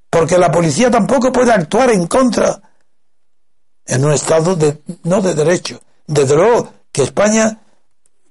Porque 0.10 0.38
la 0.38 0.52
policía 0.52 0.90
tampoco 0.90 1.32
puede 1.32 1.52
actuar 1.52 1.92
en 1.92 2.08
contra 2.08 2.62
en 3.86 4.04
un 4.04 4.12
Estado 4.12 4.56
de, 4.56 4.82
no 5.04 5.22
de 5.22 5.36
derecho. 5.36 5.80
Desde 6.08 6.36
luego 6.36 6.74
que 6.92 7.04
España, 7.04 7.60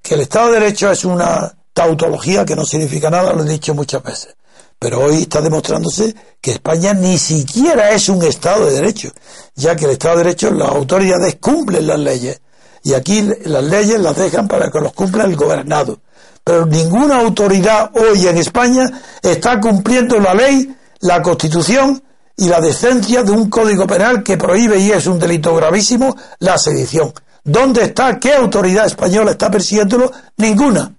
que 0.03 0.15
el 0.15 0.23
Estado 0.23 0.49
de 0.49 0.61
Derecho 0.61 0.91
es 0.91 1.05
una 1.05 1.57
tautología 1.73 2.45
que 2.45 2.57
no 2.57 2.65
significa 2.65 3.11
nada, 3.11 3.33
lo 3.33 3.45
he 3.45 3.49
dicho 3.49 3.75
muchas 3.75 4.03
veces. 4.03 4.37
Pero 4.79 5.01
hoy 5.01 5.23
está 5.23 5.41
demostrándose 5.41 6.15
que 6.41 6.53
España 6.53 6.93
ni 6.93 7.19
siquiera 7.19 7.91
es 7.91 8.09
un 8.09 8.23
Estado 8.23 8.67
de 8.67 8.73
Derecho, 8.73 9.11
ya 9.55 9.75
que 9.75 9.87
el 9.87 9.93
Estado 9.93 10.19
de 10.19 10.25
Derecho 10.25 10.51
las 10.51 10.69
autoridades 10.69 11.37
cumplen 11.41 11.87
las 11.87 11.99
leyes 11.99 12.41
y 12.83 12.95
aquí 12.95 13.29
las 13.45 13.65
leyes 13.65 13.99
las 13.99 14.17
dejan 14.17 14.47
para 14.47 14.71
que 14.71 14.81
los 14.81 14.93
cumpla 14.93 15.25
el 15.25 15.35
gobernado. 15.35 15.99
Pero 16.45 16.67
ninguna 16.67 17.19
autoridad 17.19 17.91
hoy 17.97 18.27
en 18.29 18.37
España 18.37 18.85
está 19.23 19.61
cumpliendo 19.61 20.21
la 20.21 20.35
ley, 20.35 20.73
la 21.01 21.21
Constitución 21.21 22.01
y 22.37 22.49
la 22.49 22.61
decencia 22.61 23.23
de 23.25 23.33
un 23.33 23.51
código 23.51 23.87
penal 23.87 24.23
que 24.23 24.37
prohíbe 24.37 24.79
y 24.79 24.93
es 24.93 25.07
un 25.07 25.19
delito 25.19 25.55
gravísimo 25.57 26.15
la 26.39 26.59
sedición. 26.59 27.13
¿Dónde 27.43 27.85
está? 27.85 28.21
¿Qué 28.21 28.35
autoridad 28.35 28.87
española 28.87 29.33
está 29.33 29.51
persiguiéndolo? 29.51 30.13
Ninguna. 30.37 30.95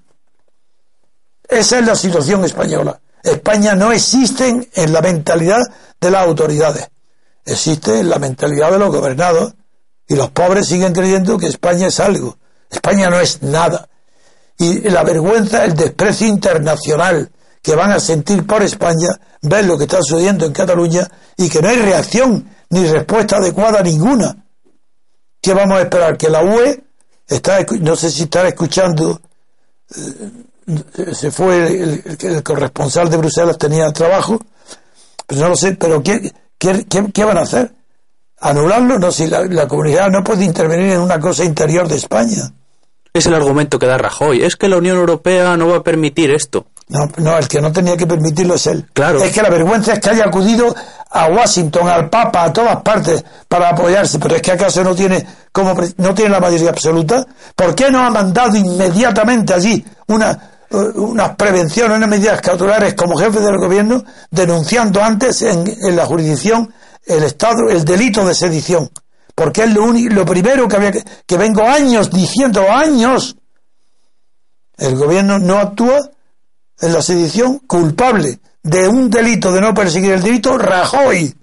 Esa 1.47 1.79
es 1.79 1.85
la 1.85 1.95
situación 1.95 2.43
española. 2.43 2.99
España 3.31 3.75
no 3.75 3.91
existe 3.91 4.69
en 4.73 4.93
la 4.93 5.01
mentalidad 5.01 5.61
de 5.99 6.11
las 6.11 6.25
autoridades, 6.25 6.89
existe 7.45 7.99
en 7.99 8.09
la 8.09 8.19
mentalidad 8.19 8.71
de 8.71 8.79
los 8.79 8.89
gobernados 8.89 9.53
y 10.07 10.15
los 10.15 10.29
pobres 10.31 10.67
siguen 10.67 10.93
creyendo 10.93 11.37
que 11.37 11.47
España 11.47 11.87
es 11.87 11.99
algo. 11.99 12.37
España 12.69 13.09
no 13.09 13.19
es 13.19 13.41
nada. 13.43 13.87
Y 14.57 14.89
la 14.89 15.03
vergüenza, 15.03 15.63
el 15.65 15.75
desprecio 15.75 16.27
internacional 16.27 17.29
que 17.61 17.75
van 17.75 17.91
a 17.91 17.99
sentir 17.99 18.45
por 18.45 18.63
España, 18.63 19.09
ver 19.41 19.65
lo 19.65 19.77
que 19.77 19.83
está 19.83 19.97
sucediendo 20.01 20.45
en 20.45 20.53
Cataluña 20.53 21.09
y 21.35 21.49
que 21.49 21.61
no 21.61 21.69
hay 21.69 21.77
reacción 21.77 22.49
ni 22.69 22.85
respuesta 22.87 23.37
adecuada 23.37 23.81
ninguna. 23.81 24.45
¿Qué 25.41 25.53
vamos 25.53 25.77
a 25.77 25.81
esperar? 25.81 26.17
Que 26.17 26.29
la 26.29 26.43
UE 26.43 26.83
está, 27.27 27.65
no 27.81 27.95
sé 27.95 28.09
si 28.09 28.23
estará 28.23 28.49
escuchando 28.49 29.21
eh, 29.95 30.31
se 31.13 31.31
fue 31.31 31.67
el, 31.67 32.43
corresponsal 32.43 33.09
de 33.09 33.17
Bruselas, 33.17 33.57
tenía 33.57 33.91
trabajo, 33.91 34.39
pero 35.25 35.41
no 35.41 35.49
lo 35.49 35.55
sé, 35.55 35.73
pero 35.73 36.03
¿qué, 36.03 36.33
qué, 36.57 37.23
van 37.23 37.37
a 37.37 37.41
hacer? 37.41 37.71
¿Anularlo? 38.39 38.99
No, 38.99 39.11
si 39.11 39.27
la, 39.27 39.67
comunidad 39.67 40.09
no 40.09 40.23
puede 40.23 40.43
intervenir 40.43 40.93
en 40.93 40.99
una 40.99 41.19
cosa 41.19 41.43
interior 41.43 41.87
de 41.87 41.95
España. 41.95 42.51
Es 43.13 43.25
el 43.25 43.33
argumento 43.33 43.79
que 43.79 43.87
da 43.87 43.97
Rajoy, 43.97 44.43
es 44.43 44.55
que 44.55 44.67
la 44.67 44.77
Unión 44.77 44.97
Europea 44.97 45.55
no 45.57 45.69
va 45.69 45.77
a 45.77 45.83
permitir 45.83 46.31
esto. 46.31 46.67
No, 46.89 47.09
no, 47.17 47.37
el 47.37 47.47
que 47.47 47.59
no 47.59 47.71
tenía 47.71 47.97
que 47.97 48.05
permitirlo 48.05 48.55
es 48.55 48.67
él. 48.67 48.85
Claro. 48.93 49.21
Es 49.21 49.33
que 49.33 49.41
la 49.41 49.49
vergüenza 49.49 49.93
es 49.93 49.99
que 49.99 50.09
haya 50.09 50.25
acudido 50.25 50.73
a 51.09 51.27
Washington, 51.27 51.87
al 51.87 52.09
Papa, 52.09 52.43
a 52.43 52.53
todas 52.53 52.81
partes 52.81 53.23
para 53.47 53.69
apoyarse, 53.69 54.19
pero 54.19 54.35
es 54.35 54.41
que 54.41 54.51
acaso 54.51 54.83
no 54.83 54.95
tiene 54.95 55.25
como 55.51 55.75
no 55.97 56.13
tiene 56.13 56.31
la 56.31 56.39
mayoría 56.39 56.69
absoluta. 56.69 57.25
¿Por 57.55 57.73
qué 57.73 57.89
no 57.89 57.99
ha 57.99 58.09
mandado 58.09 58.55
inmediatamente 58.55 59.53
allí 59.53 59.83
una 60.07 60.56
unas 60.69 61.35
prevenciones, 61.35 61.97
unas 61.97 62.09
medidas 62.09 62.41
cautelares 62.41 62.93
como 62.93 63.17
jefe 63.17 63.39
del 63.39 63.57
gobierno, 63.57 64.03
denunciando 64.29 65.01
antes 65.01 65.41
en, 65.41 65.95
la 65.95 66.05
jurisdicción 66.05 66.73
el 67.05 67.23
Estado, 67.23 67.69
el 67.69 67.85
delito 67.85 68.25
de 68.25 68.35
sedición. 68.35 68.89
Porque 69.33 69.63
es 69.63 69.73
lo, 69.73 69.83
único, 69.83 70.13
lo 70.13 70.25
primero 70.25 70.67
que 70.67 70.75
había 70.75 70.91
que, 70.91 71.03
que 71.25 71.37
vengo 71.37 71.63
años 71.63 72.09
diciendo, 72.09 72.69
años. 72.69 73.37
El 74.77 74.95
gobierno 74.95 75.39
no 75.39 75.57
actúa 75.57 75.99
en 76.79 76.93
la 76.93 77.01
sedición 77.01 77.59
culpable 77.59 78.39
de 78.61 78.87
un 78.87 79.09
delito 79.09 79.51
de 79.51 79.61
no 79.61 79.73
perseguir 79.73 80.13
el 80.13 80.21
delito, 80.21 80.57
Rajoy. 80.57 81.33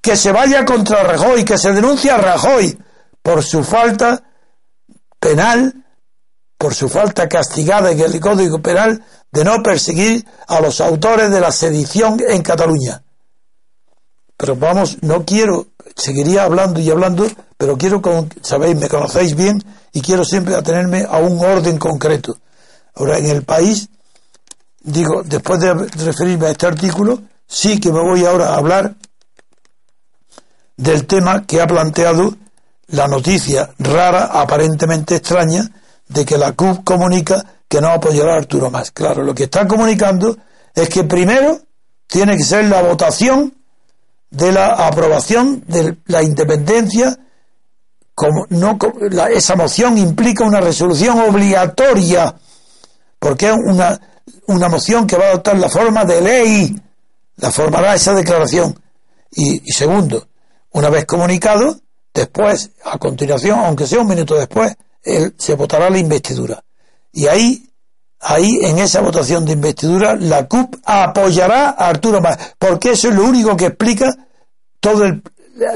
Que 0.00 0.16
se 0.16 0.32
vaya 0.32 0.64
contra 0.64 1.02
Rajoy, 1.02 1.44
que 1.44 1.58
se 1.58 1.72
denuncie 1.72 2.10
a 2.10 2.18
Rajoy 2.18 2.78
por 3.22 3.42
su 3.42 3.64
falta 3.64 4.22
penal 5.18 5.81
por 6.62 6.76
su 6.76 6.88
falta 6.88 7.28
castigada 7.28 7.90
en 7.90 7.98
el 7.98 8.20
Código 8.20 8.62
Penal 8.62 9.04
de 9.32 9.44
no 9.44 9.64
perseguir 9.64 10.24
a 10.46 10.60
los 10.60 10.80
autores 10.80 11.28
de 11.32 11.40
la 11.40 11.50
sedición 11.50 12.20
en 12.24 12.40
Cataluña. 12.40 13.02
Pero 14.36 14.54
vamos, 14.54 14.98
no 15.02 15.24
quiero, 15.24 15.66
seguiría 15.96 16.44
hablando 16.44 16.78
y 16.78 16.88
hablando, 16.88 17.26
pero 17.56 17.76
quiero, 17.76 18.00
sabéis, 18.42 18.76
me 18.76 18.88
conocéis 18.88 19.34
bien 19.34 19.60
y 19.92 20.02
quiero 20.02 20.24
siempre 20.24 20.54
atenerme 20.54 21.02
a 21.02 21.18
un 21.18 21.44
orden 21.44 21.78
concreto. 21.78 22.38
Ahora, 22.94 23.18
en 23.18 23.26
el 23.26 23.42
país, 23.42 23.88
digo, 24.82 25.24
después 25.24 25.58
de 25.58 25.74
referirme 25.74 26.46
a 26.46 26.50
este 26.50 26.68
artículo, 26.68 27.22
sí 27.44 27.80
que 27.80 27.90
me 27.90 28.00
voy 28.00 28.24
ahora 28.24 28.50
a 28.50 28.58
hablar 28.58 28.94
del 30.76 31.08
tema 31.08 31.44
que 31.44 31.60
ha 31.60 31.66
planteado 31.66 32.36
la 32.86 33.08
noticia 33.08 33.68
rara, 33.80 34.26
aparentemente 34.26 35.16
extraña, 35.16 35.68
de 36.12 36.24
que 36.24 36.38
la 36.38 36.52
CUP 36.52 36.84
comunica 36.84 37.44
que 37.68 37.80
no 37.80 37.88
apoyará 37.88 38.34
a 38.34 38.38
Arturo 38.38 38.70
Más. 38.70 38.90
Claro, 38.90 39.22
lo 39.22 39.34
que 39.34 39.44
está 39.44 39.66
comunicando 39.66 40.36
es 40.74 40.88
que 40.88 41.04
primero 41.04 41.60
tiene 42.06 42.36
que 42.36 42.44
ser 42.44 42.66
la 42.66 42.82
votación 42.82 43.54
de 44.30 44.52
la 44.52 44.86
aprobación 44.86 45.64
de 45.66 45.96
la 46.06 46.22
independencia. 46.22 47.18
Como 48.14 48.46
no, 48.50 48.78
esa 49.30 49.56
moción 49.56 49.96
implica 49.96 50.44
una 50.44 50.60
resolución 50.60 51.18
obligatoria, 51.20 52.34
porque 53.18 53.48
es 53.48 53.56
una, 53.56 53.98
una 54.48 54.68
moción 54.68 55.06
que 55.06 55.16
va 55.16 55.24
a 55.24 55.28
adoptar 55.30 55.58
la 55.58 55.70
forma 55.70 56.04
de 56.04 56.20
ley, 56.20 56.82
la 57.36 57.50
formará 57.50 57.94
esa 57.94 58.12
declaración. 58.12 58.78
Y 59.30 59.60
segundo, 59.72 60.28
una 60.72 60.90
vez 60.90 61.06
comunicado, 61.06 61.80
después, 62.12 62.70
a 62.84 62.98
continuación, 62.98 63.60
aunque 63.60 63.86
sea 63.86 64.00
un 64.00 64.08
minuto 64.08 64.34
después, 64.34 64.76
se 65.02 65.54
votará 65.54 65.90
la 65.90 65.98
investidura. 65.98 66.62
Y 67.12 67.26
ahí, 67.26 67.68
ahí 68.20 68.58
en 68.62 68.78
esa 68.78 69.00
votación 69.00 69.44
de 69.44 69.52
investidura, 69.52 70.16
la 70.16 70.46
CUP 70.46 70.76
apoyará 70.84 71.70
a 71.70 71.88
Arturo 71.88 72.20
Mas, 72.20 72.38
porque 72.58 72.92
eso 72.92 73.08
es 73.08 73.14
lo 73.14 73.24
único 73.24 73.56
que 73.56 73.66
explica 73.66 74.10
todo 74.80 75.04
el, 75.04 75.22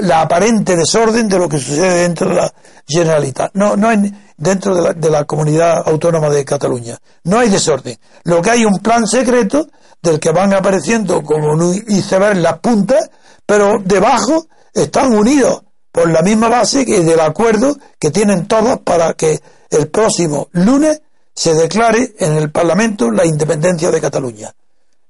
la 0.01 0.21
aparente 0.21 0.75
desorden 0.75 1.27
de 1.27 1.39
lo 1.39 1.47
que 1.47 1.59
sucede 1.59 2.01
dentro 2.01 2.29
de 2.29 2.35
la 2.35 2.53
Generalitat. 2.87 3.51
No, 3.53 3.75
no 3.75 3.91
en, 3.91 4.17
dentro 4.37 4.75
de 4.75 4.81
la, 4.81 4.93
de 4.93 5.09
la 5.09 5.25
comunidad 5.25 5.83
autónoma 5.85 6.29
de 6.29 6.45
Cataluña. 6.45 6.97
No 7.23 7.39
hay 7.39 7.49
desorden. 7.49 7.97
Lo 8.23 8.41
que 8.41 8.51
hay 8.51 8.65
un 8.65 8.79
plan 8.79 9.05
secreto 9.05 9.67
del 10.01 10.19
que 10.19 10.31
van 10.31 10.53
apareciendo 10.53 11.21
como 11.23 11.53
un 11.53 11.83
iceberg 11.87 12.37
las 12.37 12.59
puntas, 12.59 13.09
pero 13.45 13.73
debajo 13.83 14.47
están 14.73 15.13
unidos 15.13 15.63
por 15.97 16.11
la 16.11 16.21
misma 16.21 16.47
base 16.47 16.85
que 16.85 16.99
del 16.99 17.19
acuerdo 17.19 17.75
que 17.97 18.11
tienen 18.11 18.47
todos 18.47 18.81
para 18.81 19.15
que 19.15 19.41
el 19.71 19.87
próximo 19.87 20.47
lunes 20.51 21.01
se 21.33 21.55
declare 21.55 22.13
en 22.19 22.33
el 22.33 22.51
Parlamento 22.51 23.09
la 23.09 23.25
independencia 23.25 23.89
de 23.89 23.99
Cataluña. 23.99 24.53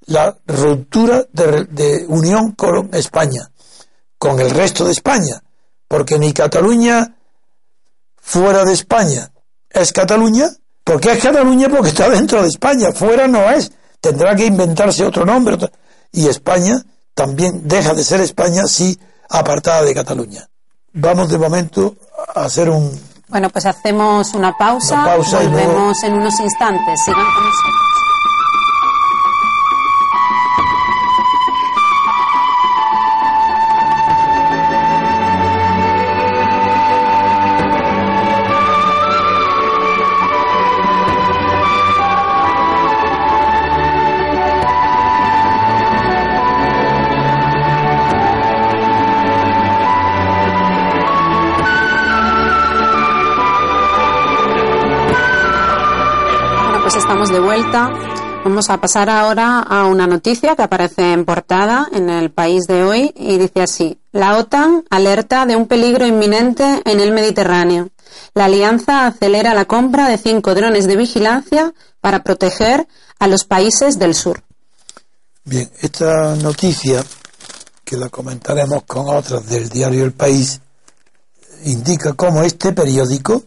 La 0.05 0.37
ruptura 0.47 1.25
de, 1.33 1.65
de 1.65 2.05
unión 2.07 2.53
con 2.53 2.95
España, 2.95 3.51
con 4.17 4.39
el 4.39 4.49
resto 4.49 4.85
de 4.85 4.93
España, 4.93 5.43
porque 5.89 6.17
ni 6.17 6.31
Cataluña 6.31 7.17
fuera 8.15 8.63
de 8.63 8.71
España 8.71 9.29
es 9.69 9.91
Cataluña, 9.91 10.49
porque 10.85 11.11
es 11.11 11.21
Cataluña 11.21 11.67
porque 11.67 11.89
está 11.89 12.09
dentro 12.09 12.41
de 12.41 12.47
España, 12.47 12.93
fuera 12.93 13.27
no 13.27 13.49
es, 13.51 13.73
tendrá 13.99 14.37
que 14.37 14.45
inventarse 14.45 15.03
otro 15.03 15.25
nombre, 15.25 15.57
y 16.13 16.29
España 16.29 16.81
también 17.13 17.67
deja 17.67 17.93
de 17.93 18.05
ser 18.05 18.21
España 18.21 18.67
si 18.67 18.97
apartada 19.27 19.81
de 19.81 19.93
Cataluña. 19.93 20.47
Vamos 20.99 21.29
de 21.29 21.37
momento 21.37 21.95
a 22.33 22.45
hacer 22.45 22.69
un... 22.71 22.91
Bueno, 23.27 23.49
pues 23.49 23.65
hacemos 23.67 24.33
una 24.33 24.57
pausa, 24.57 24.95
Una 24.95 25.05
pausa 25.05 25.43
y 25.43 25.47
volvemos 25.47 26.03
en 26.03 26.13
unos 26.13 26.39
instantes. 26.39 26.99
Sigan 27.05 27.23
con 27.23 27.43
nosotros. 27.43 27.86
Vamos 58.43 58.69
a 58.69 58.79
pasar 58.79 59.09
ahora 59.09 59.59
a 59.59 59.87
una 59.87 60.05
noticia 60.05 60.55
que 60.55 60.61
aparece 60.61 61.11
en 61.11 61.25
portada 61.25 61.89
en 61.91 62.07
el 62.07 62.29
país 62.29 62.67
de 62.67 62.83
hoy 62.83 63.11
y 63.15 63.39
dice 63.39 63.63
así. 63.63 63.99
La 64.11 64.37
OTAN 64.37 64.85
alerta 64.91 65.45
de 65.47 65.55
un 65.55 65.67
peligro 65.67 66.05
inminente 66.05 66.83
en 66.85 66.99
el 66.99 67.11
Mediterráneo. 67.11 67.89
La 68.35 68.45
alianza 68.45 69.07
acelera 69.07 69.55
la 69.55 69.65
compra 69.65 70.07
de 70.07 70.19
cinco 70.19 70.53
drones 70.53 70.85
de 70.85 70.97
vigilancia 70.97 71.73
para 71.99 72.21
proteger 72.21 72.87
a 73.17 73.27
los 73.27 73.43
países 73.43 73.97
del 73.97 74.13
sur. 74.13 74.43
Bien, 75.43 75.67
esta 75.81 76.35
noticia, 76.35 77.03
que 77.83 77.97
la 77.97 78.09
comentaremos 78.09 78.83
con 78.83 79.09
otras 79.09 79.47
del 79.47 79.67
diario 79.67 80.05
El 80.05 80.13
País, 80.13 80.61
indica 81.65 82.13
cómo 82.13 82.43
este 82.43 82.71
periódico, 82.71 83.43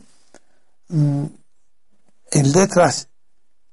mm, 0.89 1.25
en 2.33 2.53
letras 2.53 3.07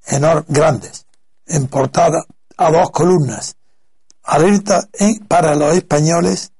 enor 0.07 0.45
grandes, 0.47 1.05
en 1.45 1.67
portada, 1.67 2.25
a 2.57 2.71
dos 2.71 2.89
columnas, 2.91 3.55
alerta 4.23 4.87
en- 4.93 5.19
para 5.27 5.55
los 5.55 5.75
españoles 5.75 6.51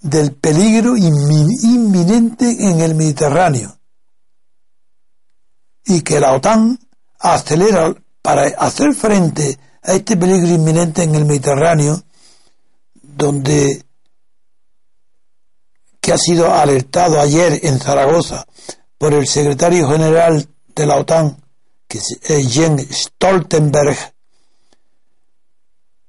del 0.00 0.32
peligro 0.32 0.94
inmi- 0.96 1.62
inminente 1.62 2.50
en 2.68 2.80
el 2.80 2.94
Mediterráneo. 2.94 3.78
Y 5.84 6.02
que 6.02 6.18
la 6.20 6.32
OTAN 6.34 6.78
acelera 7.20 7.94
para 8.22 8.42
hacer 8.58 8.92
frente 8.94 9.58
a 9.82 9.92
este 9.92 10.16
peligro 10.16 10.48
inminente 10.48 11.04
en 11.04 11.14
el 11.14 11.24
Mediterráneo, 11.24 12.02
donde 13.02 13.84
que 16.00 16.12
ha 16.12 16.18
sido 16.18 16.52
alertado 16.52 17.20
ayer 17.20 17.60
en 17.64 17.78
Zaragoza 17.80 18.44
por 18.98 19.12
el 19.14 19.26
secretario 19.26 19.88
general 19.88 20.48
de 20.74 20.86
la 20.86 20.96
OTAN, 20.96 21.36
que 21.88 21.98
eh, 21.98 22.42
Jens 22.44 22.86
Stoltenberg, 22.90 23.96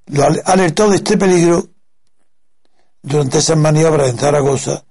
lo 0.08 0.24
al- 0.24 0.42
alertó 0.46 0.90
de 0.90 0.98
este 0.98 1.18
peligro 1.18 1.68
durante 3.02 3.38
esas 3.40 3.58
maniobras 3.58 4.10
en 4.10 4.18
Zaragoza. 4.18 4.84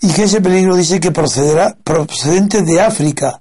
Y 0.00 0.12
que 0.12 0.24
ese 0.24 0.40
peligro 0.40 0.74
dice 0.74 0.98
que 0.98 1.12
procederá 1.12 1.76
procedente 1.84 2.62
de 2.62 2.80
África 2.80 3.40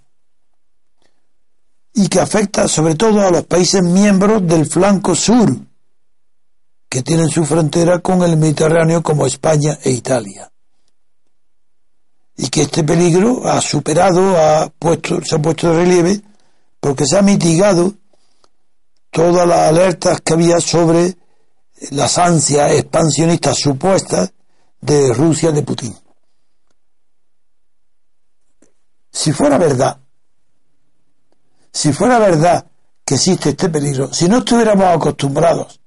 y 1.94 2.08
que 2.08 2.20
afecta 2.20 2.68
sobre 2.68 2.96
todo 2.96 3.20
a 3.22 3.32
los 3.32 3.46
países 3.46 3.82
miembros 3.84 4.46
del 4.48 4.66
flanco 4.68 5.16
sur 5.16 5.50
que 6.88 7.02
tienen 7.02 7.30
su 7.30 7.46
frontera 7.46 8.00
con 8.00 8.22
el 8.22 8.38
Mediterráneo 8.38 9.02
como 9.02 9.26
España 9.26 9.78
e 9.84 9.90
Italia 9.92 10.51
y 12.38 12.50
que 12.50 12.64
este 12.64 12.84
peligro 12.84 13.48
ha 13.48 13.62
superado 13.62 14.38
ha 14.38 14.70
puesto 14.78 15.20
se 15.24 15.36
ha 15.36 15.42
puesto 15.42 15.70
de 15.70 15.84
relieve 15.84 16.22
porque 16.80 17.06
se 17.06 17.18
ha 17.18 17.22
mitigado 17.22 17.94
todas 19.12 19.48
las 19.48 19.70
alertas 19.70 20.22
que 20.22 20.34
había 20.34 20.60
sobre 20.60 21.16
las 21.92 22.18
ansias 22.18 22.72
expansionistas 22.72 23.58
supuestas 23.58 24.32
de 24.80 25.14
Rusia 25.14 25.52
de 25.52 25.64
Putin. 25.64 25.96
Si 29.12 29.32
fuera 29.32 29.58
verdad, 29.58 30.00
si 31.72 31.92
fuera 31.92 32.18
verdad 32.18 32.66
que 33.06 33.16
existe 33.16 33.50
este 33.50 33.70
peligro, 33.70 34.14
si 34.14 34.30
no 34.30 34.40
estuviéramos 34.40 34.86
acostumbrados 34.86 35.80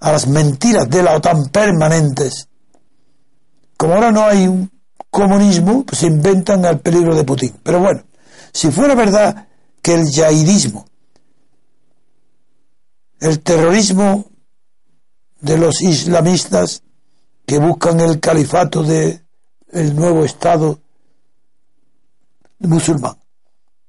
a 0.00 0.12
las 0.12 0.28
mentiras 0.28 0.88
de 0.88 1.02
la 1.02 1.16
OTAN 1.16 1.48
permanentes, 1.48 2.48
como 3.76 3.94
ahora 3.94 4.12
no 4.12 4.24
hay 4.24 4.46
un 4.46 4.70
comunismo, 5.10 5.84
pues 5.84 6.00
se 6.00 6.06
inventan 6.06 6.64
el 6.64 6.80
peligro 6.80 7.14
de 7.14 7.24
Putin. 7.24 7.54
Pero 7.62 7.80
bueno, 7.80 8.02
si 8.52 8.70
fuera 8.70 8.94
verdad 8.94 9.48
que 9.82 9.94
el 9.94 10.06
yihadismo, 10.06 10.86
el 13.20 13.40
terrorismo 13.40 14.26
de 15.40 15.58
los 15.58 15.80
islamistas 15.82 16.82
que 17.46 17.58
buscan 17.58 18.00
el 18.00 18.20
califato 18.20 18.82
de 18.82 19.22
nuevo 19.72 20.24
estado 20.24 20.80
musulmán, 22.58 23.16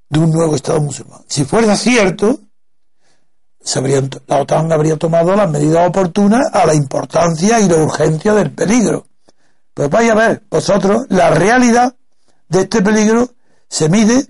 de 0.09 0.19
un 0.19 0.31
nuevo 0.31 0.55
estado 0.55 0.81
musulmán. 0.81 1.21
Si 1.27 1.43
fuera 1.45 1.75
cierto, 1.75 2.39
se 3.61 3.81
la 4.27 4.41
OTAN 4.41 4.71
habría 4.71 4.97
tomado 4.97 5.35
las 5.35 5.49
medidas 5.49 5.89
oportunas 5.89 6.47
a 6.53 6.65
la 6.65 6.73
importancia 6.73 7.59
y 7.59 7.67
la 7.67 7.75
urgencia 7.75 8.33
del 8.33 8.51
peligro. 8.51 9.08
Pues 9.79 9.89
vaya 9.91 10.11
a 10.11 10.15
ver, 10.15 10.43
vosotros, 10.49 11.05
la 11.07 11.29
realidad 11.29 11.95
de 12.49 12.63
este 12.63 12.81
peligro 12.81 13.29
se 13.69 13.87
mide 13.87 14.27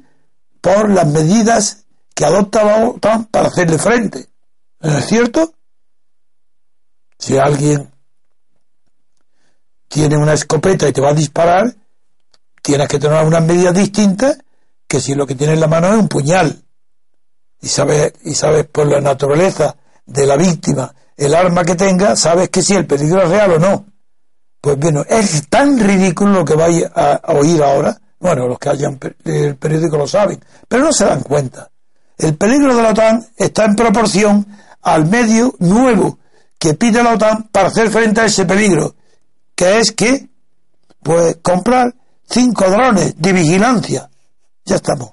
por 0.61 0.91
las 0.91 1.07
medidas 1.07 1.85
que 2.13 2.23
adopta 2.23 2.63
la 2.63 2.87
OTAN 2.87 3.25
para 3.25 3.47
hacerle 3.47 3.79
frente. 3.79 4.29
¿No 4.79 4.95
es 4.95 5.07
cierto? 5.07 5.55
Si 7.17 7.35
alguien 7.35 7.91
tiene 9.87 10.17
una 10.17 10.33
escopeta 10.33 10.87
y 10.87 10.93
te 10.93 11.01
va 11.01 11.09
a 11.09 11.15
disparar, 11.15 11.75
tienes 12.61 12.87
que 12.87 12.99
tomar 12.99 13.25
unas 13.25 13.43
medidas 13.43 13.73
distintas 13.73 14.37
que 14.87 15.01
si 15.01 15.15
lo 15.15 15.25
que 15.25 15.33
tiene 15.33 15.53
en 15.53 15.61
la 15.61 15.67
mano 15.67 15.87
es 15.87 15.95
un 15.95 16.09
puñal. 16.09 16.63
Y 17.59 17.69
sabes, 17.69 18.13
y 18.23 18.35
sabes 18.35 18.67
por 18.67 18.85
la 18.85 19.01
naturaleza 19.01 19.75
de 20.05 20.27
la 20.27 20.37
víctima, 20.37 20.93
el 21.17 21.33
arma 21.33 21.65
que 21.65 21.73
tenga, 21.73 22.15
sabes 22.15 22.49
que 22.49 22.61
si 22.61 22.75
el 22.75 22.85
peligro 22.85 23.23
es 23.23 23.29
real 23.29 23.53
o 23.53 23.57
no. 23.57 23.89
Pues 24.61 24.77
bueno, 24.77 25.03
es 25.07 25.47
tan 25.49 25.79
ridículo 25.79 26.31
lo 26.39 26.45
que 26.45 26.55
vais 26.55 26.83
a, 26.93 27.21
oír 27.33 27.61
ahora. 27.63 27.97
Bueno, 28.19 28.47
los 28.47 28.59
que 28.59 28.69
hayan 28.69 28.99
el 29.23 29.55
periódico 29.55 29.97
lo 29.97 30.07
saben, 30.07 30.43
pero 30.67 30.83
no 30.83 30.91
se 30.91 31.05
dan 31.05 31.21
cuenta. 31.21 31.69
El 32.17 32.35
peligro 32.35 32.75
de 32.75 32.83
la 32.83 32.89
OTAN 32.89 33.25
está 33.37 33.63
en 33.65 33.75
proporción 33.75 34.45
al 34.81 35.05
medio 35.05 35.55
nuevo 35.59 36.19
que 36.57 36.73
pide 36.73 37.01
la 37.01 37.13
OTAN 37.13 37.47
para 37.51 37.69
hacer 37.69 37.89
frente 37.89 38.19
a 38.19 38.25
ese 38.25 38.45
peligro, 38.45 38.95
que 39.55 39.79
es 39.79 39.93
que, 39.93 40.27
pues, 41.01 41.37
comprar 41.41 41.95
cinco 42.29 42.69
drones 42.69 43.13
de 43.17 43.31
vigilancia. 43.31 44.09
Ya 44.65 44.75
estamos. 44.75 45.11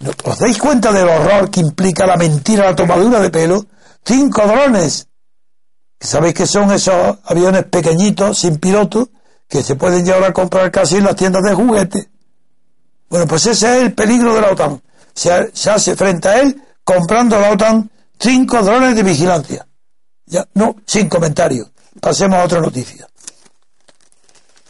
¿No- 0.00 0.10
¿Os 0.24 0.38
dais 0.40 0.58
cuenta 0.58 0.90
del 0.92 1.08
horror 1.08 1.48
que 1.48 1.60
implica 1.60 2.04
la 2.06 2.16
mentira, 2.16 2.64
la 2.64 2.74
tomadura 2.74 3.20
de 3.20 3.30
pelo? 3.30 3.64
Cinco 4.04 4.42
drones. 4.46 5.06
¿Sabéis 6.00 6.34
que 6.34 6.46
son 6.46 6.70
esos 6.72 7.18
aviones 7.24 7.64
pequeñitos, 7.64 8.38
sin 8.38 8.58
piloto, 8.58 9.10
que 9.48 9.62
se 9.62 9.76
pueden 9.76 10.04
llevar 10.04 10.24
a 10.24 10.32
comprar 10.32 10.70
casi 10.70 10.96
en 10.96 11.04
las 11.04 11.16
tiendas 11.16 11.42
de 11.42 11.54
juguetes? 11.54 12.08
Bueno, 13.08 13.26
pues 13.26 13.46
ese 13.46 13.76
es 13.76 13.82
el 13.82 13.94
peligro 13.94 14.34
de 14.34 14.40
la 14.40 14.50
OTAN. 14.50 14.82
Se, 15.14 15.50
se 15.54 15.70
hace 15.70 15.96
frente 15.96 16.28
a 16.28 16.40
él 16.40 16.62
comprando 16.84 17.38
la 17.40 17.52
OTAN 17.52 17.90
cinco 18.18 18.62
drones 18.62 18.94
de 18.94 19.02
vigilancia. 19.02 19.66
Ya, 20.26 20.46
no, 20.54 20.76
sin 20.86 21.08
comentarios. 21.08 21.70
Pasemos 22.00 22.38
a 22.38 22.44
otra 22.44 22.60
noticia. 22.60 23.06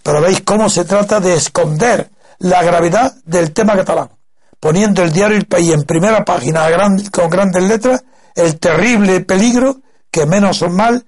Pero 0.03 0.21
veis 0.21 0.43
cómo 0.43 0.69
se 0.69 0.85
trata 0.85 1.19
de 1.19 1.35
esconder 1.35 2.11
la 2.39 2.63
gravedad 2.63 3.15
del 3.25 3.53
tema 3.53 3.75
catalán, 3.75 4.11
poniendo 4.61 5.03
el 5.03 5.13
diario 5.13 5.37
El 5.37 5.47
País 5.47 5.73
en 5.73 5.83
primera 5.83 6.25
página 6.25 6.67
a 6.67 6.97
con 7.11 7.31
grandes 7.31 7.63
letras 7.63 8.05
el 8.35 8.59
terrible 8.59 9.21
peligro 9.23 9.81
que 10.11 10.27
menos 10.27 10.63
mal 10.71 11.05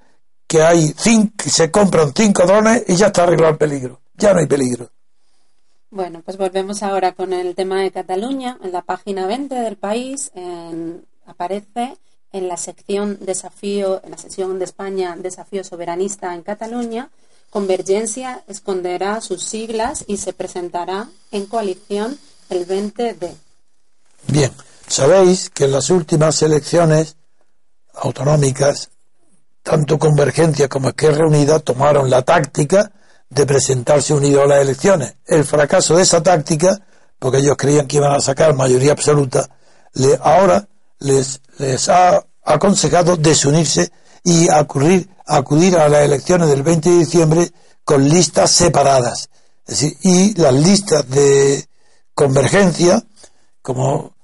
que 0.49 0.63
hay 0.63 0.93
cinco, 0.97 1.49
se 1.49 1.71
compran 1.71 2.13
cinco 2.13 2.45
drones 2.45 2.83
y 2.89 2.97
ya 2.97 3.07
está 3.07 3.23
arreglado 3.23 3.53
el 3.53 3.59
peligro. 3.59 4.01
Ya 4.17 4.33
no 4.33 4.41
hay 4.41 4.47
peligro. 4.47 4.91
Bueno, 5.91 6.23
pues 6.25 6.37
volvemos 6.37 6.83
ahora 6.83 7.13
con 7.13 7.33
el 7.33 7.55
tema 7.55 7.81
de 7.83 7.93
Cataluña. 7.93 8.59
En 8.63 8.73
la 8.73 8.83
página 8.83 9.27
20 9.27 9.55
del 9.55 9.77
país 9.77 10.33
aparece 11.27 11.97
en 12.33 12.49
la 12.49 12.57
sección 12.57 13.19
desafío, 13.21 14.01
en 14.03 14.11
la 14.11 14.19
sección 14.19 14.59
de 14.59 14.65
España, 14.65 15.15
desafío 15.17 15.63
soberanista 15.63 16.35
en 16.35 16.43
Cataluña, 16.43 17.11
Convergencia 17.51 18.45
esconderá 18.47 19.23
sus 19.23 19.43
siglas 19.43 20.05
y 20.07 20.19
se 20.19 20.35
presentará 20.35 21.09
en 21.31 21.47
coalición 21.47 22.19
el 22.51 22.67
20 22.67 23.15
de. 23.15 23.35
Bien, 24.27 24.53
sabéis 24.87 25.49
que 25.49 25.65
en 25.65 25.73
las 25.73 25.89
últimas 25.89 26.43
elecciones 26.43 27.17
autonómicas, 27.95 28.91
tanto 29.69 29.99
Convergencia 29.99 30.67
como 30.67 30.89
Esquerra 30.89 31.27
Unida 31.27 31.59
tomaron 31.59 32.09
la 32.09 32.23
táctica 32.23 32.91
de 33.29 33.45
presentarse 33.45 34.15
unidos 34.15 34.45
a 34.45 34.47
las 34.47 34.63
elecciones. 34.63 35.17
El 35.27 35.45
fracaso 35.45 35.95
de 35.95 36.05
esa 36.05 36.23
táctica, 36.23 36.81
porque 37.19 37.39
ellos 37.39 37.57
creían 37.59 37.87
que 37.87 37.99
iban 37.99 38.15
a 38.15 38.21
sacar 38.21 38.55
mayoría 38.55 38.93
absoluta, 38.93 39.47
le, 39.93 40.19
ahora 40.23 40.67
les, 41.01 41.43
les 41.59 41.87
ha 41.91 42.25
aconsejado 42.43 43.19
desunirse 43.19 43.93
y 44.25 44.49
acudir, 44.49 45.11
acudir 45.27 45.77
a 45.77 45.87
las 45.91 46.03
elecciones 46.03 46.49
del 46.49 46.63
20 46.63 46.89
de 46.89 46.99
diciembre 47.01 47.53
con 47.85 48.09
listas 48.09 48.51
separadas. 48.51 49.29
y 50.03 50.33
las 50.41 50.55
listas 50.55 51.07
de 51.11 51.69
convergencia, 52.15 53.05
como 53.61 54.15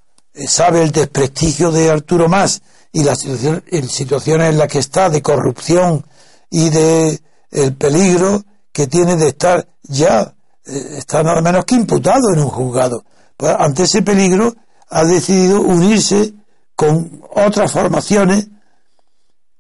sabe 0.47 0.83
el 0.83 0.91
desprestigio 0.91 1.71
de 1.71 1.91
Arturo 1.91 2.31
Más 2.31 2.63
y 2.95 3.03
la 3.03 3.17
situación, 3.17 3.63
en 3.67 3.89
situaciones 3.89 4.51
en 4.51 4.59
las 4.59 4.69
que 4.69 4.79
está 4.79 5.11
de 5.11 5.21
corrupción 5.21 6.07
y 6.49 6.71
de 6.71 7.21
el 7.51 7.75
peligro 7.75 8.45
que 8.73 8.87
tiene 8.87 9.17
de 9.17 9.29
estar 9.29 9.67
ya, 9.83 10.33
eh, 10.65 10.95
está 10.99 11.25
nada 11.25 11.43
menos 11.43 11.65
que 11.65 11.75
imputado 11.75 12.33
en 12.33 12.39
un 12.39 12.49
juzgado. 12.49 13.05
Pues 13.37 13.53
ante 13.59 13.83
ese 13.83 14.03
peligro 14.03 14.55
ha 14.91 15.05
decidido 15.05 15.61
unirse 15.61 16.35
con 16.77 17.21
otras 17.35 17.73
formaciones 17.73 18.47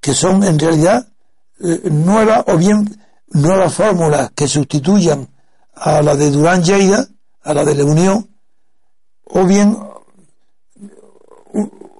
que 0.00 0.14
son 0.14 0.44
en 0.44 0.56
realidad 0.56 1.08
eh, 1.60 1.90
nuevas 1.90 2.44
o 2.46 2.56
bien 2.56 3.04
nuevas 3.30 3.74
fórmulas 3.74 4.30
que 4.36 4.46
sustituyan 4.46 5.28
a 5.74 6.02
la 6.02 6.14
de 6.14 6.30
Durán 6.30 6.62
Lleida, 6.62 7.04
a 7.42 7.52
la 7.52 7.64
de 7.64 7.74
la 7.74 7.84
Unión, 7.84 8.28
o 9.24 9.44
bien 9.44 9.76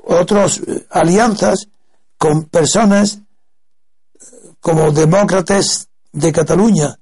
otras 0.07 0.59
eh, 0.59 0.87
alianzas 0.91 1.69
con 2.19 2.45
personas 2.45 3.19
como 4.61 4.93
demócratas 4.93 5.89
de 6.13 6.33
Cataluña, 6.33 6.99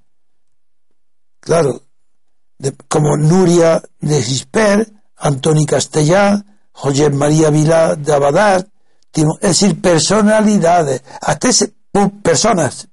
claro, 1.39 1.83
como 2.87 3.15
Nuria 3.15 3.81
de 3.99 4.21
Gisper, 4.21 4.91
Antoni 5.17 5.65
Castellá, 5.65 6.43
José 6.71 7.09
María 7.09 7.49
Vilá 7.49 7.95
de 7.95 8.13
Abadar, 8.13 8.67
es 9.13 9.39
decir, 9.41 9.79
personalidades, 9.79 11.03
hasta 11.21 11.49
ese, 11.49 11.73
personas 12.21 12.87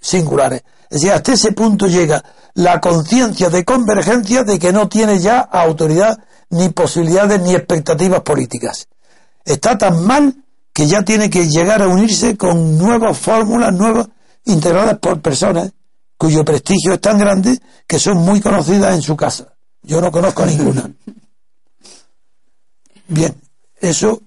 singulares. 0.00 0.62
Es 0.90 1.00
decir, 1.00 1.12
hasta 1.12 1.32
ese 1.32 1.52
punto 1.52 1.86
llega 1.86 2.22
la 2.54 2.80
conciencia 2.80 3.48
de 3.48 3.64
convergencia 3.64 4.42
de 4.42 4.58
que 4.58 4.72
no 4.72 4.88
tiene 4.88 5.18
ya 5.20 5.40
autoridad 5.40 6.18
ni 6.50 6.68
posibilidades 6.70 7.40
ni 7.40 7.54
expectativas 7.54 8.20
políticas. 8.22 8.88
Está 9.44 9.78
tan 9.78 10.04
mal 10.04 10.44
que 10.72 10.86
ya 10.86 11.02
tiene 11.02 11.28
que 11.30 11.48
llegar 11.48 11.82
a 11.82 11.88
unirse 11.88 12.36
con 12.36 12.78
nuevas 12.78 13.18
fórmulas, 13.18 13.72
nuevas, 13.72 14.08
integradas 14.44 14.98
por 14.98 15.20
personas 15.20 15.72
cuyo 16.16 16.44
prestigio 16.44 16.94
es 16.94 17.00
tan 17.00 17.18
grande 17.18 17.58
que 17.86 17.98
son 17.98 18.18
muy 18.18 18.40
conocidas 18.40 18.94
en 18.94 19.02
su 19.02 19.16
casa. 19.16 19.54
Yo 19.82 20.00
no 20.00 20.12
conozco 20.12 20.44
ninguna. 20.44 20.90
Bien, 23.08 23.34
eso 23.80 24.20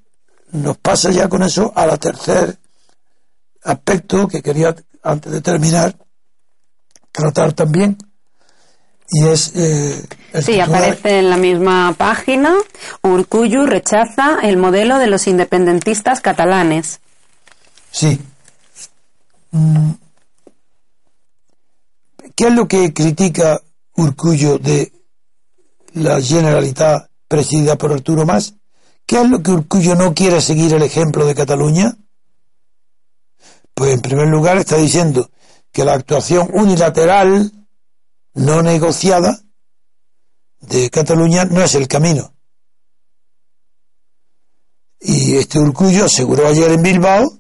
nos 0.51 0.77
pasa 0.77 1.11
ya 1.11 1.29
con 1.29 1.43
eso 1.43 1.71
a 1.75 1.85
la 1.85 1.97
tercer 1.97 2.57
aspecto 3.63 4.27
que 4.27 4.41
quería, 4.41 4.75
antes 5.03 5.31
de 5.31 5.41
terminar, 5.41 5.95
tratar 7.11 7.53
también. 7.53 7.97
Y 9.09 9.27
es. 9.27 9.51
Eh, 9.55 10.07
sí, 10.41 10.59
aparece 10.59 11.19
en 11.19 11.29
la 11.29 11.37
misma 11.37 11.93
página. 11.97 12.55
Urcuyu 13.01 13.65
rechaza 13.65 14.39
el 14.41 14.57
modelo 14.57 14.97
de 14.97 15.07
los 15.07 15.27
independentistas 15.27 16.21
catalanes. 16.21 16.99
Sí. 17.91 18.19
Mm. 19.51 19.91
¿Qué 22.35 22.47
es 22.47 22.53
lo 22.53 22.67
que 22.67 22.93
critica 22.93 23.61
Urcullo 23.95 24.57
de 24.57 24.91
la 25.93 26.19
Generalitat 26.19 27.07
presidida 27.27 27.77
por 27.77 27.93
Arturo 27.93 28.25
Mas? 28.25 28.55
¿Qué 29.05 29.21
es 29.21 29.29
lo 29.29 29.43
que 29.43 29.51
Urcullo 29.51 29.95
no 29.95 30.13
quiere 30.13 30.41
seguir 30.41 30.73
el 30.73 30.81
ejemplo 30.81 31.25
de 31.25 31.35
Cataluña? 31.35 31.95
Pues 33.73 33.93
en 33.93 34.01
primer 34.01 34.27
lugar 34.27 34.57
está 34.57 34.77
diciendo 34.77 35.29
que 35.71 35.83
la 35.83 35.93
actuación 35.93 36.49
unilateral, 36.53 37.51
no 38.33 38.61
negociada, 38.61 39.39
de 40.61 40.89
Cataluña 40.89 41.45
no 41.45 41.61
es 41.61 41.75
el 41.75 41.87
camino. 41.87 42.33
Y 44.99 45.35
este 45.35 45.59
Urcullo 45.59 46.05
aseguró 46.05 46.47
ayer 46.47 46.71
en 46.71 46.81
Bilbao 46.81 47.39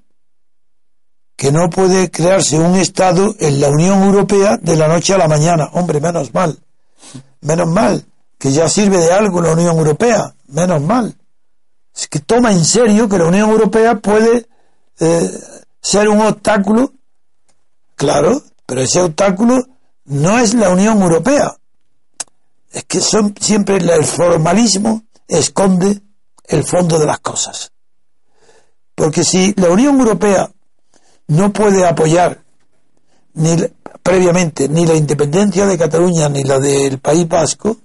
que 1.35 1.51
no 1.51 1.69
puede 1.69 2.11
crearse 2.11 2.59
un 2.59 2.75
Estado 2.75 3.35
en 3.39 3.59
la 3.59 3.69
Unión 3.69 4.03
Europea 4.03 4.57
de 4.57 4.75
la 4.75 4.87
noche 4.87 5.13
a 5.13 5.17
la 5.17 5.27
mañana. 5.27 5.69
Hombre, 5.73 5.99
menos 5.99 6.33
mal. 6.33 6.59
Menos 7.41 7.67
mal, 7.67 8.05
que 8.37 8.51
ya 8.51 8.69
sirve 8.69 8.97
de 8.97 9.11
algo 9.11 9.41
la 9.41 9.53
Unión 9.53 9.77
Europea. 9.77 10.35
Menos 10.47 10.81
mal 10.81 11.17
es 11.95 12.07
que 12.07 12.19
toma 12.19 12.51
en 12.51 12.65
serio 12.65 13.07
que 13.07 13.17
la 13.17 13.25
Unión 13.25 13.49
Europea 13.49 13.99
puede 13.99 14.47
eh, 14.99 15.31
ser 15.81 16.09
un 16.09 16.21
obstáculo, 16.21 16.91
claro, 17.95 18.41
pero 18.65 18.81
ese 18.81 19.01
obstáculo 19.01 19.63
no 20.05 20.39
es 20.39 20.53
la 20.53 20.69
Unión 20.69 21.01
Europea. 21.01 21.55
Es 22.71 22.83
que 22.85 22.99
son, 22.99 23.35
siempre 23.39 23.77
el 23.77 24.03
formalismo 24.03 25.03
esconde 25.27 26.01
el 26.47 26.63
fondo 26.63 26.99
de 26.99 27.05
las 27.05 27.19
cosas. 27.19 27.71
Porque 28.95 29.23
si 29.23 29.53
la 29.57 29.69
Unión 29.69 29.99
Europea 29.99 30.51
no 31.27 31.51
puede 31.51 31.87
apoyar 31.87 32.43
ni 33.35 33.55
previamente 34.01 34.67
ni 34.67 34.85
la 34.85 34.93
independencia 34.93 35.65
de 35.65 35.77
Cataluña 35.77 36.29
ni 36.29 36.43
la 36.43 36.59
del 36.59 36.99
País 36.99 37.27
Vasco, 37.27 37.77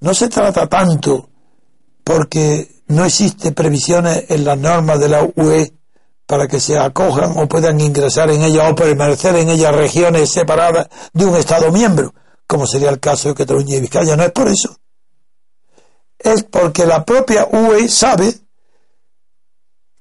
no 0.00 0.14
se 0.14 0.28
trata 0.28 0.68
tanto 0.68 1.28
porque 2.04 2.82
no 2.88 3.04
existe 3.04 3.52
previsiones 3.52 4.24
en 4.28 4.44
las 4.44 4.58
normas 4.58 5.00
de 5.00 5.08
la 5.08 5.22
UE 5.22 5.72
para 6.32 6.48
que 6.48 6.60
se 6.60 6.78
acojan 6.78 7.34
o 7.36 7.46
puedan 7.46 7.78
ingresar 7.78 8.30
en 8.30 8.40
ella 8.40 8.66
o 8.70 8.74
permanecer 8.74 9.36
en 9.36 9.50
ellas 9.50 9.74
regiones 9.74 10.30
separadas 10.30 10.88
de 11.12 11.26
un 11.26 11.36
Estado 11.36 11.70
miembro, 11.70 12.14
como 12.46 12.66
sería 12.66 12.88
el 12.88 13.00
caso 13.00 13.28
de 13.28 13.34
Cataluña 13.34 13.76
y 13.76 13.82
Vizcaya. 13.82 14.16
No 14.16 14.22
es 14.22 14.32
por 14.32 14.48
eso. 14.48 14.74
Es 16.18 16.42
porque 16.44 16.86
la 16.86 17.04
propia 17.04 17.46
UE 17.52 17.86
sabe 17.86 18.34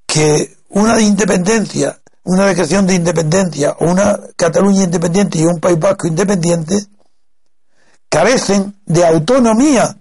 que 0.06 0.56
una 0.70 1.02
independencia, 1.02 2.00
una 2.24 2.46
declaración 2.46 2.88
de 2.88 2.96
independencia 2.96 3.76
una 3.82 4.18
Cataluña 4.38 4.84
independiente 4.84 5.38
y 5.38 5.44
un 5.44 5.60
País 5.60 5.80
Vasco 5.80 6.08
independiente 6.08 6.78
carecen 8.08 8.80
de 8.86 9.06
autonomía 9.06 9.98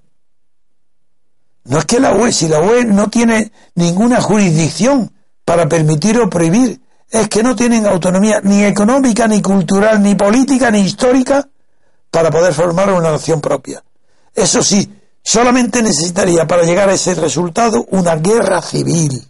no 1.64 1.78
es 1.78 1.86
que 1.86 1.98
la 1.98 2.14
UE, 2.14 2.30
si 2.30 2.46
la 2.46 2.60
UE 2.60 2.84
no 2.84 3.10
tiene 3.10 3.50
ninguna 3.74 4.20
jurisdicción 4.20 5.12
para 5.50 5.68
permitir 5.68 6.16
o 6.20 6.30
prohibir, 6.30 6.80
es 7.10 7.28
que 7.28 7.42
no 7.42 7.56
tienen 7.56 7.84
autonomía 7.84 8.40
ni 8.40 8.62
económica, 8.62 9.26
ni 9.26 9.42
cultural, 9.42 10.00
ni 10.00 10.14
política, 10.14 10.70
ni 10.70 10.78
histórica 10.78 11.48
para 12.08 12.30
poder 12.30 12.54
formar 12.54 12.92
una 12.92 13.10
nación 13.10 13.40
propia. 13.40 13.82
Eso 14.32 14.62
sí, 14.62 14.88
solamente 15.24 15.82
necesitaría 15.82 16.46
para 16.46 16.62
llegar 16.62 16.88
a 16.88 16.92
ese 16.92 17.16
resultado 17.16 17.84
una 17.90 18.14
guerra 18.14 18.62
civil, 18.62 19.26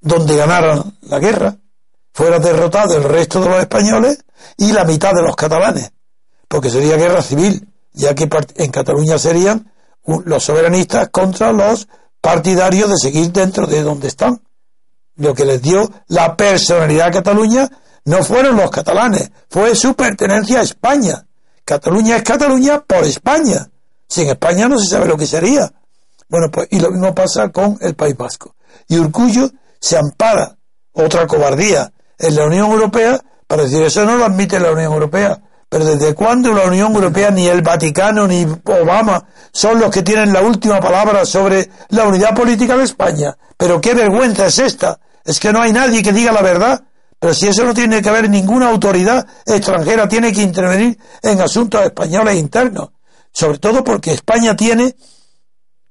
donde 0.00 0.36
ganaran 0.36 0.96
la 1.00 1.18
guerra, 1.18 1.56
fuera 2.14 2.38
derrotado 2.38 2.96
el 2.96 3.02
resto 3.02 3.40
de 3.40 3.48
los 3.48 3.58
españoles 3.58 4.24
y 4.56 4.70
la 4.70 4.84
mitad 4.84 5.12
de 5.14 5.22
los 5.22 5.34
catalanes, 5.34 5.90
porque 6.46 6.70
sería 6.70 6.96
guerra 6.96 7.22
civil, 7.22 7.66
ya 7.92 8.14
que 8.14 8.28
en 8.54 8.70
Cataluña 8.70 9.18
serían 9.18 9.72
los 10.06 10.44
soberanistas 10.44 11.08
contra 11.08 11.50
los 11.50 11.88
partidarios 12.20 12.88
de 12.88 12.98
seguir 12.98 13.32
dentro 13.32 13.66
de 13.66 13.82
donde 13.82 14.06
están. 14.06 14.40
Lo 15.16 15.34
que 15.34 15.44
les 15.44 15.60
dio 15.60 15.90
la 16.08 16.36
personalidad 16.36 17.08
a 17.08 17.10
Cataluña 17.10 17.68
no 18.04 18.24
fueron 18.24 18.56
los 18.56 18.70
catalanes, 18.70 19.30
fue 19.48 19.76
su 19.76 19.94
pertenencia 19.94 20.60
a 20.60 20.62
España. 20.62 21.26
Cataluña 21.64 22.16
es 22.16 22.22
Cataluña 22.22 22.80
por 22.80 23.04
España. 23.04 23.68
Sin 24.08 24.28
España 24.28 24.68
no 24.68 24.78
se 24.78 24.88
sabe 24.88 25.06
lo 25.06 25.16
que 25.16 25.26
sería. 25.26 25.72
Bueno, 26.28 26.50
pues, 26.50 26.68
y 26.70 26.80
lo 26.80 26.90
mismo 26.90 27.14
pasa 27.14 27.50
con 27.50 27.78
el 27.80 27.94
País 27.94 28.16
Vasco. 28.16 28.56
Y 28.88 28.98
Urcullo 28.98 29.50
se 29.78 29.96
ampara, 29.96 30.56
otra 30.92 31.26
cobardía, 31.26 31.92
en 32.18 32.34
la 32.34 32.44
Unión 32.46 32.70
Europea 32.70 33.20
para 33.52 33.64
decir 33.64 33.82
eso 33.82 34.06
no 34.06 34.16
lo 34.16 34.24
admite 34.24 34.58
la 34.58 34.72
Unión 34.72 34.94
Europea. 34.94 35.38
Pero 35.72 35.86
¿desde 35.86 36.14
cuándo 36.14 36.52
la 36.52 36.66
Unión 36.66 36.94
Europea, 36.94 37.30
ni 37.30 37.48
el 37.48 37.62
Vaticano, 37.62 38.26
ni 38.28 38.44
Obama 38.44 39.26
son 39.54 39.80
los 39.80 39.90
que 39.90 40.02
tienen 40.02 40.30
la 40.30 40.42
última 40.42 40.78
palabra 40.80 41.24
sobre 41.24 41.66
la 41.88 42.04
unidad 42.04 42.34
política 42.34 42.76
de 42.76 42.84
España? 42.84 43.34
Pero 43.56 43.80
qué 43.80 43.94
vergüenza 43.94 44.44
es 44.44 44.58
esta. 44.58 45.00
Es 45.24 45.40
que 45.40 45.50
no 45.50 45.62
hay 45.62 45.72
nadie 45.72 46.02
que 46.02 46.12
diga 46.12 46.30
la 46.30 46.42
verdad. 46.42 46.84
Pero 47.18 47.32
si 47.32 47.48
eso 47.48 47.64
no 47.64 47.72
tiene 47.72 48.02
que 48.02 48.08
haber 48.10 48.28
ninguna 48.28 48.68
autoridad 48.68 49.26
extranjera, 49.46 50.06
tiene 50.06 50.30
que 50.30 50.42
intervenir 50.42 50.98
en 51.22 51.40
asuntos 51.40 51.82
españoles 51.82 52.36
internos. 52.36 52.90
Sobre 53.32 53.56
todo 53.56 53.82
porque 53.82 54.12
España 54.12 54.54
tiene 54.54 54.94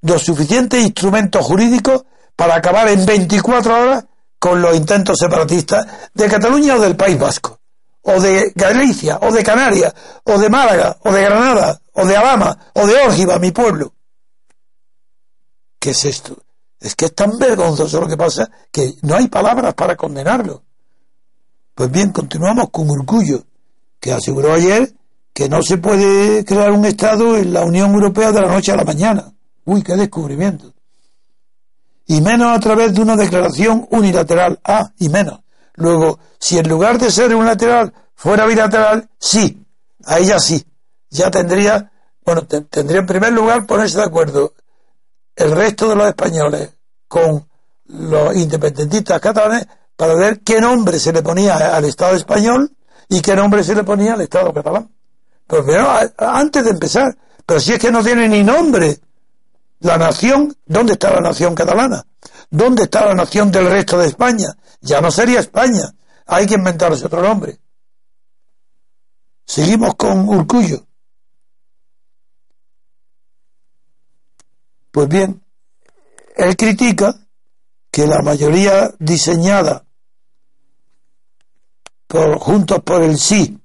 los 0.02 0.22
suficientes 0.22 0.80
instrumentos 0.80 1.44
jurídicos 1.44 2.04
para 2.36 2.54
acabar 2.54 2.86
en 2.88 3.04
24 3.04 3.82
horas 3.82 4.04
con 4.38 4.62
los 4.62 4.76
intentos 4.76 5.18
separatistas 5.18 5.84
de 6.14 6.28
Cataluña 6.28 6.76
o 6.76 6.80
del 6.80 6.94
País 6.94 7.18
Vasco 7.18 7.61
o 8.02 8.20
de 8.20 8.52
Galicia, 8.54 9.18
o 9.22 9.32
de 9.32 9.42
Canarias, 9.42 9.94
o 10.24 10.38
de 10.38 10.50
Málaga, 10.50 10.98
o 11.02 11.12
de 11.12 11.22
Granada, 11.22 11.80
o 11.92 12.06
de 12.06 12.16
Alama, 12.16 12.58
o 12.74 12.86
de 12.86 12.94
Órgiva, 13.02 13.38
mi 13.38 13.52
pueblo. 13.52 13.94
¿Qué 15.78 15.90
es 15.90 16.04
esto? 16.04 16.36
Es 16.80 16.96
que 16.96 17.06
es 17.06 17.14
tan 17.14 17.38
vergonzoso 17.38 18.00
lo 18.00 18.08
que 18.08 18.16
pasa 18.16 18.50
que 18.70 18.94
no 19.02 19.14
hay 19.14 19.28
palabras 19.28 19.74
para 19.74 19.96
condenarlo. 19.96 20.62
Pues 21.74 21.90
bien, 21.90 22.10
continuamos 22.10 22.70
con 22.70 22.90
Urcullo, 22.90 23.44
que 24.00 24.12
aseguró 24.12 24.52
ayer 24.52 24.92
que 25.32 25.48
no 25.48 25.62
se 25.62 25.78
puede 25.78 26.44
crear 26.44 26.72
un 26.72 26.84
Estado 26.84 27.36
en 27.36 27.52
la 27.52 27.64
Unión 27.64 27.94
Europea 27.94 28.32
de 28.32 28.40
la 28.42 28.48
noche 28.48 28.72
a 28.72 28.76
la 28.76 28.84
mañana. 28.84 29.32
Uy, 29.64 29.82
qué 29.82 29.96
descubrimiento. 29.96 30.72
Y 32.06 32.20
menos 32.20 32.54
a 32.54 32.60
través 32.60 32.92
de 32.92 33.00
una 33.00 33.16
declaración 33.16 33.86
unilateral. 33.90 34.60
Ah, 34.64 34.92
y 34.98 35.08
menos. 35.08 35.40
Luego, 35.74 36.18
si 36.42 36.58
en 36.58 36.68
lugar 36.68 36.98
de 36.98 37.08
ser 37.08 37.32
unilateral 37.32 37.94
fuera 38.16 38.46
bilateral, 38.46 39.08
sí, 39.16 39.64
ahí 40.04 40.26
ya 40.26 40.40
sí. 40.40 40.66
Ya 41.08 41.30
tendría, 41.30 41.92
bueno, 42.24 42.42
tendría 42.46 42.98
en 42.98 43.06
primer 43.06 43.32
lugar 43.32 43.64
ponerse 43.64 43.98
de 43.98 44.02
acuerdo 44.02 44.52
el 45.36 45.52
resto 45.52 45.88
de 45.88 45.94
los 45.94 46.08
españoles 46.08 46.70
con 47.06 47.48
los 47.84 48.34
independentistas 48.34 49.20
catalanes 49.20 49.68
para 49.96 50.14
ver 50.16 50.40
qué 50.40 50.60
nombre 50.60 50.98
se 50.98 51.12
le 51.12 51.22
ponía 51.22 51.76
al 51.76 51.84
Estado 51.84 52.16
español 52.16 52.72
y 53.08 53.20
qué 53.20 53.36
nombre 53.36 53.62
se 53.62 53.76
le 53.76 53.84
ponía 53.84 54.14
al 54.14 54.22
Estado 54.22 54.52
catalán. 54.52 54.90
Pero 55.46 55.64
primero, 55.64 55.92
antes 56.18 56.64
de 56.64 56.70
empezar, 56.70 57.16
pero 57.46 57.60
si 57.60 57.74
es 57.74 57.78
que 57.78 57.92
no 57.92 58.02
tiene 58.02 58.28
ni 58.28 58.42
nombre 58.42 58.98
la 59.78 59.96
nación, 59.96 60.56
¿dónde 60.66 60.94
está 60.94 61.12
la 61.12 61.20
nación 61.20 61.54
catalana? 61.54 62.04
¿Dónde 62.50 62.82
está 62.82 63.06
la 63.06 63.14
nación 63.14 63.52
del 63.52 63.66
resto 63.66 63.96
de 63.96 64.08
España? 64.08 64.56
Ya 64.80 65.00
no 65.00 65.12
sería 65.12 65.38
España. 65.38 65.94
Hay 66.26 66.46
que 66.46 66.54
inventarse 66.54 67.06
otro 67.06 67.22
nombre. 67.22 67.58
Seguimos 69.44 69.94
con 69.96 70.28
Urcullo. 70.28 70.86
Pues 74.90 75.08
bien, 75.08 75.42
él 76.36 76.56
critica 76.56 77.26
que 77.90 78.06
la 78.06 78.20
mayoría 78.22 78.94
diseñada 78.98 79.84
por 82.06 82.38
Juntos 82.38 82.82
por 82.82 83.02
el 83.02 83.16
Sí, 83.18 83.58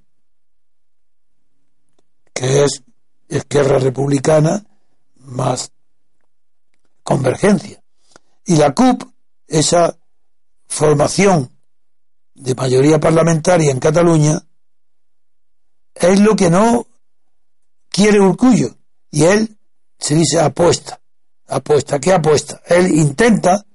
que 2.33 2.63
es 2.63 2.83
Esquerra 3.27 3.77
Republicana 3.77 4.65
más 5.15 5.71
Convergencia, 7.03 7.81
y 8.45 8.55
la 8.55 8.73
CUP, 8.73 9.03
esa 9.47 9.97
formación 10.67 11.56
de 12.37 12.55
mayoría 12.55 12.99
parlamentaria 12.99 13.71
en 13.71 13.79
Cataluña, 13.79 14.39
es 15.95 16.19
lo 16.19 16.35
que 16.35 16.49
no 16.49 16.87
quiere 17.89 18.19
Urcullo. 18.19 18.77
Y 19.11 19.23
él 19.23 19.57
se 19.97 20.15
dice 20.15 20.39
apuesta. 20.39 20.99
Apuesta. 21.47 21.99
¿Qué 21.99 22.13
apuesta? 22.13 22.61
Él 22.67 22.87
intenta 22.95 23.65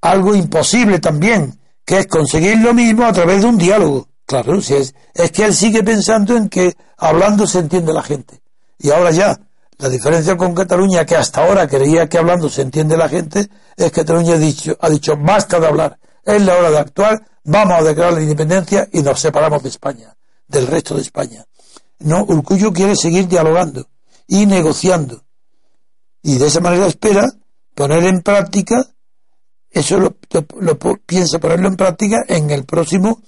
algo 0.00 0.34
imposible 0.34 1.00
también, 1.00 1.58
que 1.84 1.98
es 2.00 2.06
conseguir 2.06 2.58
lo 2.58 2.74
mismo 2.74 3.04
a 3.04 3.12
través 3.12 3.42
de 3.42 3.48
un 3.48 3.58
diálogo. 3.58 4.08
Claro, 4.26 4.60
si 4.60 4.74
es, 4.74 4.94
es 5.12 5.32
que 5.32 5.44
él 5.44 5.54
sigue 5.54 5.82
pensando 5.82 6.36
en 6.36 6.48
que 6.48 6.74
hablando 6.96 7.46
se 7.46 7.58
entiende 7.58 7.92
la 7.92 8.02
gente. 8.02 8.40
Y 8.78 8.90
ahora 8.90 9.10
ya, 9.10 9.38
la 9.78 9.88
diferencia 9.88 10.36
con 10.36 10.54
Cataluña, 10.54 11.04
que 11.04 11.16
hasta 11.16 11.44
ahora 11.44 11.66
creía 11.66 12.08
que 12.08 12.18
hablando 12.18 12.48
se 12.48 12.62
entiende 12.62 12.96
la 12.96 13.08
gente, 13.08 13.48
es 13.76 13.86
que 13.86 14.02
Cataluña 14.02 14.34
ha 14.34 14.38
dicho, 14.38 14.76
ha 14.80 14.88
dicho 14.88 15.16
basta 15.16 15.58
de 15.58 15.66
hablar, 15.66 15.98
es 16.22 16.40
la 16.42 16.56
hora 16.56 16.70
de 16.70 16.78
actuar, 16.78 17.33
vamos 17.44 17.78
a 17.78 17.82
declarar 17.82 18.14
la 18.14 18.22
independencia 18.22 18.88
y 18.92 19.02
nos 19.02 19.20
separamos 19.20 19.62
de 19.62 19.68
España, 19.68 20.16
del 20.48 20.66
resto 20.66 20.94
de 20.94 21.02
España. 21.02 21.44
No, 22.00 22.24
Urcullo 22.24 22.72
quiere 22.72 22.96
seguir 22.96 23.28
dialogando 23.28 23.88
y 24.26 24.46
negociando. 24.46 25.24
Y 26.22 26.38
de 26.38 26.46
esa 26.46 26.60
manera 26.60 26.86
espera 26.86 27.30
poner 27.74 28.04
en 28.04 28.22
práctica, 28.22 28.86
eso 29.70 29.98
lo, 29.98 30.16
lo 30.60 30.78
piensa 31.06 31.38
ponerlo 31.38 31.68
en 31.68 31.76
práctica 31.76 32.24
en 32.26 32.50
el 32.50 32.64
próximo 32.64 33.22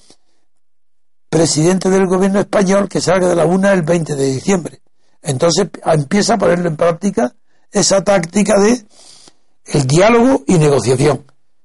presidente 1.28 1.90
del 1.90 2.06
gobierno 2.06 2.40
español 2.40 2.88
que 2.88 3.00
salga 3.00 3.28
de 3.28 3.36
la 3.36 3.46
UNA 3.46 3.72
el 3.72 3.82
20 3.82 4.14
de 4.14 4.32
diciembre 4.32 4.80
entonces 5.26 5.68
empieza 5.84 6.34
a 6.34 6.38
ponerlo 6.38 6.68
en 6.68 6.76
práctica 6.76 7.34
esa 7.72 8.02
táctica 8.04 8.58
de 8.60 8.86
el 9.66 9.86
diálogo 9.86 10.44
y 10.46 10.54
negociación. 10.54 11.24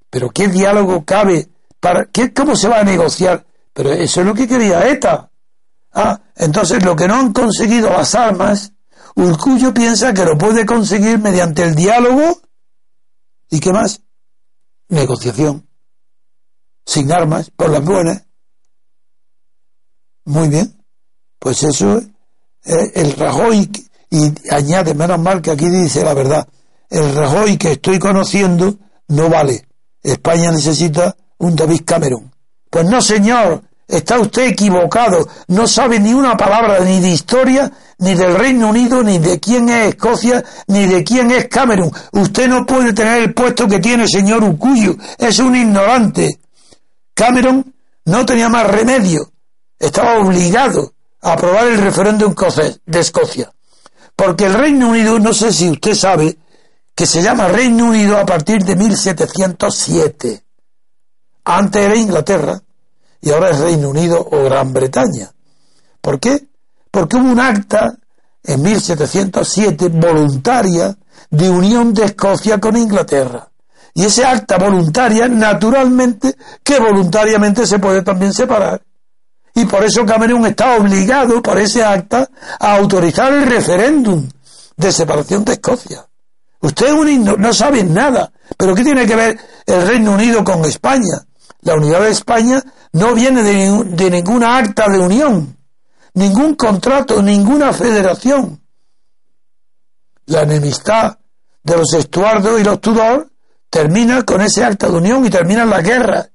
Pero 0.09 0.31
¿qué 0.31 0.47
diálogo 0.47 1.05
cabe? 1.05 1.47
Para 1.81 2.07
¿Cómo 2.33 2.55
se 2.55 2.69
va 2.69 2.79
a 2.79 2.83
negociar? 2.83 3.45
Pero 3.73 3.91
eso 3.91 4.21
es 4.21 4.27
lo 4.27 4.33
que 4.33 4.47
quería 4.47 4.87
ETA. 4.87 5.29
Ah, 5.91 6.21
entonces 6.35 6.83
lo 6.85 6.95
que 6.95 7.07
no 7.07 7.15
han 7.15 7.33
conseguido 7.33 7.89
las 7.89 8.15
armas, 8.15 8.71
Urcullo 9.15 9.73
piensa 9.73 10.13
que 10.13 10.23
lo 10.23 10.37
puede 10.37 10.65
conseguir 10.65 11.19
mediante 11.19 11.63
el 11.63 11.75
diálogo 11.75 12.39
y 13.49 13.59
qué 13.59 13.73
más? 13.73 14.01
Negociación. 14.87 15.67
Sin 16.85 17.11
armas, 17.11 17.49
por 17.49 17.69
las 17.69 17.83
buenas. 17.83 18.25
Muy 20.25 20.47
bien. 20.47 20.85
Pues 21.39 21.63
eso 21.63 21.97
eh, 21.97 22.91
el 22.93 23.13
Rajoy, 23.13 23.69
y 24.09 24.33
añade, 24.53 24.93
menos 24.93 25.19
mal 25.19 25.41
que 25.41 25.51
aquí 25.51 25.67
dice 25.67 26.03
la 26.03 26.13
verdad, 26.13 26.47
el 26.89 27.15
Rajoy 27.15 27.57
que 27.57 27.73
estoy 27.73 27.97
conociendo 27.99 28.77
no 29.07 29.29
vale. 29.29 29.67
España 30.03 30.51
necesita 30.51 31.15
un 31.41 31.55
David 31.55 31.81
Cameron. 31.85 32.31
Pues 32.69 32.85
no, 32.85 33.01
señor, 33.01 33.61
está 33.87 34.19
usted 34.19 34.47
equivocado. 34.47 35.27
No 35.47 35.67
sabe 35.67 35.99
ni 35.99 36.13
una 36.13 36.37
palabra 36.37 36.79
ni 36.79 36.99
de 36.99 37.09
historia, 37.09 37.71
ni 37.97 38.15
del 38.15 38.35
Reino 38.35 38.69
Unido, 38.69 39.03
ni 39.03 39.19
de 39.19 39.39
quién 39.39 39.69
es 39.69 39.89
Escocia, 39.89 40.43
ni 40.67 40.85
de 40.85 41.03
quién 41.03 41.31
es 41.31 41.47
Cameron. 41.47 41.91
Usted 42.13 42.47
no 42.47 42.65
puede 42.65 42.93
tener 42.93 43.23
el 43.23 43.33
puesto 43.33 43.67
que 43.67 43.79
tiene 43.79 44.07
señor 44.07 44.43
Ucuyo. 44.43 44.95
Es 45.17 45.39
un 45.39 45.55
ignorante. 45.55 46.39
Cameron 47.13 47.73
no 48.05 48.25
tenía 48.25 48.49
más 48.49 48.67
remedio. 48.67 49.31
Estaba 49.77 50.19
obligado 50.19 50.93
aprobar 51.21 51.67
el 51.67 51.79
referéndum 51.79 52.35
de 52.85 52.99
Escocia. 52.99 53.51
Porque 54.15 54.45
el 54.45 54.53
Reino 54.53 54.89
Unido, 54.89 55.19
no 55.19 55.33
sé 55.33 55.51
si 55.51 55.69
usted 55.69 55.95
sabe, 55.95 56.37
que 56.95 57.05
se 57.07 57.23
llama 57.23 57.47
Reino 57.47 57.85
Unido 57.85 58.17
a 58.17 58.25
partir 58.25 58.63
de 58.63 58.75
1707. 58.75 60.43
Antes 61.43 61.83
era 61.83 61.95
Inglaterra 61.95 62.61
y 63.21 63.31
ahora 63.31 63.51
es 63.51 63.59
Reino 63.59 63.89
Unido 63.89 64.27
o 64.31 64.43
Gran 64.43 64.73
Bretaña. 64.73 65.31
¿Por 65.99 66.19
qué? 66.19 66.47
Porque 66.89 67.17
hubo 67.17 67.29
un 67.29 67.39
acta 67.39 67.93
en 68.43 68.61
1707 68.61 69.89
voluntaria 69.89 70.95
de 71.29 71.49
unión 71.49 71.93
de 71.93 72.05
Escocia 72.05 72.59
con 72.59 72.75
Inglaterra. 72.75 73.49
Y 73.93 74.05
ese 74.05 74.25
acta 74.25 74.57
voluntaria, 74.57 75.27
naturalmente, 75.27 76.35
que 76.63 76.79
voluntariamente 76.79 77.67
se 77.67 77.79
puede 77.79 78.01
también 78.01 78.33
separar 78.33 78.81
y 79.53 79.65
por 79.65 79.83
eso 79.83 80.05
Camerún 80.05 80.45
está 80.45 80.77
obligado 80.77 81.41
por 81.41 81.57
ese 81.57 81.83
acta 81.83 82.29
a 82.59 82.75
autorizar 82.75 83.33
el 83.33 83.45
referéndum 83.45 84.27
de 84.77 84.91
separación 84.91 85.43
de 85.43 85.53
Escocia. 85.53 86.05
Usted 86.61 86.93
no 87.37 87.53
sabe 87.53 87.83
nada, 87.83 88.31
pero 88.55 88.75
¿qué 88.75 88.83
tiene 88.83 89.05
que 89.05 89.15
ver 89.15 89.39
el 89.65 89.87
Reino 89.87 90.13
Unido 90.13 90.43
con 90.43 90.63
España? 90.65 91.25
La 91.61 91.75
unidad 91.75 92.01
de 92.01 92.09
España 92.09 92.63
no 92.93 93.13
viene 93.13 93.43
de, 93.43 93.83
de 93.85 94.09
ninguna 94.09 94.57
acta 94.57 94.87
de 94.89 94.99
unión, 94.99 95.57
ningún 96.13 96.55
contrato, 96.55 97.21
ninguna 97.21 97.71
federación. 97.73 98.61
La 100.25 100.41
enemistad 100.41 101.19
de 101.63 101.77
los 101.77 101.93
Estuardos 101.93 102.59
y 102.59 102.63
los 102.63 102.81
Tudor 102.81 103.31
termina 103.69 104.23
con 104.23 104.41
ese 104.41 104.63
acta 104.63 104.87
de 104.87 104.97
unión 104.97 105.25
y 105.25 105.29
termina 105.29 105.65
la 105.65 105.81
guerra. 105.81 106.27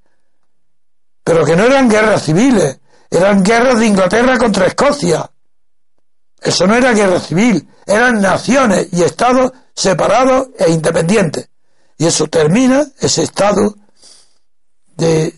Pero 1.22 1.44
que 1.44 1.56
no 1.56 1.64
eran 1.64 1.88
guerras 1.88 2.22
civiles, 2.22 2.80
eran 3.10 3.42
guerras 3.42 3.78
de 3.78 3.86
Inglaterra 3.86 4.38
contra 4.38 4.66
Escocia. 4.66 5.30
Eso 6.40 6.66
no 6.66 6.74
era 6.74 6.92
guerra 6.92 7.18
civil, 7.18 7.68
eran 7.86 8.20
naciones 8.20 8.88
y 8.92 9.02
estados 9.02 9.52
separados 9.74 10.48
e 10.58 10.70
independientes. 10.70 11.50
Y 11.98 12.06
eso 12.06 12.26
termina, 12.28 12.86
ese 13.00 13.22
estado 13.22 13.74
de, 14.97 15.34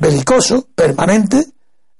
belicoso 0.00 0.66
permanente 0.74 1.46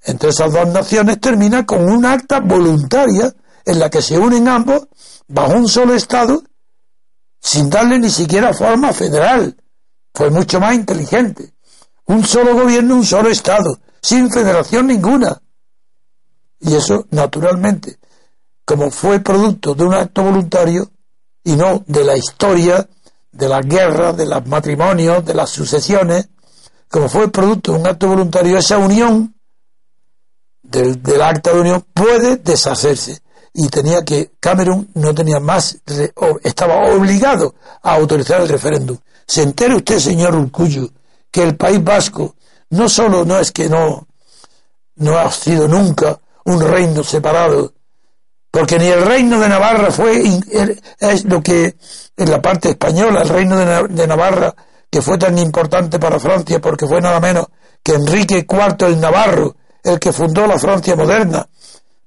entre 0.03 0.31
esas 0.31 0.51
dos 0.51 0.67
naciones 0.67 1.21
termina 1.21 1.65
con 1.65 1.87
un 1.87 2.05
acta 2.05 2.39
voluntaria 2.39 3.33
en 3.63 3.79
la 3.79 3.89
que 3.89 4.01
se 4.01 4.17
unen 4.17 4.47
ambos 4.47 4.87
bajo 5.27 5.53
un 5.53 5.67
solo 5.67 5.93
Estado 5.93 6.43
sin 7.39 7.69
darle 7.69 7.99
ni 7.99 8.09
siquiera 8.09 8.53
forma 8.53 8.91
federal. 8.91 9.55
Fue 10.13 10.29
mucho 10.31 10.59
más 10.59 10.73
inteligente. 10.73 11.53
Un 12.05 12.25
solo 12.25 12.55
gobierno, 12.55 12.95
un 12.95 13.05
solo 13.05 13.29
Estado, 13.29 13.79
sin 14.01 14.31
federación 14.31 14.87
ninguna. 14.87 15.41
Y 16.59 16.75
eso, 16.75 17.05
naturalmente, 17.11 17.99
como 18.65 18.89
fue 18.91 19.19
producto 19.19 19.75
de 19.75 19.83
un 19.83 19.93
acto 19.93 20.23
voluntario 20.23 20.91
y 21.43 21.55
no 21.55 21.83
de 21.87 22.03
la 22.03 22.17
historia, 22.17 22.87
de 23.31 23.47
las 23.47 23.65
guerras, 23.65 24.17
de 24.17 24.25
los 24.25 24.45
matrimonios, 24.47 25.25
de 25.25 25.33
las 25.33 25.49
sucesiones, 25.49 26.29
como 26.91 27.07
fue 27.07 27.31
producto 27.31 27.71
de 27.71 27.79
un 27.79 27.87
acto 27.87 28.09
voluntario, 28.09 28.57
esa 28.57 28.77
unión 28.77 29.33
del, 30.61 31.01
del 31.01 31.21
acta 31.21 31.53
de 31.53 31.61
unión 31.61 31.85
puede 31.93 32.35
deshacerse 32.35 33.21
y 33.53 33.69
tenía 33.69 34.03
que 34.03 34.31
Cameron 34.39 34.89
no 34.95 35.15
tenía 35.15 35.39
más 35.39 35.79
estaba 36.43 36.93
obligado 36.93 37.55
a 37.81 37.95
autorizar 37.95 38.41
el 38.41 38.49
referéndum. 38.49 38.97
Se 39.25 39.41
entere 39.41 39.75
usted, 39.75 39.99
señor 39.99 40.35
Urcullo, 40.35 40.89
que 41.31 41.43
el 41.43 41.55
País 41.55 41.81
Vasco 41.83 42.35
no 42.69 42.89
solo 42.89 43.25
no 43.25 43.39
es 43.39 43.51
que 43.51 43.69
no 43.69 44.07
no 44.95 45.17
ha 45.17 45.31
sido 45.31 45.67
nunca 45.67 46.19
un 46.45 46.59
reino 46.59 47.03
separado, 47.03 47.73
porque 48.51 48.77
ni 48.77 48.87
el 48.87 49.05
reino 49.05 49.39
de 49.39 49.47
Navarra 49.47 49.91
fue 49.91 50.21
es 50.99 51.23
lo 51.25 51.41
que 51.41 51.75
en 52.17 52.31
la 52.31 52.41
parte 52.41 52.71
española, 52.71 53.21
el 53.21 53.29
reino 53.29 53.87
de 53.87 54.07
Navarra 54.07 54.53
que 54.91 55.01
fue 55.01 55.17
tan 55.17 55.37
importante 55.37 55.97
para 55.97 56.19
Francia 56.19 56.59
porque 56.59 56.85
fue 56.85 57.01
nada 57.01 57.19
menos 57.19 57.47
que 57.81 57.93
Enrique 57.93 58.45
IV 58.47 58.87
el 58.87 58.99
Navarro, 58.99 59.55
el 59.83 59.99
que 59.99 60.11
fundó 60.11 60.45
la 60.45 60.59
Francia 60.59 60.95
moderna, 60.95 61.47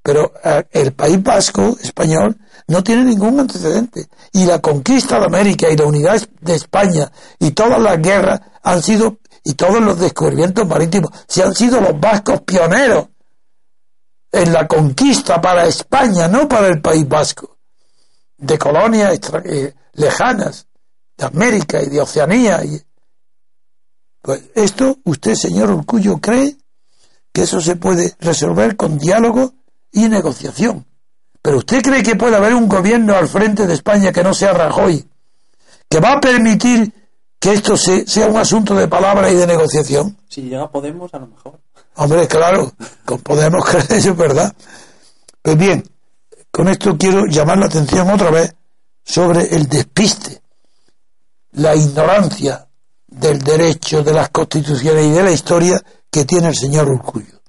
pero 0.02 0.34
eh, 0.44 0.64
el 0.70 0.92
País 0.92 1.20
Vasco 1.22 1.76
español 1.82 2.36
no 2.68 2.84
tiene 2.84 3.04
ningún 3.04 3.40
antecedente. 3.40 4.06
Y 4.32 4.44
la 4.44 4.60
conquista 4.60 5.18
de 5.18 5.26
América 5.26 5.68
y 5.70 5.76
la 5.76 5.86
unidad 5.86 6.20
de 6.40 6.54
España 6.54 7.10
y 7.38 7.52
todas 7.52 7.80
las 7.80 8.00
guerras 8.00 8.40
han 8.62 8.82
sido, 8.82 9.18
y 9.42 9.54
todos 9.54 9.80
los 9.80 9.98
descubrimientos 9.98 10.66
marítimos, 10.68 11.10
se 11.26 11.42
han 11.42 11.54
sido 11.54 11.80
los 11.80 11.98
vascos 11.98 12.42
pioneros 12.42 13.06
en 14.30 14.52
la 14.52 14.66
conquista 14.66 15.40
para 15.40 15.66
España, 15.66 16.28
no 16.28 16.48
para 16.48 16.68
el 16.68 16.80
País 16.80 17.08
Vasco, 17.08 17.56
de 18.36 18.58
colonias 18.58 19.18
eh, 19.44 19.74
lejanas, 19.94 20.66
de 21.16 21.24
América 21.24 21.82
y 21.82 21.88
de 21.88 22.00
Oceanía. 22.00 22.64
Y, 22.64 22.80
pues 24.22 24.42
esto, 24.54 24.98
usted, 25.04 25.34
señor 25.34 25.70
Orcullo, 25.70 26.18
cree 26.18 26.56
que 27.32 27.42
eso 27.42 27.60
se 27.60 27.76
puede 27.76 28.14
resolver 28.20 28.76
con 28.76 28.98
diálogo 28.98 29.54
y 29.92 30.08
negociación. 30.08 30.86
Pero 31.42 31.58
usted 31.58 31.82
cree 31.82 32.02
que 32.02 32.16
puede 32.16 32.36
haber 32.36 32.54
un 32.54 32.68
gobierno 32.68 33.14
al 33.14 33.28
frente 33.28 33.66
de 33.66 33.74
España 33.74 34.12
que 34.12 34.22
no 34.22 34.32
sea 34.32 34.52
Rajoy, 34.52 35.04
que 35.88 36.00
va 36.00 36.14
a 36.14 36.20
permitir 36.20 36.92
que 37.38 37.52
esto 37.52 37.76
sea 37.76 38.26
un 38.26 38.38
asunto 38.38 38.74
de 38.74 38.88
palabra 38.88 39.30
y 39.30 39.34
de 39.34 39.46
negociación. 39.46 40.16
Si 40.28 40.40
llega 40.42 40.70
Podemos, 40.70 41.12
a 41.12 41.18
lo 41.18 41.26
mejor. 41.26 41.60
Hombre, 41.96 42.26
claro, 42.26 42.72
con 43.04 43.18
Podemos 43.20 43.62
creer 43.68 43.92
eso 43.92 44.12
es 44.12 44.16
verdad. 44.16 44.54
Pues 45.42 45.58
bien, 45.58 45.84
con 46.50 46.68
esto 46.68 46.96
quiero 46.96 47.26
llamar 47.26 47.58
la 47.58 47.66
atención 47.66 48.08
otra 48.08 48.30
vez 48.30 48.54
sobre 49.04 49.54
el 49.54 49.68
despiste, 49.68 50.40
la 51.54 51.74
ignorancia 51.74 52.66
del 53.06 53.38
derecho, 53.40 54.02
de 54.02 54.12
las 54.12 54.28
constituciones 54.30 55.06
y 55.06 55.10
de 55.10 55.22
la 55.22 55.30
historia 55.30 55.80
que 56.10 56.24
tiene 56.24 56.48
el 56.48 56.54
señor 56.54 56.88
Urcullo. 56.88 57.40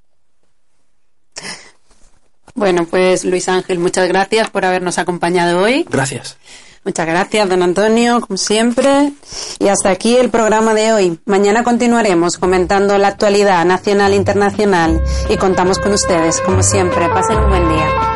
Bueno, 2.54 2.86
pues 2.86 3.24
Luis 3.24 3.48
Ángel, 3.48 3.78
muchas 3.78 4.08
gracias 4.08 4.48
por 4.48 4.64
habernos 4.64 4.98
acompañado 4.98 5.60
hoy. 5.60 5.86
Gracias. 5.90 6.38
Muchas 6.84 7.06
gracias, 7.06 7.48
don 7.48 7.62
Antonio, 7.62 8.20
como 8.20 8.38
siempre. 8.38 9.12
Y 9.58 9.68
hasta 9.68 9.90
aquí 9.90 10.16
el 10.16 10.30
programa 10.30 10.72
de 10.72 10.92
hoy. 10.92 11.20
Mañana 11.26 11.64
continuaremos 11.64 12.38
comentando 12.38 12.96
la 12.96 13.08
actualidad 13.08 13.64
nacional 13.64 14.12
e 14.12 14.16
internacional 14.16 15.02
y 15.28 15.36
contamos 15.36 15.78
con 15.80 15.92
ustedes, 15.92 16.40
como 16.40 16.62
siempre. 16.62 17.08
Pasen 17.08 17.38
un 17.38 17.48
buen 17.48 17.68
día. 17.68 18.15